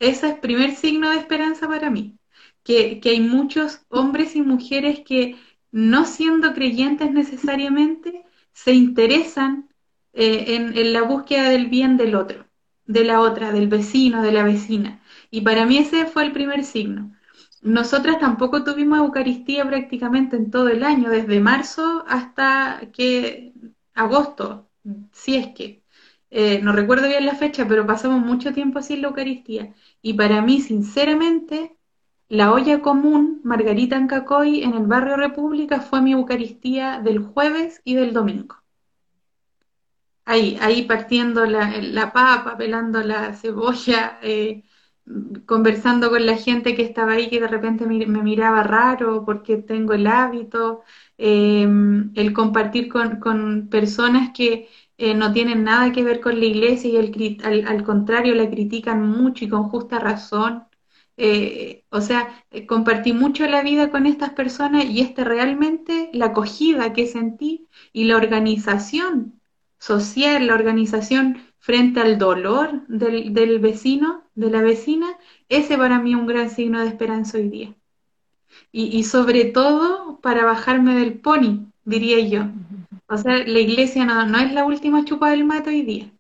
Ese 0.01 0.29
es 0.31 0.38
primer 0.40 0.74
signo 0.74 1.11
de 1.11 1.18
esperanza 1.18 1.68
para 1.68 1.88
mí, 1.88 2.18
que, 2.64 2.98
que 3.01 3.11
hay 3.11 3.20
muchos 3.20 3.83
hombres 3.90 4.35
y 4.35 4.42
mujeres 4.42 5.03
que 5.07 5.37
no 5.70 6.05
siendo 6.05 6.53
creyentes 6.53 7.12
necesariamente, 7.12 8.24
se 8.53 8.72
interesan 8.72 9.68
eh, 10.14 10.57
en, 10.57 10.92
la 10.92 11.03
búsqueda 11.03 11.48
del 11.51 11.68
bien 11.68 11.96
del 11.96 12.16
otro, 12.16 12.44
de 12.87 13.05
la 13.05 13.20
otra, 13.20 13.53
del 13.53 13.68
vecino, 13.68 14.20
de 14.20 14.33
la 14.33 14.42
vecina. 14.42 15.01
Y 15.31 15.42
para 15.42 15.64
mí 15.64 15.79
ese 15.79 16.07
fue 16.07 16.24
el 16.24 16.33
primer 16.33 16.64
signo. 16.64 17.12
Nosotras 17.62 18.18
tampoco 18.20 18.64
tuvimos 18.64 18.98
Eucaristía 18.98 19.66
prácticamente 19.66 20.36
en 20.36 20.50
todo 20.50 20.68
el 20.68 20.84
año, 20.84 21.11
desde 21.11 21.40
marzo 21.40 22.04
hasta 22.06 22.80
que 22.92 23.52
agosto, 23.94 24.68
si 25.12 25.36
es 25.36 25.48
que. 25.54 25.82
Eh, 26.30 26.61
no 26.62 26.72
recuerdo 26.72 27.09
bien 27.09 27.24
la 27.26 27.34
fecha, 27.34 27.66
pero 27.66 27.86
pasamos 27.86 28.20
mucho 28.20 28.52
tiempo 28.52 28.82
sin 28.82 29.02
la 29.02 29.09
Eucaristía. 29.09 29.74
Y 30.02 30.14
para 30.14 30.42
mí, 30.42 30.61
sinceramente, 30.61 31.76
la 32.28 32.52
olla 32.52 32.82
común 32.82 33.40
Margarita 33.44 33.96
en 33.96 34.06
Cacoy 34.06 34.62
en 34.62 34.74
el 34.74 34.86
barrio 34.86 35.16
República 35.16 35.80
fue 35.80 36.02
mi 36.02 36.12
Eucaristía 36.12 37.00
del 37.00 37.20
jueves 37.20 37.80
y 37.84 37.94
del 37.94 38.12
domingo. 38.12 38.56
Ahí, 40.24 40.59
ahí 40.61 40.82
partiendo 40.82 41.46
la, 41.46 42.12
papa, 42.12 42.56
pelando 42.59 43.02
la 43.02 43.32
cebolla, 43.34 44.18
eh, 44.22 44.62
conversando 45.46 46.11
con 46.11 46.26
la 46.26 46.36
gente 46.36 46.74
que 46.74 46.82
estaba 46.82 47.12
ahí 47.12 47.28
que 47.30 47.40
de 47.40 47.48
repente 47.48 47.86
me, 47.86 48.06
miraba 48.06 48.62
raro 48.62 49.24
porque 49.24 49.56
tengo 49.59 49.94
el 49.94 50.06
hábito, 50.06 50.82
em, 51.16 52.12
el 52.14 52.32
compartir 52.32 52.88
con, 52.88 53.68
personas 53.70 54.30
que 54.34 54.68
eh, 54.98 55.14
no 55.14 55.32
tienen 55.32 55.64
nada 55.64 55.92
que 55.92 56.04
ver 56.04 56.20
con 56.20 56.38
la 56.38 56.46
iglesia 56.46 56.90
y 56.90 56.96
al 57.66 57.84
contrario 57.84 58.34
la 58.34 58.50
critican 58.50 59.02
mucho 59.09 59.44
y 59.44 59.48
con 59.48 59.64
justa 59.68 59.98
razón. 59.98 60.68
Eh, 61.20 61.84
o 61.90 62.00
sea, 62.00 62.44
eh, 62.50 62.64
compartí 62.66 63.12
mucho 63.12 63.46
la 63.46 63.62
vida 63.62 63.90
con 63.90 64.06
estas 64.06 64.30
personas 64.30 64.84
y 64.84 65.00
esta 65.00 65.24
realmente 65.24 66.11
la 66.12 66.26
acogida 66.26 66.92
que 66.92 67.06
sentí 67.09 67.68
y 67.92 68.04
la 68.04 68.16
organización 68.16 69.40
social, 69.78 70.46
la 70.46 70.54
organización 70.54 71.38
frente 71.59 72.00
al 72.00 72.18
dolor 72.18 72.86
del, 72.88 73.59
vecino, 73.59 74.24
de 74.34 74.50
la 74.50 74.62
vecina, 74.62 75.06
ese 75.48 75.76
para 75.76 75.98
mí 76.00 76.12
es 76.12 76.18
un 76.18 76.26
gran 76.26 76.50
signo 76.50 76.80
de 76.80 76.88
esperanza 76.88 77.38
hoy 77.38 77.48
día. 77.48 77.74
Y, 78.72 79.04
sobre 79.04 79.46
todo 79.46 80.20
para 80.20 80.44
bajarme 80.44 80.94
del 80.98 81.18
pony, 81.20 81.66
diría 81.84 82.20
yo. 82.20 82.46
O 83.09 83.16
sea, 83.16 83.38
la 83.38 83.61
iglesia 83.61 84.04
no, 84.04 84.26
no 84.26 84.38
es 84.38 84.52
la 84.52 84.64
última 84.64 85.04
chupa 85.04 85.30
del 85.30 85.44
mate 85.44 85.70
hoy 85.70 85.82
día. 85.82 86.12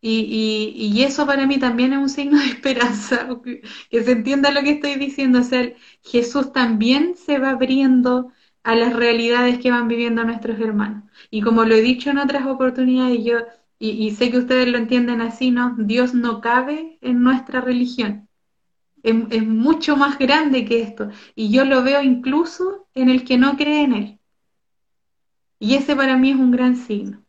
Y, 0.00 0.74
y, 0.76 0.98
y, 0.98 1.02
eso 1.04 1.26
para 1.26 1.46
mí 1.46 1.58
también 1.58 1.92
es 1.92 1.98
un 2.00 2.08
signo 2.08 2.38
de 2.38 2.46
esperanza, 2.46 3.28
que 3.90 4.04
se 4.04 4.12
entienda 4.12 4.50
lo 4.50 4.62
que 4.62 4.72
estoy 4.72 4.96
diciendo. 4.96 5.40
O 5.40 5.44
sea, 5.44 5.72
Jesús 6.02 6.52
también 6.52 7.14
se 7.16 7.38
va 7.38 7.50
abriendo 7.50 8.32
a 8.64 8.74
las 8.74 8.94
realidades 8.94 9.58
que 9.58 9.70
van 9.70 9.88
viviendo 9.88 10.24
nuestros 10.24 10.58
hermanos. 10.60 11.04
Y 11.30 11.42
como 11.42 11.64
lo 11.64 11.74
he 11.74 11.82
dicho 11.82 12.10
en 12.10 12.18
otras 12.18 12.46
oportunidades, 12.46 13.24
yo, 13.24 13.38
y, 13.84 14.12
sé 14.12 14.30
que 14.30 14.38
ustedes 14.38 14.68
lo 14.68 14.78
entienden 14.78 15.20
así, 15.20 15.50
¿no? 15.50 15.74
Dios 15.76 16.14
no 16.14 16.40
cabe 16.40 16.98
en 17.00 17.24
nuestra 17.24 17.60
religión. 17.60 18.28
Es, 19.02 19.16
es 19.30 19.44
mucho 19.44 19.96
más 19.96 20.18
grande 20.18 20.64
que 20.64 20.82
esto. 20.82 21.10
Y 21.34 21.50
yo 21.50 21.64
lo 21.64 21.82
veo 21.82 22.00
incluso 22.00 22.86
en 22.94 23.08
el 23.08 23.24
que 23.24 23.38
no 23.38 23.56
cree 23.56 23.82
en 23.82 23.92
Él. 23.92 24.18
Y 25.58 25.74
ese 25.74 25.96
para 25.96 26.16
mí 26.16 26.30
es 26.30 26.36
un 26.36 26.52
gran 26.52 26.76
signo. 26.76 27.24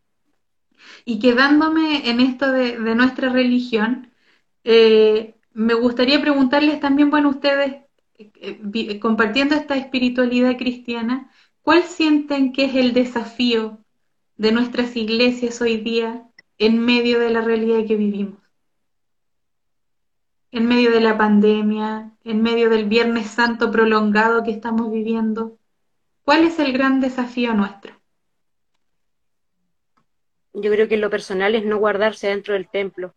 Y 1.04 1.18
quedándome 1.18 2.08
en 2.08 2.20
esto 2.20 2.52
de, 2.52 2.78
de 2.78 2.94
nuestra 2.94 3.30
religión, 3.30 4.12
eh, 4.62 5.34
me 5.54 5.74
gustaría 5.74 6.20
preguntarles 6.20 6.78
también, 6.78 7.10
bueno, 7.10 7.30
ustedes, 7.30 7.82
eh, 8.16 9.00
compartiendo 9.00 9.56
esta 9.56 9.76
espiritualidad 9.76 10.56
cristiana, 10.56 11.32
¿cuál 11.62 11.82
sienten 11.82 12.52
que 12.52 12.66
es 12.66 12.76
el 12.76 12.92
desafío 12.92 13.80
de 14.36 14.52
nuestras 14.52 14.94
iglesias 14.96 15.60
hoy 15.60 15.78
día 15.78 16.28
en 16.58 16.84
medio 16.84 17.18
de 17.20 17.30
la 17.30 17.40
realidad 17.40 17.86
que 17.86 17.96
vivimos? 17.96 18.38
En 20.50 20.66
medio 20.66 20.90
de 20.92 21.00
la 21.00 21.18
pandemia, 21.18 22.12
en 22.22 22.42
medio 22.42 22.70
del 22.70 22.88
Viernes 22.88 23.26
Santo 23.26 23.70
prolongado 23.70 24.44
que 24.44 24.52
estamos 24.52 24.90
viviendo, 24.92 25.58
¿cuál 26.24 26.44
es 26.44 26.58
el 26.58 26.72
gran 26.72 27.00
desafío 27.00 27.54
nuestro? 27.54 27.94
yo 30.54 30.70
creo 30.70 30.88
que 30.88 30.96
lo 30.96 31.10
personal 31.10 31.54
es 31.54 31.64
no 31.64 31.78
guardarse 31.78 32.28
dentro 32.28 32.54
del 32.54 32.68
templo. 32.68 33.14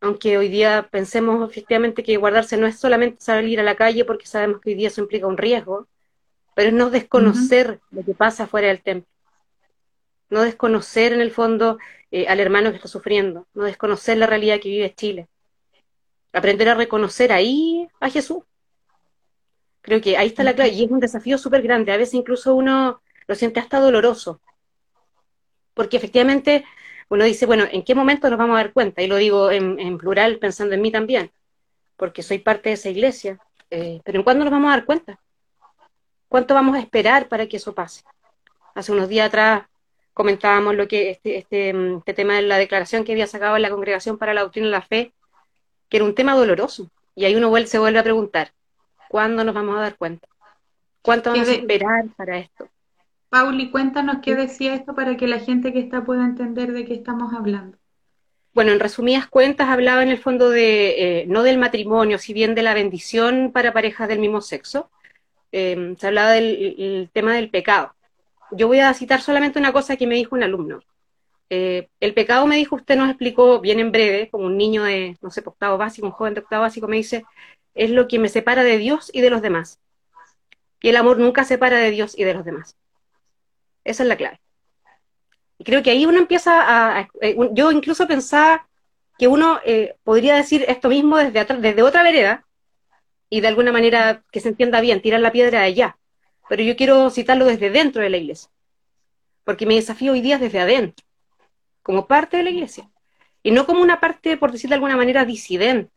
Aunque 0.00 0.38
hoy 0.38 0.48
día 0.48 0.88
pensemos 0.92 1.50
efectivamente 1.50 2.04
que 2.04 2.18
guardarse 2.18 2.56
no 2.56 2.66
es 2.66 2.78
solamente 2.78 3.20
salir 3.20 3.58
a 3.58 3.64
la 3.64 3.74
calle 3.74 4.04
porque 4.04 4.26
sabemos 4.26 4.60
que 4.60 4.70
hoy 4.70 4.76
día 4.76 4.88
eso 4.88 5.00
implica 5.00 5.26
un 5.26 5.38
riesgo, 5.38 5.88
pero 6.54 6.68
es 6.68 6.74
no 6.74 6.90
desconocer 6.90 7.70
uh 7.70 7.72
-huh. 7.72 7.96
lo 7.96 8.04
que 8.04 8.14
pasa 8.14 8.46
fuera 8.46 8.68
del 8.68 8.82
templo. 8.82 9.10
No 10.30 10.42
desconocer 10.42 11.12
en 11.12 11.20
el 11.20 11.30
fondo 11.30 11.78
eh, 12.10 12.26
al 12.28 12.40
hermano 12.40 12.70
que 12.70 12.76
está 12.76 12.88
sufriendo, 12.88 13.46
no 13.54 13.64
desconocer 13.64 14.18
la 14.18 14.26
realidad 14.26 14.60
que 14.60 14.68
vive 14.68 14.94
Chile. 14.94 15.28
Aprender 16.32 16.68
a 16.68 16.74
reconocer 16.74 17.32
ahí 17.32 17.88
a 18.00 18.10
Jesús. 18.10 18.44
Creo 19.80 20.00
que 20.00 20.16
ahí 20.16 20.28
está 20.28 20.44
la 20.44 20.54
clave 20.54 20.70
y 20.70 20.84
es 20.84 20.90
un 20.90 21.00
desafío 21.00 21.38
súper 21.38 21.62
grande. 21.62 21.92
A 21.92 21.96
veces 21.96 22.14
incluso 22.14 22.54
uno 22.54 23.00
lo 23.26 23.34
siente 23.34 23.60
hasta 23.60 23.80
doloroso 23.80 24.40
porque 25.78 25.96
efectivamente 25.96 26.64
uno 27.08 27.22
dice, 27.22 27.46
bueno, 27.46 27.64
¿en 27.70 27.84
qué 27.84 27.94
momento 27.94 28.28
nos 28.28 28.36
vamos 28.36 28.54
a 28.54 28.64
dar 28.64 28.72
cuenta? 28.72 29.00
Y 29.00 29.06
lo 29.06 29.14
digo 29.14 29.52
en, 29.52 29.96
plural 29.96 30.40
pensando 30.40 30.74
en 30.74 30.82
mí 30.82 30.90
también, 30.90 31.30
porque 31.96 32.24
soy 32.24 32.40
parte 32.40 32.70
de 32.70 32.74
esa 32.74 32.88
iglesia, 32.88 33.38
eh, 33.70 34.00
pero 34.04 34.18
¿en 34.18 34.24
cuándo 34.24 34.44
nos 34.44 34.50
vamos 34.50 34.70
a 34.70 34.72
dar 34.72 34.84
cuenta? 34.84 35.20
¿Cuánto 36.28 36.52
vamos 36.52 36.74
a 36.74 36.80
esperar 36.80 37.28
para 37.28 37.46
que 37.46 37.58
eso 37.58 37.76
pase? 37.76 38.02
Hace 38.74 38.90
unos 38.90 39.08
días 39.08 39.28
atrás 39.28 39.68
comentábamos 40.18 40.74
lo 40.74 40.88
que 40.88 41.10
este, 41.10 41.38
este, 41.38 41.70
este 41.98 42.12
tema 42.12 42.34
de 42.34 42.42
la 42.42 42.58
declaración 42.58 43.04
que 43.04 43.12
había 43.12 43.28
sacado 43.28 43.56
la 43.56 43.70
Congregación 43.70 44.18
para 44.18 44.34
la 44.34 44.40
Doctrina 44.40 44.66
de 44.66 44.72
la 44.72 44.82
Fe, 44.82 45.12
que 45.88 45.98
era 45.98 46.04
un 46.04 46.16
tema 46.16 46.34
doloroso, 46.34 46.90
y 47.14 47.24
ahí 47.24 47.36
uno 47.36 47.56
se 47.66 47.78
vuelve 47.78 48.00
a 48.00 48.02
preguntar, 48.02 48.50
¿cuándo 49.08 49.44
nos 49.44 49.54
vamos 49.54 49.78
a 49.78 49.80
dar 49.80 49.96
cuenta? 49.96 50.26
¿Cuánto 51.02 51.30
vamos 51.30 51.48
a 51.48 51.52
esperar 51.52 52.06
para 52.16 52.36
esto? 52.36 52.68
Pauli, 53.28 53.70
cuéntanos 53.70 54.16
qué 54.20 54.34
decía 54.34 54.74
esto 54.74 54.92
para 54.92 55.16
que 55.16 55.28
la 55.28 55.38
gente 55.38 55.72
que 55.72 55.78
está 55.78 56.04
pueda 56.04 56.24
entender 56.24 56.72
de 56.72 56.84
qué 56.84 56.94
estamos 56.94 57.32
hablando. 57.32 57.78
Bueno, 58.54 58.72
en 58.72 58.80
resumidas 58.80 59.28
cuentas 59.28 59.68
hablaba 59.68 60.02
en 60.02 60.08
el 60.08 60.18
fondo 60.18 60.50
de, 60.50 61.20
eh, 61.20 61.26
no 61.28 61.44
del 61.44 61.58
matrimonio, 61.58 62.18
si 62.18 62.32
bien 62.32 62.56
de 62.56 62.62
la 62.62 62.74
bendición 62.74 63.52
para 63.52 63.72
parejas 63.72 64.08
del 64.08 64.18
mismo 64.18 64.40
sexo, 64.40 64.90
eh, 65.52 65.94
se 65.96 66.06
hablaba 66.08 66.32
del 66.32 66.74
el 66.76 67.10
tema 67.12 67.34
del 67.34 67.50
pecado. 67.50 67.94
Yo 68.50 68.66
voy 68.66 68.80
a 68.80 68.94
citar 68.94 69.20
solamente 69.20 69.58
una 69.58 69.72
cosa 69.72 69.96
que 69.96 70.06
me 70.06 70.14
dijo 70.14 70.34
un 70.34 70.42
alumno. 70.42 70.80
Eh, 71.50 71.88
el 72.00 72.14
pecado, 72.14 72.46
me 72.46 72.56
dijo, 72.56 72.76
usted 72.76 72.96
nos 72.96 73.08
explicó 73.08 73.60
bien 73.60 73.80
en 73.80 73.92
breve, 73.92 74.28
como 74.30 74.46
un 74.46 74.56
niño 74.56 74.84
de, 74.84 75.16
no 75.22 75.30
sé, 75.30 75.42
octavo 75.44 75.78
básico, 75.78 76.06
un 76.06 76.12
joven 76.12 76.34
de 76.34 76.40
octavo 76.40 76.62
básico, 76.62 76.88
me 76.88 76.96
dice, 76.96 77.24
es 77.74 77.90
lo 77.90 78.08
que 78.08 78.18
me 78.18 78.28
separa 78.28 78.64
de 78.64 78.78
Dios 78.78 79.10
y 79.12 79.20
de 79.20 79.30
los 79.30 79.42
demás. 79.42 79.80
Y 80.80 80.90
el 80.90 80.96
amor 80.96 81.18
nunca 81.18 81.44
separa 81.44 81.78
de 81.78 81.90
Dios 81.90 82.18
y 82.18 82.24
de 82.24 82.34
los 82.34 82.44
demás. 82.44 82.76
Esa 83.84 84.02
es 84.02 84.08
la 84.08 84.16
clave. 84.16 84.40
Y 85.58 85.64
creo 85.64 85.82
que 85.82 85.90
ahí 85.90 86.06
uno 86.06 86.18
empieza 86.18 86.62
a... 86.62 87.00
a 87.00 87.08
yo 87.52 87.72
incluso 87.72 88.06
pensaba 88.06 88.68
que 89.18 89.26
uno 89.26 89.60
eh, 89.64 89.96
podría 90.04 90.36
decir 90.36 90.64
esto 90.68 90.88
mismo 90.88 91.16
desde, 91.18 91.44
desde 91.56 91.82
otra 91.82 92.04
vereda 92.04 92.46
y 93.28 93.40
de 93.40 93.48
alguna 93.48 93.72
manera 93.72 94.22
que 94.30 94.40
se 94.40 94.48
entienda 94.48 94.80
bien, 94.80 95.02
tirar 95.02 95.20
la 95.20 95.32
piedra 95.32 95.60
de 95.60 95.66
allá. 95.66 95.97
Pero 96.48 96.62
yo 96.62 96.76
quiero 96.76 97.10
citarlo 97.10 97.44
desde 97.44 97.70
dentro 97.70 98.02
de 98.02 98.10
la 98.10 98.16
iglesia. 98.16 98.50
Porque 99.44 99.66
mi 99.66 99.76
desafío 99.76 100.12
hoy 100.12 100.20
día 100.20 100.36
es 100.36 100.40
desde 100.40 100.60
adentro, 100.60 101.04
como 101.82 102.06
parte 102.06 102.36
de 102.36 102.42
la 102.42 102.50
iglesia. 102.50 102.88
Y 103.42 103.50
no 103.50 103.66
como 103.66 103.82
una 103.82 104.00
parte, 104.00 104.36
por 104.36 104.52
decir 104.52 104.68
de 104.68 104.74
alguna 104.74 104.96
manera, 104.96 105.24
disidente, 105.24 105.90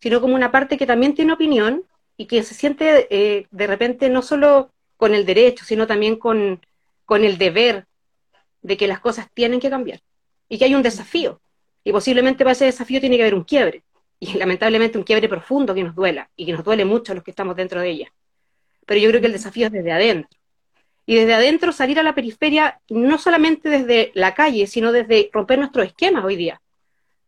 sino 0.00 0.20
como 0.20 0.34
una 0.34 0.50
parte 0.50 0.76
que 0.76 0.86
también 0.86 1.14
tiene 1.14 1.32
opinión 1.32 1.84
y 2.16 2.26
que 2.26 2.42
se 2.42 2.54
siente 2.54 3.06
eh, 3.10 3.46
de 3.50 3.66
repente 3.66 4.08
no 4.10 4.22
solo 4.22 4.70
con 4.96 5.14
el 5.14 5.24
derecho, 5.24 5.64
sino 5.64 5.86
también 5.86 6.16
con, 6.16 6.60
con 7.04 7.24
el 7.24 7.38
deber 7.38 7.86
de 8.62 8.76
que 8.76 8.88
las 8.88 9.00
cosas 9.00 9.28
tienen 9.32 9.60
que 9.60 9.70
cambiar 9.70 10.00
y 10.48 10.58
que 10.58 10.64
hay 10.64 10.74
un 10.74 10.82
desafío. 10.82 11.40
Y 11.84 11.92
posiblemente 11.92 12.44
para 12.44 12.52
ese 12.52 12.66
desafío 12.66 13.00
tiene 13.00 13.16
que 13.16 13.22
haber 13.22 13.34
un 13.34 13.44
quiebre. 13.44 13.82
Y 14.20 14.34
lamentablemente 14.34 14.98
un 14.98 15.04
quiebre 15.04 15.28
profundo 15.28 15.74
que 15.74 15.84
nos 15.84 15.94
duela 15.94 16.28
y 16.36 16.44
que 16.44 16.52
nos 16.52 16.64
duele 16.64 16.84
mucho 16.84 17.12
a 17.12 17.14
los 17.14 17.24
que 17.24 17.30
estamos 17.30 17.54
dentro 17.54 17.80
de 17.80 17.90
ella. 17.90 18.12
Pero 18.88 19.00
yo 19.00 19.10
creo 19.10 19.20
que 19.20 19.26
el 19.26 19.34
desafío 19.34 19.66
es 19.66 19.72
desde 19.72 19.92
adentro. 19.92 20.30
Y 21.04 21.16
desde 21.16 21.34
adentro 21.34 21.72
salir 21.72 22.00
a 22.00 22.02
la 22.02 22.14
periferia, 22.14 22.80
no 22.88 23.18
solamente 23.18 23.68
desde 23.68 24.10
la 24.14 24.32
calle, 24.32 24.66
sino 24.66 24.92
desde 24.92 25.28
romper 25.30 25.58
nuestros 25.58 25.86
esquemas 25.86 26.24
hoy 26.24 26.36
día. 26.36 26.62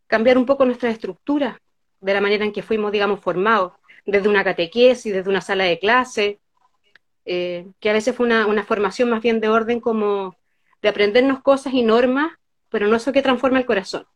Cambiar 0.07 0.39
un 0.39 0.47
poco 0.47 0.65
nuestra 0.65 0.89
estructura 0.89 1.61
de 1.99 2.13
la 2.15 2.19
manera 2.19 2.45
en 2.45 2.51
que 2.51 2.63
fuimos, 2.63 2.91
digamos, 2.91 3.19
formados. 3.19 3.73
Desde 4.07 4.27
una 4.27 4.43
catequesis, 4.43 5.13
desde 5.13 5.29
una 5.29 5.41
sala 5.41 5.65
de 5.65 5.77
clase, 5.77 6.39
eh, 7.25 7.67
que 7.79 7.91
a 7.91 7.93
veces 7.93 8.15
fue 8.15 8.25
una, 8.25 8.47
una, 8.47 8.63
formación 8.63 9.11
más 9.11 9.21
bien 9.21 9.39
de 9.39 9.49
orden 9.49 9.79
como 9.79 10.35
de 10.81 10.89
aprendernos 10.89 11.43
cosas 11.43 11.73
y 11.73 11.83
normas, 11.83 12.31
pero 12.69 12.87
no 12.87 12.95
eso 12.95 13.13
que 13.13 13.21
transforma 13.21 13.59
el 13.59 13.67
corazón. 13.67 14.07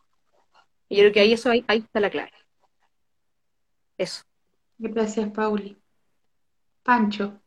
Y 0.90 0.96
yo 0.96 1.04
creo 1.04 1.14
que 1.14 1.20
ahí, 1.20 1.34
eso, 1.34 1.52
ahí, 1.52 1.64
ahí 1.68 1.78
está 1.78 2.00
la 2.00 2.10
clave. 2.10 2.32
Eso. 4.00 4.24
Gracias, 4.80 5.30
Pauli. 5.30 5.78
Pancho. 6.86 7.42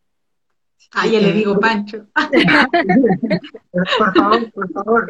Ah, 0.92 1.06
ya 1.06 1.20
le 1.20 1.32
digo 1.32 1.58
Pancho. 1.60 2.06
por 3.98 4.14
favor, 4.14 4.52
por 4.52 4.72
favor. 4.72 5.06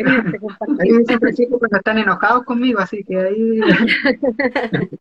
Ahí 0.78 0.90
siempre 1.06 1.32
chicos 1.34 1.58
cuando 1.58 1.78
están 1.78 1.98
enojados 1.98 2.44
conmigo, 2.44 2.78
así 2.78 3.02
que 3.04 3.18
ahí... 3.18 3.60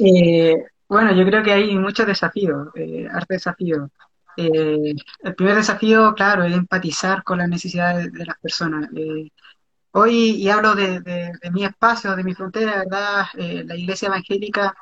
eh, 0.00 0.66
bueno, 0.86 1.12
yo 1.14 1.24
creo 1.24 1.42
que 1.42 1.52
hay 1.52 1.76
muchos 1.78 2.06
desafíos, 2.06 2.68
eh, 2.74 3.08
arte 3.10 3.34
desafíos. 3.34 3.90
Eh, 4.36 4.94
el 5.22 5.34
primer 5.34 5.56
desafío, 5.56 6.14
claro, 6.14 6.44
es 6.44 6.52
empatizar 6.52 7.24
con 7.24 7.38
las 7.38 7.48
necesidades 7.48 8.12
de, 8.12 8.18
de 8.18 8.26
las 8.26 8.38
personas. 8.38 8.90
Eh, 8.94 9.30
hoy, 9.92 10.32
y 10.32 10.48
hablo 10.50 10.74
de, 10.74 11.00
de, 11.00 11.32
de, 11.40 11.50
mi 11.50 11.64
espacio, 11.64 12.14
de 12.14 12.24
mi 12.24 12.34
frontera, 12.34 12.80
¿verdad? 12.80 13.24
Eh, 13.38 13.64
la 13.66 13.76
iglesia 13.76 14.08
evangélica 14.08 14.74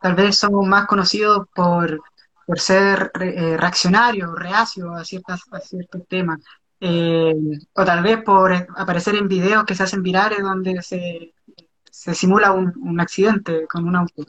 tal 0.00 0.14
vez 0.14 0.36
somos 0.38 0.66
más 0.66 0.86
conocidos 0.86 1.46
por, 1.54 2.00
por 2.50 2.58
ser 2.58 3.12
re, 3.14 3.56
reaccionarios, 3.56 4.34
reacios 4.34 4.90
a, 4.98 5.04
ciertas, 5.04 5.42
a 5.52 5.60
ciertos 5.60 6.02
temas. 6.08 6.40
o 6.80 7.84
tal 7.84 8.02
vez 8.02 8.22
por 8.24 8.52
aparecer 8.76 9.14
en 9.14 9.28
videos 9.28 9.64
que 9.64 9.76
se 9.76 9.84
hacen 9.84 10.02
virales 10.02 10.40
donde 10.42 10.82
se, 10.82 11.32
se 11.88 12.12
simula 12.12 12.50
un, 12.50 12.72
un 12.82 13.00
accidente 13.00 13.68
con 13.68 13.86
un 13.86 13.94
auto. 13.94 14.24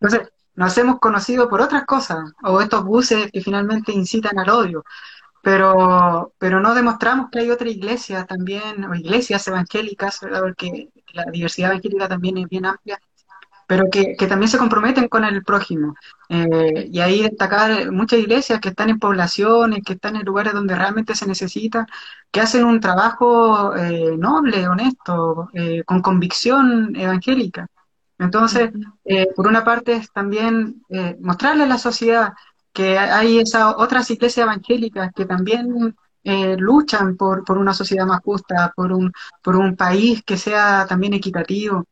Entonces, 0.00 0.32
nos 0.54 0.78
hemos 0.78 0.98
conocido 0.98 1.46
por 1.46 1.60
otras 1.60 1.84
cosas, 1.84 2.32
o 2.42 2.62
estos 2.62 2.84
buses 2.84 3.30
que 3.30 3.42
finalmente 3.42 3.92
incitan 3.92 4.38
al 4.38 4.48
odio, 4.48 4.82
pero, 5.42 6.32
pero 6.38 6.60
no 6.60 6.74
demostramos 6.74 7.28
que 7.30 7.40
hay 7.40 7.50
otra 7.50 7.68
iglesia 7.68 8.24
también, 8.24 8.82
o 8.84 8.94
iglesias 8.94 9.46
evangélicas, 9.46 10.20
¿verdad? 10.22 10.40
porque 10.40 10.88
la 11.12 11.26
diversidad 11.30 11.72
evangélica 11.72 12.08
también 12.08 12.38
es 12.38 12.48
bien 12.48 12.64
amplia, 12.64 12.98
pero 13.68 13.84
que, 13.92 14.16
que 14.16 14.26
también 14.26 14.50
se 14.50 14.58
comprometen 14.58 15.08
con 15.08 15.24
el 15.24 15.44
prójimo. 15.44 15.94
Eh, 16.30 16.88
y 16.90 17.00
ahí 17.00 17.22
destacar 17.22 17.92
muchas 17.92 18.18
iglesias 18.20 18.60
que 18.60 18.70
están 18.70 18.90
en 18.90 18.98
poblaciones, 18.98 19.84
que 19.84 19.92
están 19.94 20.16
en 20.16 20.24
lugares 20.26 20.54
donde 20.54 20.74
realmente 20.74 21.14
se 21.14 21.26
necesita, 21.26 21.86
que 22.32 22.40
hacen 22.40 22.64
un 22.64 22.80
trabajo 22.80 23.76
eh, 23.76 24.16
noble, 24.18 24.66
honesto, 24.68 25.50
eh, 25.54 25.82
con 25.84 26.02
convicción 26.02 26.96
evangélica. 26.96 27.66
Entonces, 28.18 28.70
eh, 29.04 29.28
por 29.36 29.46
una 29.46 29.64
parte 29.64 29.92
es 29.92 30.10
también 30.12 30.82
eh, 30.88 31.16
mostrarle 31.20 31.64
a 31.64 31.68
la 31.68 31.78
sociedad 31.78 32.32
que 32.72 32.98
hay 32.98 33.38
esas 33.38 33.74
otras 33.76 34.10
iglesias 34.10 34.44
evangélicas 34.44 35.10
que 35.14 35.24
también 35.26 35.94
eh, 36.24 36.56
luchan 36.58 37.16
por, 37.16 37.44
por 37.44 37.58
una 37.58 37.74
sociedad 37.74 38.06
más 38.06 38.20
justa, 38.22 38.72
por 38.74 38.92
un, 38.92 39.12
por 39.42 39.56
un 39.56 39.76
país 39.76 40.22
que 40.24 40.36
sea 40.36 40.86
también 40.88 41.14
equitativo. 41.14 41.84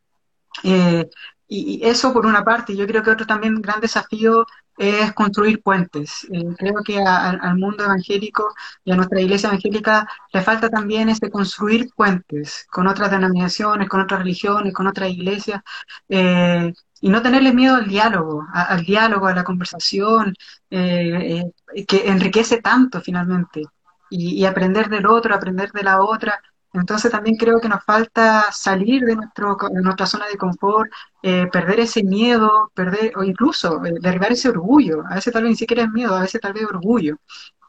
Eh, 0.63 1.09
y, 1.49 1.81
eso 1.87 2.13
por 2.13 2.27
una 2.27 2.43
parte, 2.45 2.77
yo 2.77 2.87
creo 2.87 3.03
que 3.03 3.11
otro 3.11 3.27
también 3.27 3.61
gran 3.63 3.81
desafío 3.81 4.47
es 4.77 5.13
construir 5.15 5.63
puentes. 5.63 6.27
Eh, 6.33 6.45
creo 6.59 6.83
que 6.85 6.99
al 7.01 7.57
mundo 7.57 7.85
evangélico 7.85 8.53
y 8.85 8.93
a 8.93 8.97
nuestra 8.97 9.21
iglesia 9.21 9.49
evangélica 9.49 10.07
le 10.33 10.43
falta 10.43 10.69
también 10.69 11.09
ese 11.09 11.31
construir 11.31 11.89
puentes 11.97 12.67
con 12.71 12.87
otras 12.87 13.11
denominaciones, 13.11 13.89
con 13.89 14.01
otras 14.01 14.21
religiones, 14.21 14.75
con 14.75 14.87
otras 14.87 15.11
iglesias, 15.11 15.63
eh, 16.09 16.73
y 17.01 17.09
no 17.09 17.23
tenerle 17.23 17.53
miedo 17.53 17.77
al 17.77 17.87
diálogo, 17.89 18.45
a- 18.53 18.65
al 18.65 18.83
diálogo, 18.85 19.27
a 19.27 19.35
la 19.35 19.45
conversación, 19.45 20.35
eh, 20.71 21.43
eh, 21.75 21.85
que 21.87 22.09
enriquece 22.09 22.61
tanto 22.63 23.01
finalmente, 23.01 23.63
y, 24.11 24.41
y 24.41 24.47
aprender 24.47 24.89
del 24.89 25.07
otro, 25.07 25.35
aprender 25.35 25.71
de 25.73 25.83
la 25.83 26.01
otra. 26.03 26.41
Entonces 26.81 27.11
también 27.11 27.37
creo 27.37 27.61
que 27.61 27.69
nos 27.69 27.83
falta 27.85 28.47
salir 28.53 29.05
de 29.05 29.17
nuestro, 29.17 29.57
nuestra 29.83 30.07
zona 30.07 30.27
de 30.27 30.37
confort 30.37 30.91
eh, 31.23 31.47
perder 31.51 31.81
ese 31.81 32.03
miedo, 32.03 32.71
perder, 32.75 33.13
o 33.17 33.25
incluso 33.25 33.85
eh, 33.85 33.95
derribar 34.01 34.33
ese 34.33 34.49
orgullo. 34.49 35.03
A 35.09 35.17
veces 35.17 35.33
tal 35.33 35.43
vez 35.45 35.51
ni 35.51 35.57
siquiera 35.57 35.85
es 35.85 35.91
miedo, 35.91 36.15
a 36.15 36.21
veces 36.21 36.41
tal 36.41 36.53
vez 36.53 36.65
orgullo. 36.65 37.17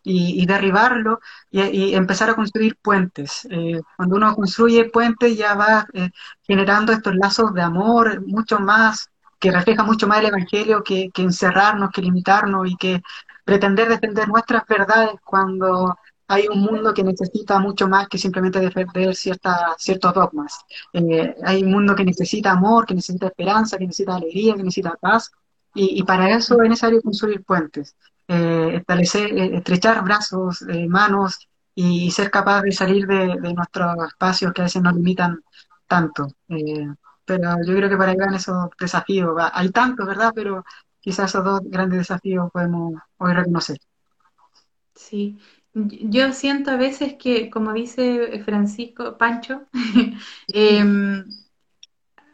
Y, 0.09 0.45
derribarlo 0.45 1.19
y, 1.51 1.93
empezar 1.93 2.29
a 2.29 2.35
construir 2.35 2.77
puentes. 2.81 3.45
Eh, 3.51 3.81
cuando 3.97 4.15
uno 4.15 4.33
construye 4.35 4.85
puentes 4.85 5.35
ya 5.37 5.53
va 5.55 5.85
eh, 5.93 6.11
generando 6.43 6.93
estos 6.93 7.13
lazos 7.15 7.53
de 7.53 7.61
amor 7.61 8.25
mucho 8.25 8.57
más, 8.59 9.09
que 9.37 9.51
refleja 9.51 9.83
mucho 9.83 10.07
más 10.07 10.19
el 10.19 10.27
Evangelio 10.27 10.81
que 10.81 11.11
encerrarnos, 11.17 11.91
que 11.91 12.01
limitarnos 12.01 12.69
y 12.69 12.77
que 12.77 13.01
pretender 13.47 13.87
defender 13.87 14.27
nuestras 14.27 14.65
verdades 14.67 15.11
cuando 15.23 15.97
hay 16.27 16.47
un 16.47 16.59
mundo 16.59 16.93
que 16.93 17.03
necesita 17.03 17.59
mucho 17.59 17.87
más 17.87 18.07
que 18.09 18.17
simplemente 18.17 18.59
defender 18.59 19.15
cierta, 19.15 19.75
ciertos 19.77 20.13
dogmas. 20.13 20.59
Eh, 20.93 21.35
hay 21.43 21.63
un 21.63 21.71
mundo 21.71 21.95
que 21.95 22.03
necesita 22.03 22.51
amor, 22.51 22.85
que 22.85 22.95
necesita 22.95 23.27
esperanza, 23.27 23.77
que 23.77 23.85
necesita 23.85 24.15
alegría, 24.15 24.55
que 24.55 24.63
necesita 24.63 24.95
paz, 24.99 25.31
y, 25.73 26.01
para 26.03 26.31
eso 26.35 26.61
es 26.63 26.69
necesario 26.69 27.01
construir 27.03 27.43
puentes, 27.43 27.95
eh, 28.27 28.71
establecer, 28.77 29.31
eh, 29.37 29.57
estrechar 29.57 30.03
brazos, 30.03 30.65
manos 30.89 31.47
y 31.75 32.09
ser 32.09 32.31
capaz 32.31 32.63
de 32.63 32.71
salir 32.71 33.05
de, 33.05 33.53
nuestros 33.53 33.95
espacios 34.07 34.53
que 34.53 34.61
a 34.61 34.63
veces 34.63 34.81
nos 34.81 34.95
limitan 34.95 35.39
tanto. 35.87 36.27
Pero 37.25 37.57
yo 37.63 37.75
creo 37.75 37.89
que 37.89 37.97
para 37.97 38.11
ahí 38.11 38.17
van 38.17 38.33
esos 38.33 38.69
desafíos. 38.79 39.35
Hay 39.53 39.69
tantos, 39.69 40.07
¿verdad? 40.07 40.31
Pero 40.33 40.65
quizás 40.99 41.29
esos 41.29 41.43
dos 41.43 41.61
grandes 41.65 41.99
desafíos 41.99 42.49
podemos 42.51 42.95
hoy 43.17 43.33
reconocer. 43.33 43.77
Sí, 44.95 45.37
yo 45.85 46.33
siento 46.33 46.71
a 46.71 46.77
veces 46.77 47.15
que, 47.15 47.49
como 47.49 47.73
dice 47.73 48.41
Francisco 48.43 49.17
Pancho, 49.17 49.63
em, 50.47 51.25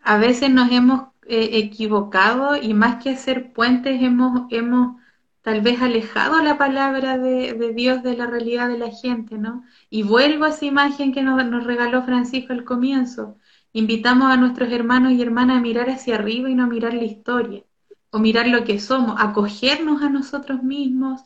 a 0.04 0.18
veces 0.18 0.50
nos 0.52 0.72
hemos 0.72 1.10
eh, 1.26 1.52
equivocado 1.54 2.56
y 2.56 2.74
más 2.74 3.02
que 3.04 3.12
hacer 3.12 3.54
puentes 3.54 4.02
hemos, 4.02 4.48
hemos 4.52 4.98
tal 5.42 5.62
vez 5.62 5.82
alejado 5.82 6.42
la 6.42 6.58
palabra 6.58 7.18
de, 7.18 7.54
de 7.54 7.74
Dios 7.74 8.04
de 8.04 8.16
la 8.18 8.28
realidad 8.28 8.70
de 8.70 8.78
la 8.78 8.92
gente, 8.92 9.38
¿no? 9.38 9.64
Y 9.90 10.04
vuelvo 10.04 10.46
a 10.46 10.50
esa 10.50 10.66
imagen 10.66 11.14
que 11.14 11.22
nos, 11.22 11.44
nos 11.46 11.66
regaló 11.66 12.04
Francisco 12.04 12.54
al 12.54 12.64
comienzo. 12.64 13.38
Invitamos 13.74 14.32
a 14.32 14.38
nuestros 14.38 14.72
hermanos 14.72 15.14
y 15.14 15.22
hermanas 15.22 15.58
a 15.58 15.62
mirar 15.62 15.90
hacia 15.90 16.16
arriba 16.16 16.50
y 16.50 16.56
no 16.56 16.68
mirar 16.68 16.94
la 16.94 17.04
historia, 17.04 17.64
o 18.12 18.20
mirar 18.20 18.48
lo 18.48 18.64
que 18.64 18.80
somos, 18.80 19.16
acogernos 19.20 20.02
a 20.04 20.10
nosotros 20.10 20.64
mismos, 20.64 21.22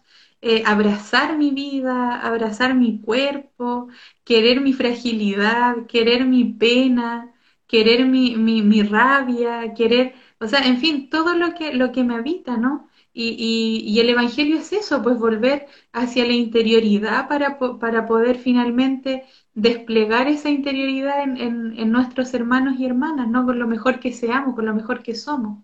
eh, 0.48 0.64
abrazar 0.66 1.38
mi 1.38 1.52
vida, 1.52 2.20
abrazar 2.22 2.76
mi 2.76 3.02
cuerpo, 3.02 3.88
querer 4.24 4.62
mi 4.62 4.74
fragilidad, 4.74 5.86
querer 5.88 6.26
mi 6.26 6.46
pena 6.54 7.34
querer 7.68 8.06
mi, 8.06 8.36
mi, 8.38 8.62
mi 8.62 8.82
rabia, 8.84 9.74
querer, 9.74 10.14
o 10.40 10.48
sea, 10.48 10.62
en 10.66 10.78
fin, 10.80 11.10
todo 11.10 11.34
lo 11.36 11.54
que, 11.54 11.74
lo 11.74 11.92
que 11.92 12.04
me 12.04 12.16
habita, 12.16 12.58
¿no? 12.58 12.90
Y, 13.14 13.30
y, 13.38 13.90
y 13.92 14.00
el 14.00 14.10
Evangelio 14.10 14.58
es 14.60 14.72
eso, 14.74 15.02
pues 15.02 15.18
volver 15.18 15.68
hacia 15.92 16.26
la 16.26 16.34
interioridad 16.34 17.28
para, 17.28 17.58
para 17.80 18.06
poder 18.06 18.38
finalmente 18.38 19.26
desplegar 19.54 20.28
esa 20.28 20.50
interioridad 20.50 21.24
en, 21.24 21.38
en, 21.38 21.78
en 21.80 21.92
nuestros 21.92 22.34
hermanos 22.34 22.76
y 22.80 22.86
hermanas, 22.86 23.28
¿no? 23.28 23.46
Con 23.46 23.60
lo 23.60 23.68
mejor 23.68 24.00
que 24.00 24.14
seamos, 24.14 24.56
con 24.56 24.66
lo 24.66 24.74
mejor 24.76 25.02
que 25.04 25.16
somos. 25.16 25.64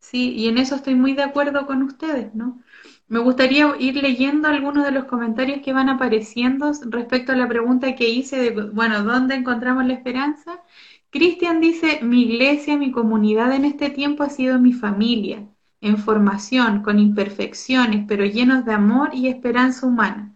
Sí, 0.00 0.32
y 0.34 0.48
en 0.48 0.58
eso 0.58 0.74
estoy 0.76 0.94
muy 0.94 1.14
de 1.14 1.22
acuerdo 1.22 1.66
con 1.66 1.82
ustedes, 1.82 2.34
¿no? 2.34 2.62
Me 3.10 3.18
gustaría 3.18 3.74
ir 3.78 3.96
leyendo 3.96 4.48
algunos 4.48 4.84
de 4.86 4.90
los 4.92 5.04
comentarios 5.04 5.60
que 5.62 5.74
van 5.74 5.90
apareciendo 5.90 6.72
respecto 6.86 7.32
a 7.32 7.36
la 7.36 7.46
pregunta 7.48 7.94
que 7.94 8.08
hice 8.08 8.38
de, 8.38 8.50
bueno, 8.70 9.02
¿dónde 9.04 9.34
encontramos 9.34 9.84
la 9.84 9.92
esperanza? 9.92 10.62
Cristian 11.10 11.60
dice, 11.60 12.00
mi 12.02 12.22
iglesia, 12.22 12.78
mi 12.78 12.90
comunidad 12.92 13.52
en 13.52 13.66
este 13.66 13.90
tiempo 13.90 14.22
ha 14.22 14.30
sido 14.30 14.58
mi 14.60 14.72
familia, 14.72 15.46
en 15.82 15.98
formación, 15.98 16.82
con 16.82 16.98
imperfecciones, 16.98 18.06
pero 18.08 18.24
llenos 18.24 18.64
de 18.64 18.72
amor 18.72 19.10
y 19.12 19.28
esperanza 19.28 19.86
humana. 19.86 20.34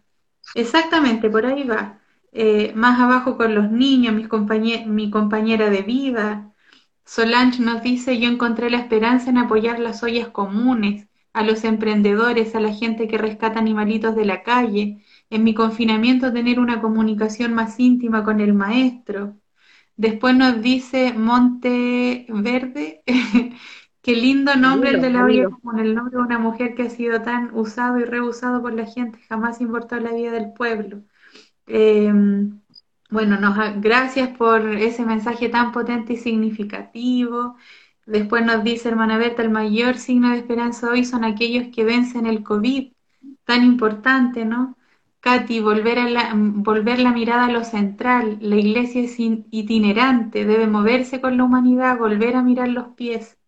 Exactamente, 0.54 1.30
por 1.30 1.46
ahí 1.46 1.64
va. 1.64 2.00
Eh, 2.32 2.72
más 2.74 3.00
abajo 3.00 3.36
con 3.36 3.54
los 3.54 3.70
niños, 3.70 4.14
mis 4.14 4.28
compañe- 4.28 4.86
mi 4.86 5.10
compañera 5.10 5.70
de 5.70 5.82
vida, 5.82 6.52
Solange 7.06 7.62
nos 7.62 7.82
dice, 7.82 8.18
yo 8.18 8.28
encontré 8.28 8.68
la 8.70 8.78
esperanza 8.78 9.30
en 9.30 9.38
apoyar 9.38 9.78
las 9.80 10.02
ollas 10.02 10.28
comunes, 10.28 11.06
a 11.34 11.42
los 11.44 11.64
emprendedores, 11.64 12.54
a 12.54 12.60
la 12.60 12.72
gente 12.72 13.08
que 13.08 13.18
rescata 13.18 13.58
animalitos 13.58 14.16
de 14.16 14.24
la 14.24 14.42
calle, 14.42 15.04
en 15.30 15.44
mi 15.44 15.54
confinamiento 15.54 16.32
tener 16.32 16.60
una 16.60 16.80
comunicación 16.80 17.54
más 17.54 17.78
íntima 17.80 18.24
con 18.24 18.40
el 18.40 18.54
maestro. 18.54 19.36
Después 19.96 20.36
nos 20.36 20.62
dice 20.62 21.12
Monte 21.12 22.26
Verde, 22.30 23.02
qué 24.02 24.14
lindo 24.16 24.56
nombre 24.56 24.90
el 24.90 25.00
de 25.02 25.10
la 25.10 25.20
Camilo. 25.20 25.50
común, 25.50 25.80
el 25.80 25.94
nombre 25.94 26.16
de 26.16 26.22
una 26.22 26.38
mujer 26.38 26.74
que 26.74 26.84
ha 26.84 26.90
sido 26.90 27.22
tan 27.22 27.54
usado 27.54 27.98
y 28.00 28.04
reusado 28.04 28.62
por 28.62 28.72
la 28.74 28.86
gente, 28.86 29.18
jamás 29.28 29.60
importó 29.60 29.98
la 30.00 30.12
vida 30.12 30.32
del 30.32 30.52
pueblo. 30.52 31.02
Eh, 31.66 32.12
bueno, 33.10 33.38
nos, 33.40 33.56
gracias 33.80 34.36
por 34.36 34.66
ese 34.68 35.04
mensaje 35.04 35.48
tan 35.48 35.72
potente 35.72 36.14
y 36.14 36.16
significativo. 36.16 37.56
Después 38.06 38.44
nos 38.44 38.64
dice 38.64 38.88
hermana 38.88 39.18
Berta, 39.18 39.42
el 39.42 39.50
mayor 39.50 39.96
signo 39.98 40.30
de 40.30 40.38
esperanza 40.38 40.90
hoy 40.90 41.04
son 41.04 41.24
aquellos 41.24 41.74
que 41.74 41.84
vencen 41.84 42.26
el 42.26 42.42
COVID, 42.42 42.92
tan 43.44 43.64
importante, 43.64 44.44
¿no? 44.44 44.76
Katy, 45.20 45.60
volver, 45.60 45.98
a 45.98 46.08
la, 46.10 46.32
volver 46.36 46.98
la 47.00 47.12
mirada 47.12 47.46
a 47.46 47.52
lo 47.52 47.64
central. 47.64 48.38
La 48.40 48.56
iglesia 48.56 49.02
es 49.02 49.16
itinerante, 49.18 50.44
debe 50.44 50.66
moverse 50.66 51.20
con 51.20 51.36
la 51.38 51.44
humanidad, 51.44 51.98
volver 51.98 52.36
a 52.36 52.42
mirar 52.42 52.68
los 52.68 52.88
pies, 52.94 53.38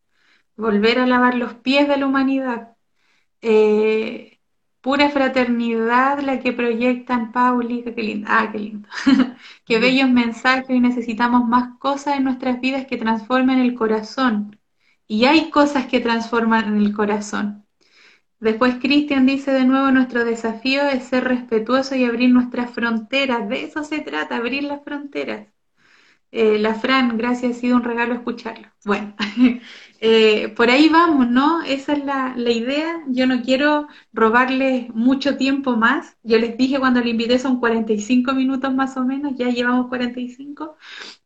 volver 0.57 0.99
a 1.01 1.07
lavar 1.07 1.35
los 1.37 1.55
pies 1.55 1.89
de 1.89 1.97
la 1.99 2.07
humanidad. 2.07 2.77
Eh, 3.43 4.36
pura 4.87 5.11
fraternidad 5.11 6.21
la 6.21 6.39
que 6.39 6.53
proyectan 6.53 7.33
Pauli, 7.33 7.83
qué 7.83 8.03
lindo, 8.05 8.29
ah, 8.31 8.51
qué 8.53 8.59
lindo. 8.61 8.89
qué 9.67 9.81
bellos 9.81 10.09
mensajes 10.09 10.71
y 10.71 10.79
necesitamos 10.79 11.45
más 11.45 11.77
cosas 11.81 12.19
en 12.19 12.23
nuestras 12.23 12.61
vidas 12.61 12.87
que 12.87 12.97
transformen 12.97 13.59
el 13.59 13.75
corazón. 13.75 14.61
Y 15.09 15.25
hay 15.25 15.51
cosas 15.51 15.87
que 15.87 15.99
transforman 15.99 16.77
el 16.77 16.93
corazón. 16.95 17.67
Después 18.41 18.77
Cristian 18.77 19.27
dice 19.27 19.53
de 19.53 19.65
nuevo, 19.65 19.91
nuestro 19.91 20.25
desafío 20.25 20.87
es 20.87 21.05
ser 21.05 21.25
respetuoso 21.25 21.97
y 21.97 22.05
abrir 22.05 22.31
nuestras 22.31 22.71
fronteras. 22.71 23.49
De 23.49 23.65
eso 23.65 23.83
se 23.83 24.01
trata, 24.01 24.37
abrir 24.37 24.63
las 24.65 24.85
fronteras. 24.85 25.49
Eh, 26.33 26.59
la 26.59 26.75
Fran, 26.75 27.17
gracias, 27.17 27.57
ha 27.57 27.61
sido 27.61 27.77
un 27.77 27.85
regalo 27.85 28.15
escucharlo. 28.15 28.69
Bueno, 28.85 29.15
eh, 30.01 30.49
por 30.57 30.71
ahí 30.71 30.89
vamos, 30.89 31.29
¿no? 31.29 31.63
Esa 31.63 31.95
es 31.95 32.05
la, 32.05 32.35
la, 32.37 32.51
idea. 32.51 33.03
Yo 33.09 33.27
no 33.27 33.43
quiero 33.43 33.87
robarles 34.13 34.89
mucho 34.95 35.37
tiempo 35.37 35.77
más. 35.77 36.17
Yo 36.23 36.39
les 36.39 36.57
dije 36.59 36.79
cuando 36.79 37.01
le 37.01 37.11
invité 37.11 37.39
son 37.39 37.59
45 37.61 38.35
minutos 38.35 38.75
más 38.75 38.97
o 38.97 39.05
menos, 39.05 39.35
ya 39.37 39.49
llevamos 39.49 39.89
45, 39.89 40.77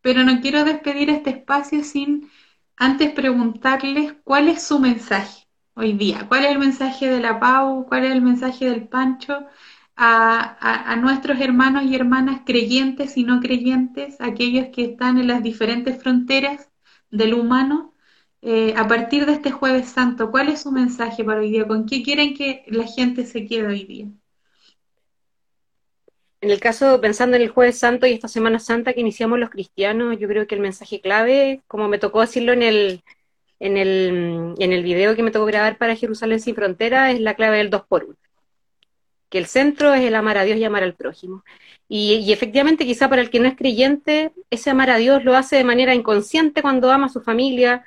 pero 0.00 0.22
no 0.24 0.40
quiero 0.40 0.64
despedir 0.64 1.10
este 1.10 1.30
espacio 1.30 1.82
sin 1.84 2.30
antes 2.76 3.12
preguntarles 3.12 4.14
cuál 4.24 4.48
es 4.48 4.62
su 4.62 4.78
mensaje 4.80 5.46
hoy 5.74 5.92
día, 5.94 6.26
cuál 6.28 6.44
es 6.44 6.52
el 6.52 6.58
mensaje 6.58 7.08
de 7.08 7.20
la 7.20 7.40
Pau, 7.40 7.86
cuál 7.86 8.04
es 8.04 8.12
el 8.12 8.22
mensaje 8.22 8.70
del 8.70 8.88
Pancho 8.88 9.46
a, 10.02 10.96
nuestros 10.96 11.40
hermanos 11.40 11.84
y 11.84 11.94
hermanas 11.94 12.40
creyentes 12.46 13.18
y 13.18 13.24
no 13.24 13.40
creyentes, 13.40 14.16
aquellos 14.20 14.68
que 14.68 14.84
están 14.84 15.18
en 15.18 15.26
las 15.28 15.42
diferentes 15.42 16.02
fronteras 16.02 16.70
del 17.10 17.34
humano, 17.34 17.94
eh, 18.40 18.72
a 18.76 18.88
partir 18.88 19.26
de 19.26 19.32
este 19.32 19.50
jueves 19.50 19.88
santo, 19.90 20.30
¿cuál 20.30 20.48
es 20.48 20.62
su 20.62 20.72
mensaje 20.72 21.22
para 21.22 21.40
hoy 21.40 21.50
día? 21.50 21.66
¿Con 21.66 21.84
qué 21.86 22.02
quieren 22.02 22.34
que 22.34 22.64
la 22.68 22.86
gente 22.86 23.26
se 23.26 23.46
quede 23.46 23.66
hoy 23.66 23.84
día? 23.84 24.06
En 26.40 26.50
el 26.50 26.60
caso, 26.60 26.98
pensando 27.02 27.36
en 27.36 27.42
el 27.42 27.50
jueves 27.50 27.78
santo 27.78 28.06
y 28.06 28.12
esta 28.12 28.28
Semana 28.28 28.58
Santa 28.58 28.94
que 28.94 29.00
iniciamos 29.00 29.38
los 29.38 29.50
cristianos, 29.50 30.18
yo 30.18 30.26
creo 30.28 30.46
que 30.46 30.54
el 30.54 30.62
mensaje 30.62 31.02
clave, 31.02 31.62
como 31.66 31.88
me 31.88 31.98
tocó 31.98 32.22
decirlo 32.22 32.52
en 32.54 32.62
el, 32.62 33.02
en 33.58 33.76
el, 33.76 34.54
en 34.58 34.72
el 34.72 34.82
video 34.82 35.14
que 35.14 35.22
me 35.22 35.30
tocó 35.30 35.44
grabar 35.44 35.76
para 35.76 35.96
Jerusalén 35.96 36.40
sin 36.40 36.54
frontera, 36.54 37.10
es 37.10 37.20
la 37.20 37.34
clave 37.34 37.58
del 37.58 37.68
2 37.68 37.84
por 37.86 38.04
1 38.04 38.29
que 39.30 39.38
el 39.38 39.46
centro 39.46 39.94
es 39.94 40.02
el 40.02 40.14
amar 40.14 40.38
a 40.38 40.44
Dios 40.44 40.58
y 40.58 40.64
amar 40.64 40.82
al 40.82 40.94
prójimo. 40.94 41.44
Y, 41.88 42.32
efectivamente, 42.32 42.84
quizá 42.86 43.08
para 43.08 43.22
el 43.22 43.30
que 43.30 43.40
no 43.40 43.48
es 43.48 43.56
creyente, 43.56 44.32
ese 44.50 44.70
amar 44.70 44.90
a 44.90 44.98
Dios 44.98 45.24
lo 45.24 45.36
hace 45.36 45.56
de 45.56 45.64
manera 45.64 45.94
inconsciente 45.94 46.62
cuando 46.62 46.90
ama 46.92 47.06
a 47.06 47.08
su 47.08 47.20
familia, 47.22 47.84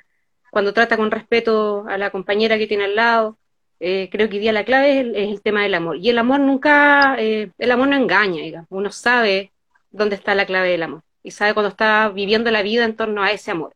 cuando 0.50 0.74
trata 0.74 0.96
con 0.96 1.10
respeto 1.10 1.86
a 1.88 1.98
la 1.98 2.10
compañera 2.10 2.58
que 2.58 2.66
tiene 2.66 2.84
al 2.84 2.96
lado. 2.96 3.38
Eh, 3.80 4.08
creo 4.12 4.28
que 4.28 4.36
hoy 4.36 4.40
día 4.40 4.52
la 4.52 4.64
clave 4.64 5.00
es 5.00 5.30
el, 5.30 5.42
tema 5.42 5.62
del 5.62 5.74
amor. 5.74 5.98
Y 5.98 6.10
el 6.10 6.18
amor 6.18 6.40
nunca, 6.40 7.16
eh, 7.18 7.50
el 7.58 7.70
amor 7.70 7.88
no 7.88 7.96
engaña, 7.96 8.42
digamos. 8.42 8.68
Uno 8.70 8.90
sabe 8.90 9.52
dónde 9.90 10.16
está 10.16 10.34
la 10.34 10.46
clave 10.46 10.70
del 10.70 10.82
amor 10.84 11.02
y 11.22 11.30
sabe 11.32 11.54
cuando 11.54 11.70
está 11.70 12.10
viviendo 12.10 12.50
la 12.50 12.62
vida 12.62 12.84
en 12.84 12.96
torno 12.96 13.22
a 13.22 13.32
ese 13.32 13.50
amor. 13.50 13.74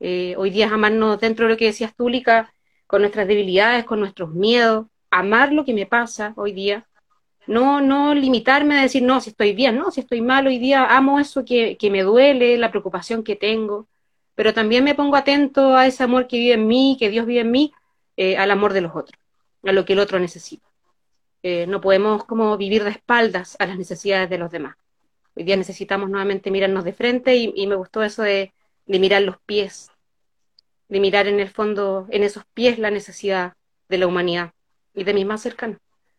Eh, 0.00 0.34
hoy 0.38 0.50
día 0.50 0.66
es 0.66 0.72
amarnos 0.72 1.20
dentro 1.20 1.46
de 1.46 1.52
lo 1.52 1.58
que 1.58 1.66
decías 1.66 1.94
tú, 1.94 2.08
con 2.86 3.02
nuestras 3.02 3.28
debilidades, 3.28 3.84
con 3.84 4.00
nuestros 4.00 4.32
miedos, 4.32 4.86
amar 5.10 5.52
lo 5.52 5.64
que 5.64 5.74
me 5.74 5.86
pasa 5.86 6.32
hoy 6.36 6.52
día, 6.52 6.86
no, 7.46 7.80
no 7.80 8.14
limitarme 8.14 8.78
a 8.78 8.82
decir, 8.82 9.02
no, 9.02 9.20
si 9.20 9.30
estoy 9.30 9.54
bien, 9.54 9.76
no, 9.76 9.90
si 9.90 10.00
estoy 10.00 10.20
mal 10.20 10.46
hoy 10.46 10.58
día, 10.58 10.96
amo 10.96 11.18
eso 11.18 11.44
que, 11.44 11.76
me 11.90 12.02
duele, 12.02 12.56
la 12.58 12.70
preocupación 12.70 13.24
que 13.24 13.36
tengo, 13.36 13.88
pero 14.34 14.54
también 14.54 14.84
me 14.84 14.94
pongo 14.94 15.16
atento 15.16 15.74
a 15.76 15.86
ese 15.86 16.04
amor 16.04 16.28
que 16.28 16.38
vive 16.38 16.54
en 16.54 16.66
mí, 16.66 16.96
que 16.98 17.10
Dios 17.10 17.26
vive 17.26 17.40
en 17.40 17.50
mí, 17.50 17.72
eh, 18.16 18.36
al 18.36 18.50
amor 18.50 18.72
de 18.72 18.82
los 18.82 18.94
otros, 18.94 19.18
a 19.64 19.72
lo 19.72 19.84
que 19.84 19.94
el 19.94 19.98
otro 19.98 20.18
necesita. 20.20 20.66
Eh, 21.42 21.66
no 21.66 21.80
podemos 21.80 22.24
como 22.24 22.56
vivir 22.56 22.84
de 22.84 22.90
espaldas 22.90 23.56
a 23.58 23.66
las 23.66 23.78
necesidades 23.78 24.30
de 24.30 24.38
los 24.38 24.50
demás. 24.50 24.76
Hoy 25.34 25.44
día 25.44 25.56
necesitamos 25.56 26.10
nuevamente 26.10 26.50
mirarnos 26.50 26.84
de 26.84 26.92
frente 26.92 27.36
y, 27.36 27.66
me 27.66 27.74
gustó 27.76 28.02
eso 28.02 28.22
de 28.22 28.52
mirar 28.86 29.22
los 29.22 29.38
pies, 29.40 29.90
de 30.88 31.00
mirar 31.00 31.26
en 31.28 31.40
el 31.40 31.48
fondo, 31.48 32.06
en 32.10 32.22
esos 32.24 32.44
pies, 32.52 32.78
la 32.78 32.90
necesidad 32.90 33.54
de 33.88 33.98
la 33.98 34.06
humanidad 34.06 34.52
y 35.00 35.04
de 35.04 35.14
mis 35.14 35.24
más 35.24 35.40
cercanos. 35.40 35.78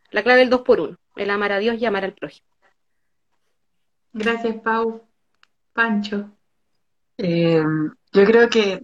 La 0.10 0.24
clave 0.24 0.40
del 0.40 0.50
dos 0.50 0.62
por 0.62 0.80
uno 0.80 0.98
el 1.16 1.30
amar 1.30 1.52
a 1.52 1.60
Dios 1.60 1.78
y 1.78 1.86
amar 1.86 2.04
al 2.04 2.14
prójimo. 2.14 2.48
Gracias, 4.14 4.56
Pau. 4.64 5.04
Pancho. 5.74 6.32
Eh, 7.18 7.64
yo 8.12 8.26
creo 8.26 8.50
que 8.50 8.82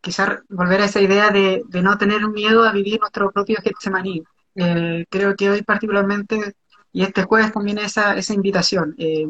quizás 0.00 0.40
volver 0.48 0.80
a 0.80 0.86
esa 0.86 1.00
idea 1.00 1.30
de, 1.30 1.62
no 1.80 1.96
tener 1.96 2.26
miedo 2.28 2.64
a 2.64 2.72
vivir 2.72 2.98
nuestro 2.98 3.30
propio 3.30 3.58
Getsemaní. 3.62 4.24
Eh, 4.56 5.06
creo 5.08 5.36
que 5.36 5.50
hoy 5.50 5.62
particularmente, 5.62 6.56
y 6.92 7.02
este 7.02 7.22
jueves 7.22 7.52
también 7.52 7.78
esa, 7.78 8.16
esa 8.16 8.34
invitación, 8.34 8.94
eh, 8.98 9.26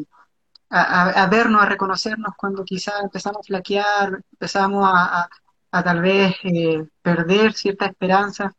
a, 0.69 1.27
vernos, 1.29 1.61
a 1.61 1.65
reconocernos 1.65 2.33
cuando 2.35 2.65
quizás 2.65 2.95
empezamos 3.03 3.39
a 3.39 3.43
flaquear, 3.43 4.21
empezamos 4.33 4.89
a, 4.91 5.29
a 5.71 5.83
tal 5.83 6.01
vez 6.01 6.35
perder 7.01 7.53
cierta 7.53 7.85
esperanza, 7.85 8.53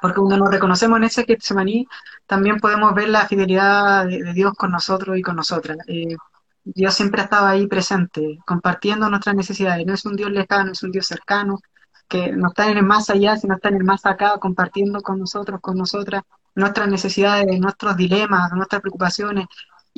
porque 0.00 0.16
cuando 0.16 0.36
nos 0.38 0.50
reconocemos 0.50 0.98
en 0.98 1.04
ese 1.04 1.24
Getsemaní, 1.24 1.86
también 2.26 2.58
podemos 2.58 2.94
ver 2.94 3.08
la 3.08 3.26
fidelidad 3.26 4.06
de, 4.06 4.32
Dios 4.32 4.52
con 4.54 4.70
nosotros 4.70 5.16
y 5.18 5.22
con 5.22 5.36
nosotras. 5.36 5.78
Eh, 5.88 6.16
Dios 6.64 6.94
siempre 6.94 7.20
ha 7.20 7.24
estado 7.24 7.46
ahí 7.46 7.66
presente, 7.66 8.38
compartiendo 8.44 9.08
nuestras 9.08 9.36
necesidades. 9.36 9.86
No 9.86 9.94
es 9.94 10.04
un 10.04 10.16
Dios 10.16 10.30
lejano, 10.30 10.72
es 10.72 10.82
un 10.82 10.90
Dios 10.90 11.06
cercano, 11.06 11.60
que 12.08 12.32
no 12.32 12.48
está 12.48 12.70
en 12.70 12.78
el 12.78 12.84
más 12.84 13.10
allá, 13.10 13.36
sino 13.36 13.54
está 13.54 13.68
en 13.68 13.76
el 13.76 13.84
más 13.84 14.04
acá, 14.06 14.38
compartiendo 14.38 15.00
con 15.00 15.18
nosotros, 15.18 15.60
con 15.60 15.76
nosotras, 15.76 16.22
nuestras 16.54 16.88
necesidades, 16.88 17.60
nuestros 17.60 17.96
dilemas, 17.96 18.52
nuestras 18.52 18.80
preocupaciones. 18.82 19.46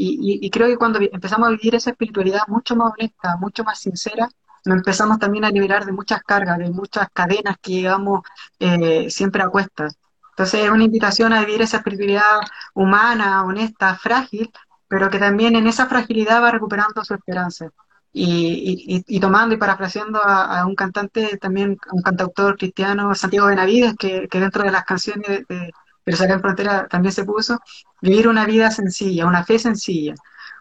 Y, 0.00 0.48
creo 0.50 0.68
que 0.68 0.76
cuando 0.76 1.00
empezamos 1.00 1.48
a 1.48 1.50
vivir 1.50 1.74
esa 1.74 1.90
espiritualidad 1.90 2.42
mucho 2.46 2.76
más 2.76 2.92
honesta, 2.92 3.36
mucho 3.40 3.64
más 3.64 3.80
sincera, 3.80 4.28
nos 4.64 4.76
empezamos 4.78 5.18
también 5.18 5.44
a 5.44 5.50
liberar 5.50 5.84
de 5.84 5.92
muchas 5.92 6.22
cargas, 6.22 6.58
de 6.58 6.70
muchas 6.70 7.08
cadenas 7.12 7.56
que 7.60 7.72
llegamos 7.72 8.22
eh, 8.58 9.10
siempre 9.10 9.42
a 9.42 9.48
cuestas. 9.48 9.96
Entonces 10.30 10.64
es 10.64 10.70
una 10.70 10.84
invitación 10.84 11.32
a 11.32 11.40
vivir 11.40 11.62
esa 11.62 11.78
espiritualidad 11.78 12.40
humana, 12.74 13.44
honesta, 13.44 13.96
frágil, 13.96 14.50
pero 14.88 15.10
que 15.10 15.18
también 15.18 15.56
en 15.56 15.66
esa 15.66 15.86
fragilidad 15.86 16.42
va 16.42 16.50
recuperando 16.50 17.04
su 17.04 17.14
esperanza. 17.14 17.70
Y, 18.12 19.20
tomando 19.20 19.54
y 19.54 19.58
parafraseando 19.58 20.20
a, 20.24 20.64
un 20.66 20.74
cantante, 20.74 21.36
también 21.38 21.78
un 21.92 22.02
cantautor 22.02 22.56
cristiano, 22.56 23.14
Santiago 23.14 23.48
Benavides, 23.48 23.94
que, 23.98 24.28
que 24.28 24.40
dentro 24.40 24.64
de 24.64 24.72
las 24.72 24.84
canciones 24.84 25.28
de, 25.28 25.44
de 25.48 25.72
en 26.06 26.40
Frontera 26.40 26.88
también 26.88 27.12
se 27.12 27.24
puso, 27.24 27.60
vivir 28.00 28.28
una 28.28 28.46
vida 28.46 28.70
sencilla, 28.70 29.26
una 29.26 29.44
fe 29.44 29.58
sencilla, 29.58 30.14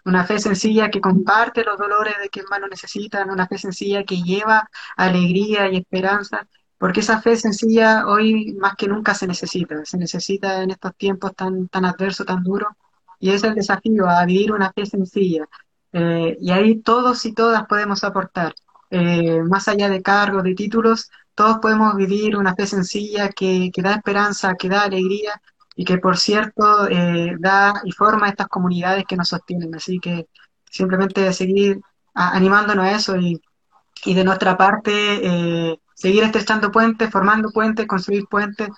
una 0.07 0.25
fe 0.25 0.39
sencilla 0.39 0.89
que 0.89 1.01
comparte 1.01 1.63
los 1.63 1.77
dolores 1.77 2.15
de 2.21 2.29
quien 2.29 2.45
más 2.49 2.59
lo 2.59 2.67
necesitan, 2.67 3.29
una 3.29 3.47
fe 3.47 3.57
sencilla 3.57 4.03
que 4.03 4.21
lleva 4.21 4.69
alegría 4.95 5.69
y 5.69 5.77
esperanza 5.77 6.47
porque 6.77 6.99
esa 6.99 7.21
fe 7.21 7.35
sencilla 7.35 8.07
hoy 8.07 8.53
más 8.53 8.75
que 8.75 8.87
nunca 8.87 9.13
se 9.13 9.27
necesita, 9.27 9.83
se 9.85 9.97
necesita 9.97 10.61
en 10.63 10.71
estos 10.71 10.95
tiempos 10.95 11.33
tan, 11.35 11.67
tan 11.69 11.85
adversos, 11.85 12.25
tan 12.25 12.43
duros, 12.43 12.69
y 13.19 13.31
es 13.31 13.43
el 13.43 13.55
desafío 13.55 14.07
a 14.07 14.25
vivir 14.25 14.51
una 14.51 14.71
fe 14.73 14.85
sencilla. 14.85 15.47
Eh, 15.91 16.37
y 16.39 16.51
ahí 16.51 16.81
todos 16.81 17.25
y 17.25 17.33
todas 17.33 17.65
podemos 17.65 18.03
aportar, 18.03 18.53
eh, 18.91 19.41
más 19.43 19.67
allá 19.67 19.89
de 19.89 20.01
cargos, 20.01 20.43
de 20.43 20.53
títulos, 20.53 21.09
todos 21.33 21.57
podemos 21.59 21.95
vivir 21.95 22.35
una 22.37 22.55
fe 22.55 22.67
sencilla 22.67 23.29
que, 23.29 23.71
que 23.73 23.81
da 23.81 23.93
esperanza, 23.95 24.55
que 24.55 24.69
da 24.69 24.83
alegría 24.83 25.41
y 25.77 25.85
que 25.85 25.97
por 25.99 26.17
cierto 26.17 26.87
eh, 26.89 27.37
da 27.39 27.81
y 27.85 27.93
forma 27.93 28.27
estas 28.27 28.47
comunidades 28.47 29.05
que 29.07 29.15
nos 29.15 29.29
sostienen. 29.29 29.73
Así 29.75 29.99
que 29.99 30.27
simplemente 30.69 31.31
seguir 31.31 31.79
animándonos 32.13 32.85
a 32.85 32.91
eso 32.91 33.15
y, 33.15 33.41
y 34.03 34.13
de 34.13 34.23
nuestra 34.25 34.57
parte 34.57 35.79
seguir 35.97 36.23
estrechando 36.23 36.71
puentes, 36.71 37.09
formando 37.09 37.49
puentes, 37.51 37.87
construir 37.87 38.25
puentes. 38.27 38.69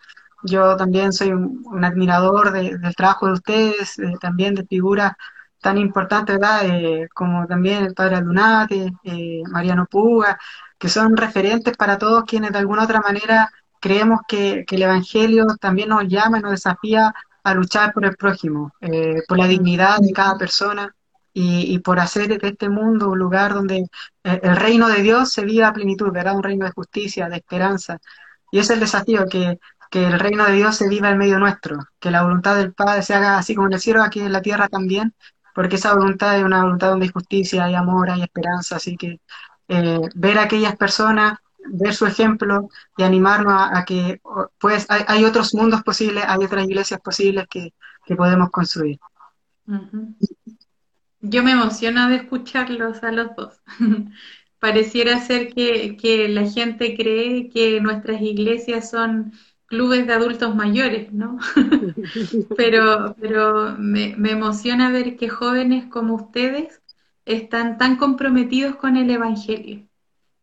Yo 0.43 0.78
también 0.78 1.12
soy 1.12 1.32
un, 1.34 1.84
admirador 1.84 2.52
del 2.54 2.95
trabajo 2.95 3.28
de 3.28 3.34
ustedes, 3.34 4.00
eh, 4.00 4.14
también 4.22 4.56
de 4.56 4.66
figuras 4.66 5.14
tan 5.62 5.78
importantes, 5.78 6.39
¿verdad? 6.39 6.62
Eh, 6.66 7.10
como 7.14 7.45
también 7.47 7.84
el 7.86 7.93
padre 7.93 8.18
Aldunate, 8.18 8.93
eh, 9.04 9.41
Mariano 9.52 9.86
Puga, 9.86 10.39
que 10.78 10.88
son 10.88 11.18
referentes 11.18 11.76
para 11.76 11.97
todos 11.97 12.24
quienes 12.24 12.54
de 12.54 12.60
alguna 12.60 12.86
otra 12.86 13.02
manera 13.02 13.52
creemos 13.80 14.22
que, 14.28 14.66
el 14.70 14.82
Evangelio 14.82 15.46
también 15.60 15.90
nos 15.90 16.08
llama 16.08 16.40
y 16.40 16.42
nos 16.42 16.52
desafía 16.52 17.14
a 17.44 17.54
luchar 17.54 17.94
por 17.94 18.06
el 18.06 18.16
prójimo, 18.16 18.72
por 19.28 19.38
la 19.38 19.48
dignidad 19.48 20.00
de 20.00 20.12
cada 20.12 20.38
persona, 20.38 20.94
y, 21.34 21.80
por 21.80 22.00
hacer 22.00 22.28
de 22.40 22.48
este 22.48 22.70
mundo 22.70 23.10
un 23.10 23.20
lugar 23.20 23.54
donde 23.54 23.86
eh, 24.24 24.40
el 24.44 24.56
reino 24.56 24.90
de 24.90 25.02
Dios 25.02 25.32
se 25.32 25.46
viva 25.46 25.68
a 25.68 25.74
plenitud, 25.74 26.12
¿verdad? 26.12 26.36
Un 26.36 26.44
reino 26.44 26.66
de 26.66 26.72
justicia, 26.72 27.30
de 27.30 27.38
esperanza. 27.38 28.00
Y 28.52 28.60
ese 28.60 28.74
es 28.74 28.78
el 28.78 28.80
desafío, 28.82 29.26
que, 29.28 29.60
que 29.90 30.06
el 30.08 30.20
reino 30.20 30.46
de 30.46 30.54
Dios 30.54 30.76
se 30.76 30.90
viva 30.90 31.10
en 31.10 31.18
medio 31.18 31.40
nuestro, 31.40 31.78
que 32.00 32.12
la 32.12 32.24
voluntad 32.24 32.56
del 32.58 32.74
Padre 32.74 33.04
se 33.04 33.14
haga 33.14 33.38
así 33.38 33.56
como 33.56 33.68
en 33.68 33.74
el 33.74 33.80
cielo, 33.80 34.04
aquí 34.04 34.20
en 34.20 34.34
la 34.34 34.42
tierra 34.42 34.68
también, 34.68 35.14
porque 35.56 35.76
esa 35.78 35.94
voluntad 35.96 36.38
es 36.38 36.44
una 36.44 36.64
voluntad 36.64 36.90
donde 36.90 37.06
hay 37.06 37.12
justicia, 37.12 37.66
hay 37.66 37.76
amor, 37.76 38.10
hay 38.10 38.24
esperanza, 38.24 38.78
así 38.78 38.98
que 38.98 39.20
eh, 39.68 40.02
ver 40.16 40.40
a 40.40 40.44
aquellas 40.44 40.76
personas, 40.78 41.40
ver 41.66 41.93
su 41.93 42.05
ejemplo 42.05 42.70
y 42.97 43.03
animarnos 43.03 43.53
a, 43.72 43.86
que 43.86 44.22
pues 44.60 44.86
hay, 44.89 45.26
otros 45.26 45.53
mundos 45.53 45.84
posibles, 45.84 46.24
hay 46.28 46.43
otras 46.43 46.66
iglesias 46.66 46.99
posibles 47.01 47.45
que, 47.49 47.74
podemos 48.18 48.49
construir. 48.49 48.97
Yo 51.22 51.43
me 51.43 51.51
emociono 51.51 52.10
de 52.10 52.16
escucharlos 52.16 53.03
a 53.03 53.12
los 53.12 53.36
dos. 53.36 53.62
Pareciera 54.60 55.20
ser 55.22 55.53
que, 55.53 56.28
la 56.30 56.49
gente 56.49 56.95
cree 56.97 57.49
que 57.49 57.80
nuestras 57.80 58.20
iglesias 58.22 58.89
son 58.89 59.34
clubes 59.68 60.07
de 60.07 60.14
adultos 60.14 60.55
mayores, 60.55 61.14
¿no? 61.14 61.38
pero 62.57 63.16
pero 63.22 63.76
me, 63.78 64.16
emociona 64.32 64.89
ver 64.89 65.16
que 65.18 65.30
jóvenes 65.30 65.86
como 65.86 66.16
ustedes 66.16 66.82
están 67.26 67.78
tan 67.78 67.97
comprometidos 67.97 68.76
con 68.78 68.97
el 68.97 69.12
Evangelio 69.12 69.89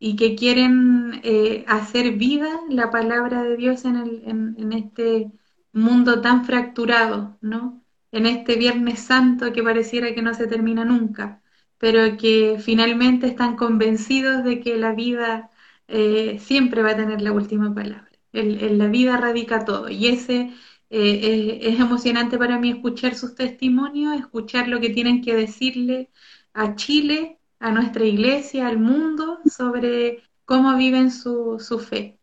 y 0.07 0.17
que 0.17 0.37
quieren 0.37 1.21
eh, 1.25 1.65
hacer 1.69 2.13
vida 2.13 2.49
la 2.71 2.91
palabra 2.91 3.43
de 3.43 3.57
Dios 3.57 3.85
en, 3.85 3.97
el, 3.97 4.23
en 4.27 4.73
este 4.73 5.33
mundo 5.73 6.21
tan 6.21 6.45
fracturado, 6.45 7.39
¿no? 7.41 7.87
en 8.17 8.27
este 8.27 8.57
Viernes 8.57 9.01
Santo 9.01 9.53
que 9.53 9.63
pareciera 9.63 10.15
que 10.15 10.23
no 10.23 10.35
se 10.35 10.47
termina 10.47 10.85
nunca, 10.85 11.43
pero 11.79 12.17
que 12.17 12.59
finalmente 12.61 13.27
están 13.27 13.57
convencidos 13.57 14.45
de 14.45 14.61
que 14.61 14.77
la 14.77 14.93
vida 14.95 15.51
eh, 15.89 16.39
siempre 16.41 16.83
va 16.83 16.91
a 16.93 16.97
tener 16.97 17.21
la 17.23 17.33
última 17.33 17.75
palabra. 17.75 18.11
En, 18.33 18.79
la 18.79 18.89
vida 18.89 19.17
radica 19.17 19.65
todo 19.65 19.89
y 19.91 20.09
ese 20.09 20.53
eh, 20.91 21.59
es, 21.63 21.81
emocionante 21.81 22.39
para 22.39 22.59
mí 22.59 22.71
escuchar 22.71 23.15
sus 23.15 23.35
testimonios, 23.35 24.15
escuchar 24.19 24.69
lo 24.69 24.81
que 24.81 24.91
tienen 24.91 25.23
que 25.23 25.35
decirle 25.35 26.11
a 26.55 26.75
Chile, 26.77 27.36
a 27.61 27.71
nuestra 27.73 28.05
iglesia, 28.05 28.69
al 28.69 28.79
mundo 28.79 29.41
sobre 29.47 30.23
cómo 30.45 30.77
viven 30.77 31.11
su, 31.11 31.59
su 31.61 31.79
fe. 31.79 32.17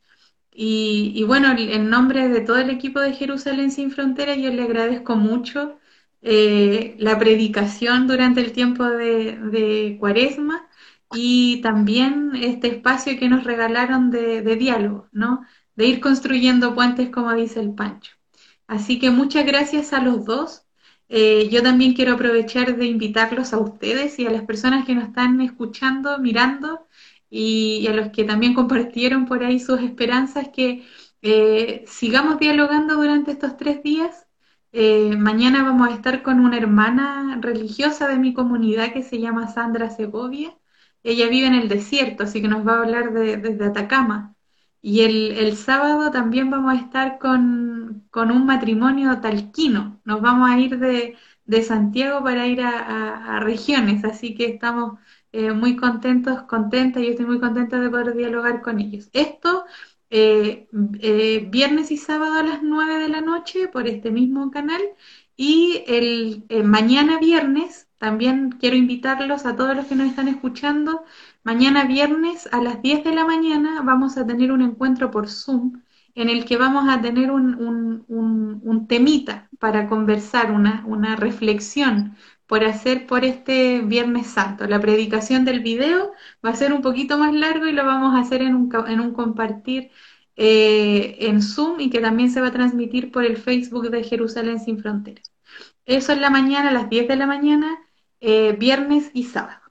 Y, 0.56 1.24
bueno, 1.26 1.54
en 1.58 1.90
nombre 1.90 2.30
de 2.30 2.42
todo 2.42 2.58
el 2.58 2.70
equipo 2.70 3.00
de 3.00 3.14
Jerusalén 3.14 3.72
sin 3.72 3.92
Fronteras, 3.92 4.38
yo 4.38 4.52
le 4.52 4.64
agradezco 4.64 5.16
mucho 5.16 5.80
eh, 6.22 6.96
la 7.00 7.18
predicación 7.20 8.08
durante 8.08 8.42
el 8.42 8.52
tiempo 8.54 8.86
de, 8.86 9.98
cuaresma 10.00 10.68
y 11.14 11.62
también 11.62 12.32
este 12.36 12.68
espacio 12.68 13.18
que 13.20 13.30
nos 13.30 13.44
regalaron 13.44 14.12
de, 14.12 14.42
diálogo, 14.56 15.10
¿no? 15.12 15.42
De 15.76 15.88
ir 15.88 16.00
construyendo 16.02 16.76
puentes, 16.76 17.10
como 17.10 17.34
dice 17.34 17.60
el 17.60 17.74
Pancho. 17.74 18.14
Así 18.68 19.00
que 19.00 19.10
muchas 19.12 19.46
gracias 19.46 19.94
a 19.94 20.02
los 20.02 20.26
dos 20.26 20.63
eh, 21.16 21.48
yo 21.50 21.62
también 21.62 21.94
quiero 21.94 22.14
aprovechar 22.14 22.76
de 22.76 22.88
invitarlos 22.88 23.54
a 23.54 23.60
ustedes 23.60 24.18
y 24.18 24.26
a 24.26 24.32
las 24.32 24.44
personas 24.46 24.84
que 24.86 24.96
nos 24.96 25.06
están 25.10 25.40
escuchando, 25.42 26.18
mirando 26.18 26.88
y, 27.30 27.86
a 27.88 27.94
los 27.94 28.10
que 28.10 28.24
también 28.24 28.56
compartieron 28.56 29.28
por 29.28 29.44
ahí 29.44 29.60
sus 29.60 29.82
esperanzas 29.82 30.50
que 30.50 30.88
eh, 31.22 31.84
sigamos 31.88 32.40
dialogando 32.40 32.96
durante 32.96 33.32
estos 33.32 33.58
tres 33.58 33.84
días. 33.84 34.28
Eh, 34.72 35.16
mañana 35.18 35.64
vamos 35.64 35.90
a 35.90 35.94
estar 35.94 36.24
con 36.24 36.40
una 36.40 36.58
hermana 36.58 37.38
religiosa 37.42 38.08
de 38.08 38.18
mi 38.18 38.34
comunidad 38.34 38.92
que 38.94 39.04
se 39.04 39.20
llama 39.20 39.48
Sandra 39.50 39.92
Segovia. 39.92 40.58
Ella 41.04 41.28
vive 41.30 41.48
en 41.48 41.56
el 41.56 41.70
desierto, 41.70 42.24
así 42.24 42.42
que 42.42 42.48
nos 42.48 42.68
va 42.68 42.74
a 42.76 42.82
hablar 42.82 43.14
desde 43.14 43.66
Atacama. 43.66 44.36
Y 44.86 45.02
el, 45.02 45.56
sábado 45.56 46.12
también 46.12 46.50
vamos 46.50 46.74
a 46.74 46.78
estar 46.78 47.18
con, 47.18 48.06
un 48.14 48.46
matrimonio 48.46 49.22
talquino. 49.22 50.02
Nos 50.04 50.22
vamos 50.22 50.50
a 50.50 50.60
ir 50.60 50.78
de, 50.78 51.64
Santiago 51.64 52.22
para 52.24 52.48
ir 52.48 52.62
a, 52.62 53.40
regiones, 53.40 54.04
así 54.04 54.36
que 54.36 54.46
estamos 54.46 55.00
eh, 55.32 55.52
muy 55.54 55.78
contentos, 55.78 56.44
contentas, 56.44 57.02
y 57.02 57.08
estoy 57.08 57.26
muy 57.26 57.40
contenta 57.40 57.80
de 57.80 57.90
poder 57.90 58.14
dialogar 58.16 58.62
con 58.62 58.80
ellos. 58.80 59.10
Esto 59.14 59.64
eh, 60.10 60.68
eh, 61.00 61.48
viernes 61.50 61.90
y 61.92 61.98
sábado 61.98 62.36
a 62.40 62.44
las 62.44 62.62
9 62.62 63.00
de 63.00 63.10
la 63.10 63.22
noche 63.22 63.70
por 63.70 63.88
este 63.88 64.12
mismo 64.12 64.52
canal 64.52 64.82
y 65.38 65.84
el 65.88 66.46
mañana 66.66 67.20
viernes 67.20 67.88
también 67.98 68.52
quiero 68.60 68.76
invitarlos 68.76 69.46
a 69.46 69.56
todos 69.56 69.76
los 69.76 69.88
que 69.88 69.96
nos 69.96 70.08
están 70.08 70.28
escuchando 70.28 71.04
Mañana 71.44 71.84
viernes 71.86 72.48
a 72.52 72.62
las 72.62 72.82
10 72.82 73.04
de 73.04 73.14
la 73.14 73.26
mañana 73.26 73.82
vamos 73.82 74.18
a 74.18 74.26
tener 74.26 74.52
un 74.52 74.62
encuentro 74.62 75.12
por 75.12 75.28
Zoom 75.28 75.82
en 76.16 76.30
el 76.30 76.46
que 76.46 76.58
vamos 76.58 76.88
a 76.90 77.02
tener 77.02 77.32
un, 77.32 78.86
temita 78.88 79.50
para 79.60 79.88
conversar, 79.88 80.52
una, 80.52 80.84
una, 80.88 81.16
reflexión 81.16 82.16
por 82.48 82.64
hacer 82.64 83.08
por 83.08 83.26
este 83.26 83.82
Viernes 83.82 84.28
Santo. 84.28 84.68
La 84.68 84.80
predicación 84.80 85.46
del 85.46 85.62
video 85.62 86.12
va 86.46 86.52
a 86.52 86.56
ser 86.56 86.72
un 86.74 86.82
poquito 86.82 87.18
más 87.18 87.34
largo 87.34 87.66
y 87.68 87.74
lo 87.74 87.86
vamos 87.86 88.16
a 88.16 88.20
hacer 88.20 88.42
en 88.42 88.56
un, 88.56 88.70
en 88.88 89.00
un 89.00 89.14
compartir 89.14 89.92
eh, 90.36 91.18
en 91.20 91.42
Zoom 91.42 91.80
y 91.80 91.90
que 91.90 92.00
también 92.00 92.32
se 92.32 92.42
va 92.42 92.48
a 92.48 92.52
transmitir 92.52 93.12
por 93.12 93.26
el 93.26 93.38
Facebook 93.38 93.90
de 93.90 94.04
Jerusalén 94.04 94.60
sin 94.60 94.80
Fronteras. 94.80 95.32
Eso 95.86 96.14
es 96.14 96.20
la 96.20 96.30
mañana, 96.30 96.70
a 96.70 96.74
las 96.74 96.90
10 96.90 97.08
de 97.08 97.16
la 97.18 97.28
mañana, 97.28 97.78
eh, 98.22 98.56
viernes 98.58 99.12
y 99.14 99.26
sábado. 99.26 99.63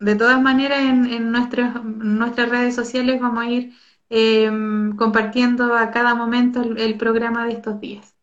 De 0.00 0.14
todas 0.14 0.40
maneras, 0.40 0.80
en, 0.80 1.32
nuestras 1.32 2.48
redes 2.48 2.74
sociales 2.74 3.20
vamos 3.20 3.44
a 3.44 3.50
ir 3.50 3.72
em, 4.10 4.94
compartiendo 4.96 5.74
a 5.74 5.90
cada 5.90 6.14
momento 6.14 6.62
el, 6.62 6.96
programa 6.96 7.46
de 7.46 7.52
estos 7.54 7.80
días. 7.80 8.16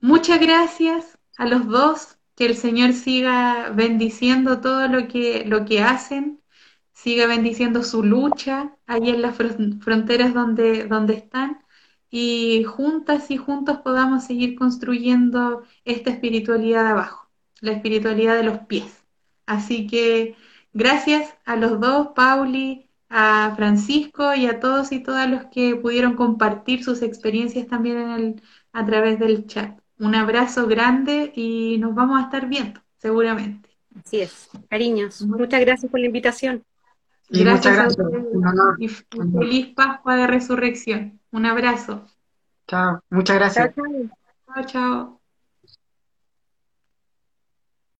Muchas 0.00 0.40
gracias 0.40 1.18
a 1.36 1.46
los 1.46 1.66
dos, 1.68 2.18
que 2.36 2.46
el 2.46 2.56
Señor 2.56 2.94
siga 2.94 3.70
bendiciendo 3.70 4.60
todo 4.60 4.88
lo 4.88 5.08
que, 5.08 5.44
lo 5.46 5.64
que 5.64 5.82
hacen, 5.82 6.40
siga 6.92 7.26
bendiciendo 7.26 7.82
su 7.82 8.02
lucha 8.02 8.76
allí 8.86 9.10
en 9.10 9.22
las 9.22 9.36
fronteras 9.36 10.34
donde, 10.34 10.86
donde 10.86 11.14
están 11.14 11.64
y 12.10 12.64
juntas 12.64 13.30
y 13.30 13.36
juntos 13.36 13.78
podamos 13.78 14.24
seguir 14.24 14.56
construyendo 14.56 15.64
esta 15.84 16.10
espiritualidad 16.10 16.84
de 16.84 16.90
abajo, 16.90 17.28
la 17.60 17.72
espiritualidad 17.72 18.36
de 18.36 18.44
los 18.44 18.58
pies. 18.60 19.02
Así 19.46 19.86
que 19.86 20.36
Gracias 20.74 21.32
a 21.44 21.54
los 21.54 21.80
dos, 21.80 22.08
Pauli, 22.16 22.90
a 23.08 23.52
Francisco 23.54 24.34
y 24.34 24.46
a 24.46 24.58
todos 24.58 24.90
y 24.90 24.98
todas 25.00 25.30
los 25.30 25.44
que 25.46 25.76
pudieron 25.76 26.16
compartir 26.16 26.82
sus 26.82 27.00
experiencias 27.00 27.68
también 27.68 27.98
en 27.98 28.10
el, 28.10 28.42
a 28.72 28.84
través 28.84 29.20
del 29.20 29.46
chat. 29.46 29.78
Un 30.00 30.16
abrazo 30.16 30.66
grande 30.66 31.32
y 31.36 31.78
nos 31.78 31.94
vamos 31.94 32.20
a 32.20 32.24
estar 32.24 32.48
viendo, 32.48 32.80
seguramente. 32.98 33.70
Así 34.04 34.20
es, 34.20 34.50
cariños. 34.68 35.22
Muchas 35.22 35.60
gracias 35.60 35.90
por 35.90 36.00
la 36.00 36.06
invitación. 36.06 36.64
Y 37.30 37.44
gracias, 37.44 37.78
a 37.78 37.86
ustedes. 37.86 38.26
Y 38.78 38.88
feliz 38.88 39.68
Pascua 39.74 40.16
de 40.16 40.26
Resurrección. 40.26 41.20
Un 41.30 41.46
abrazo. 41.46 42.04
Chao, 42.66 43.00
muchas 43.10 43.36
gracias. 43.36 43.74
Chao, 43.76 43.84
chao. 44.54 44.66
chao. 44.66 45.23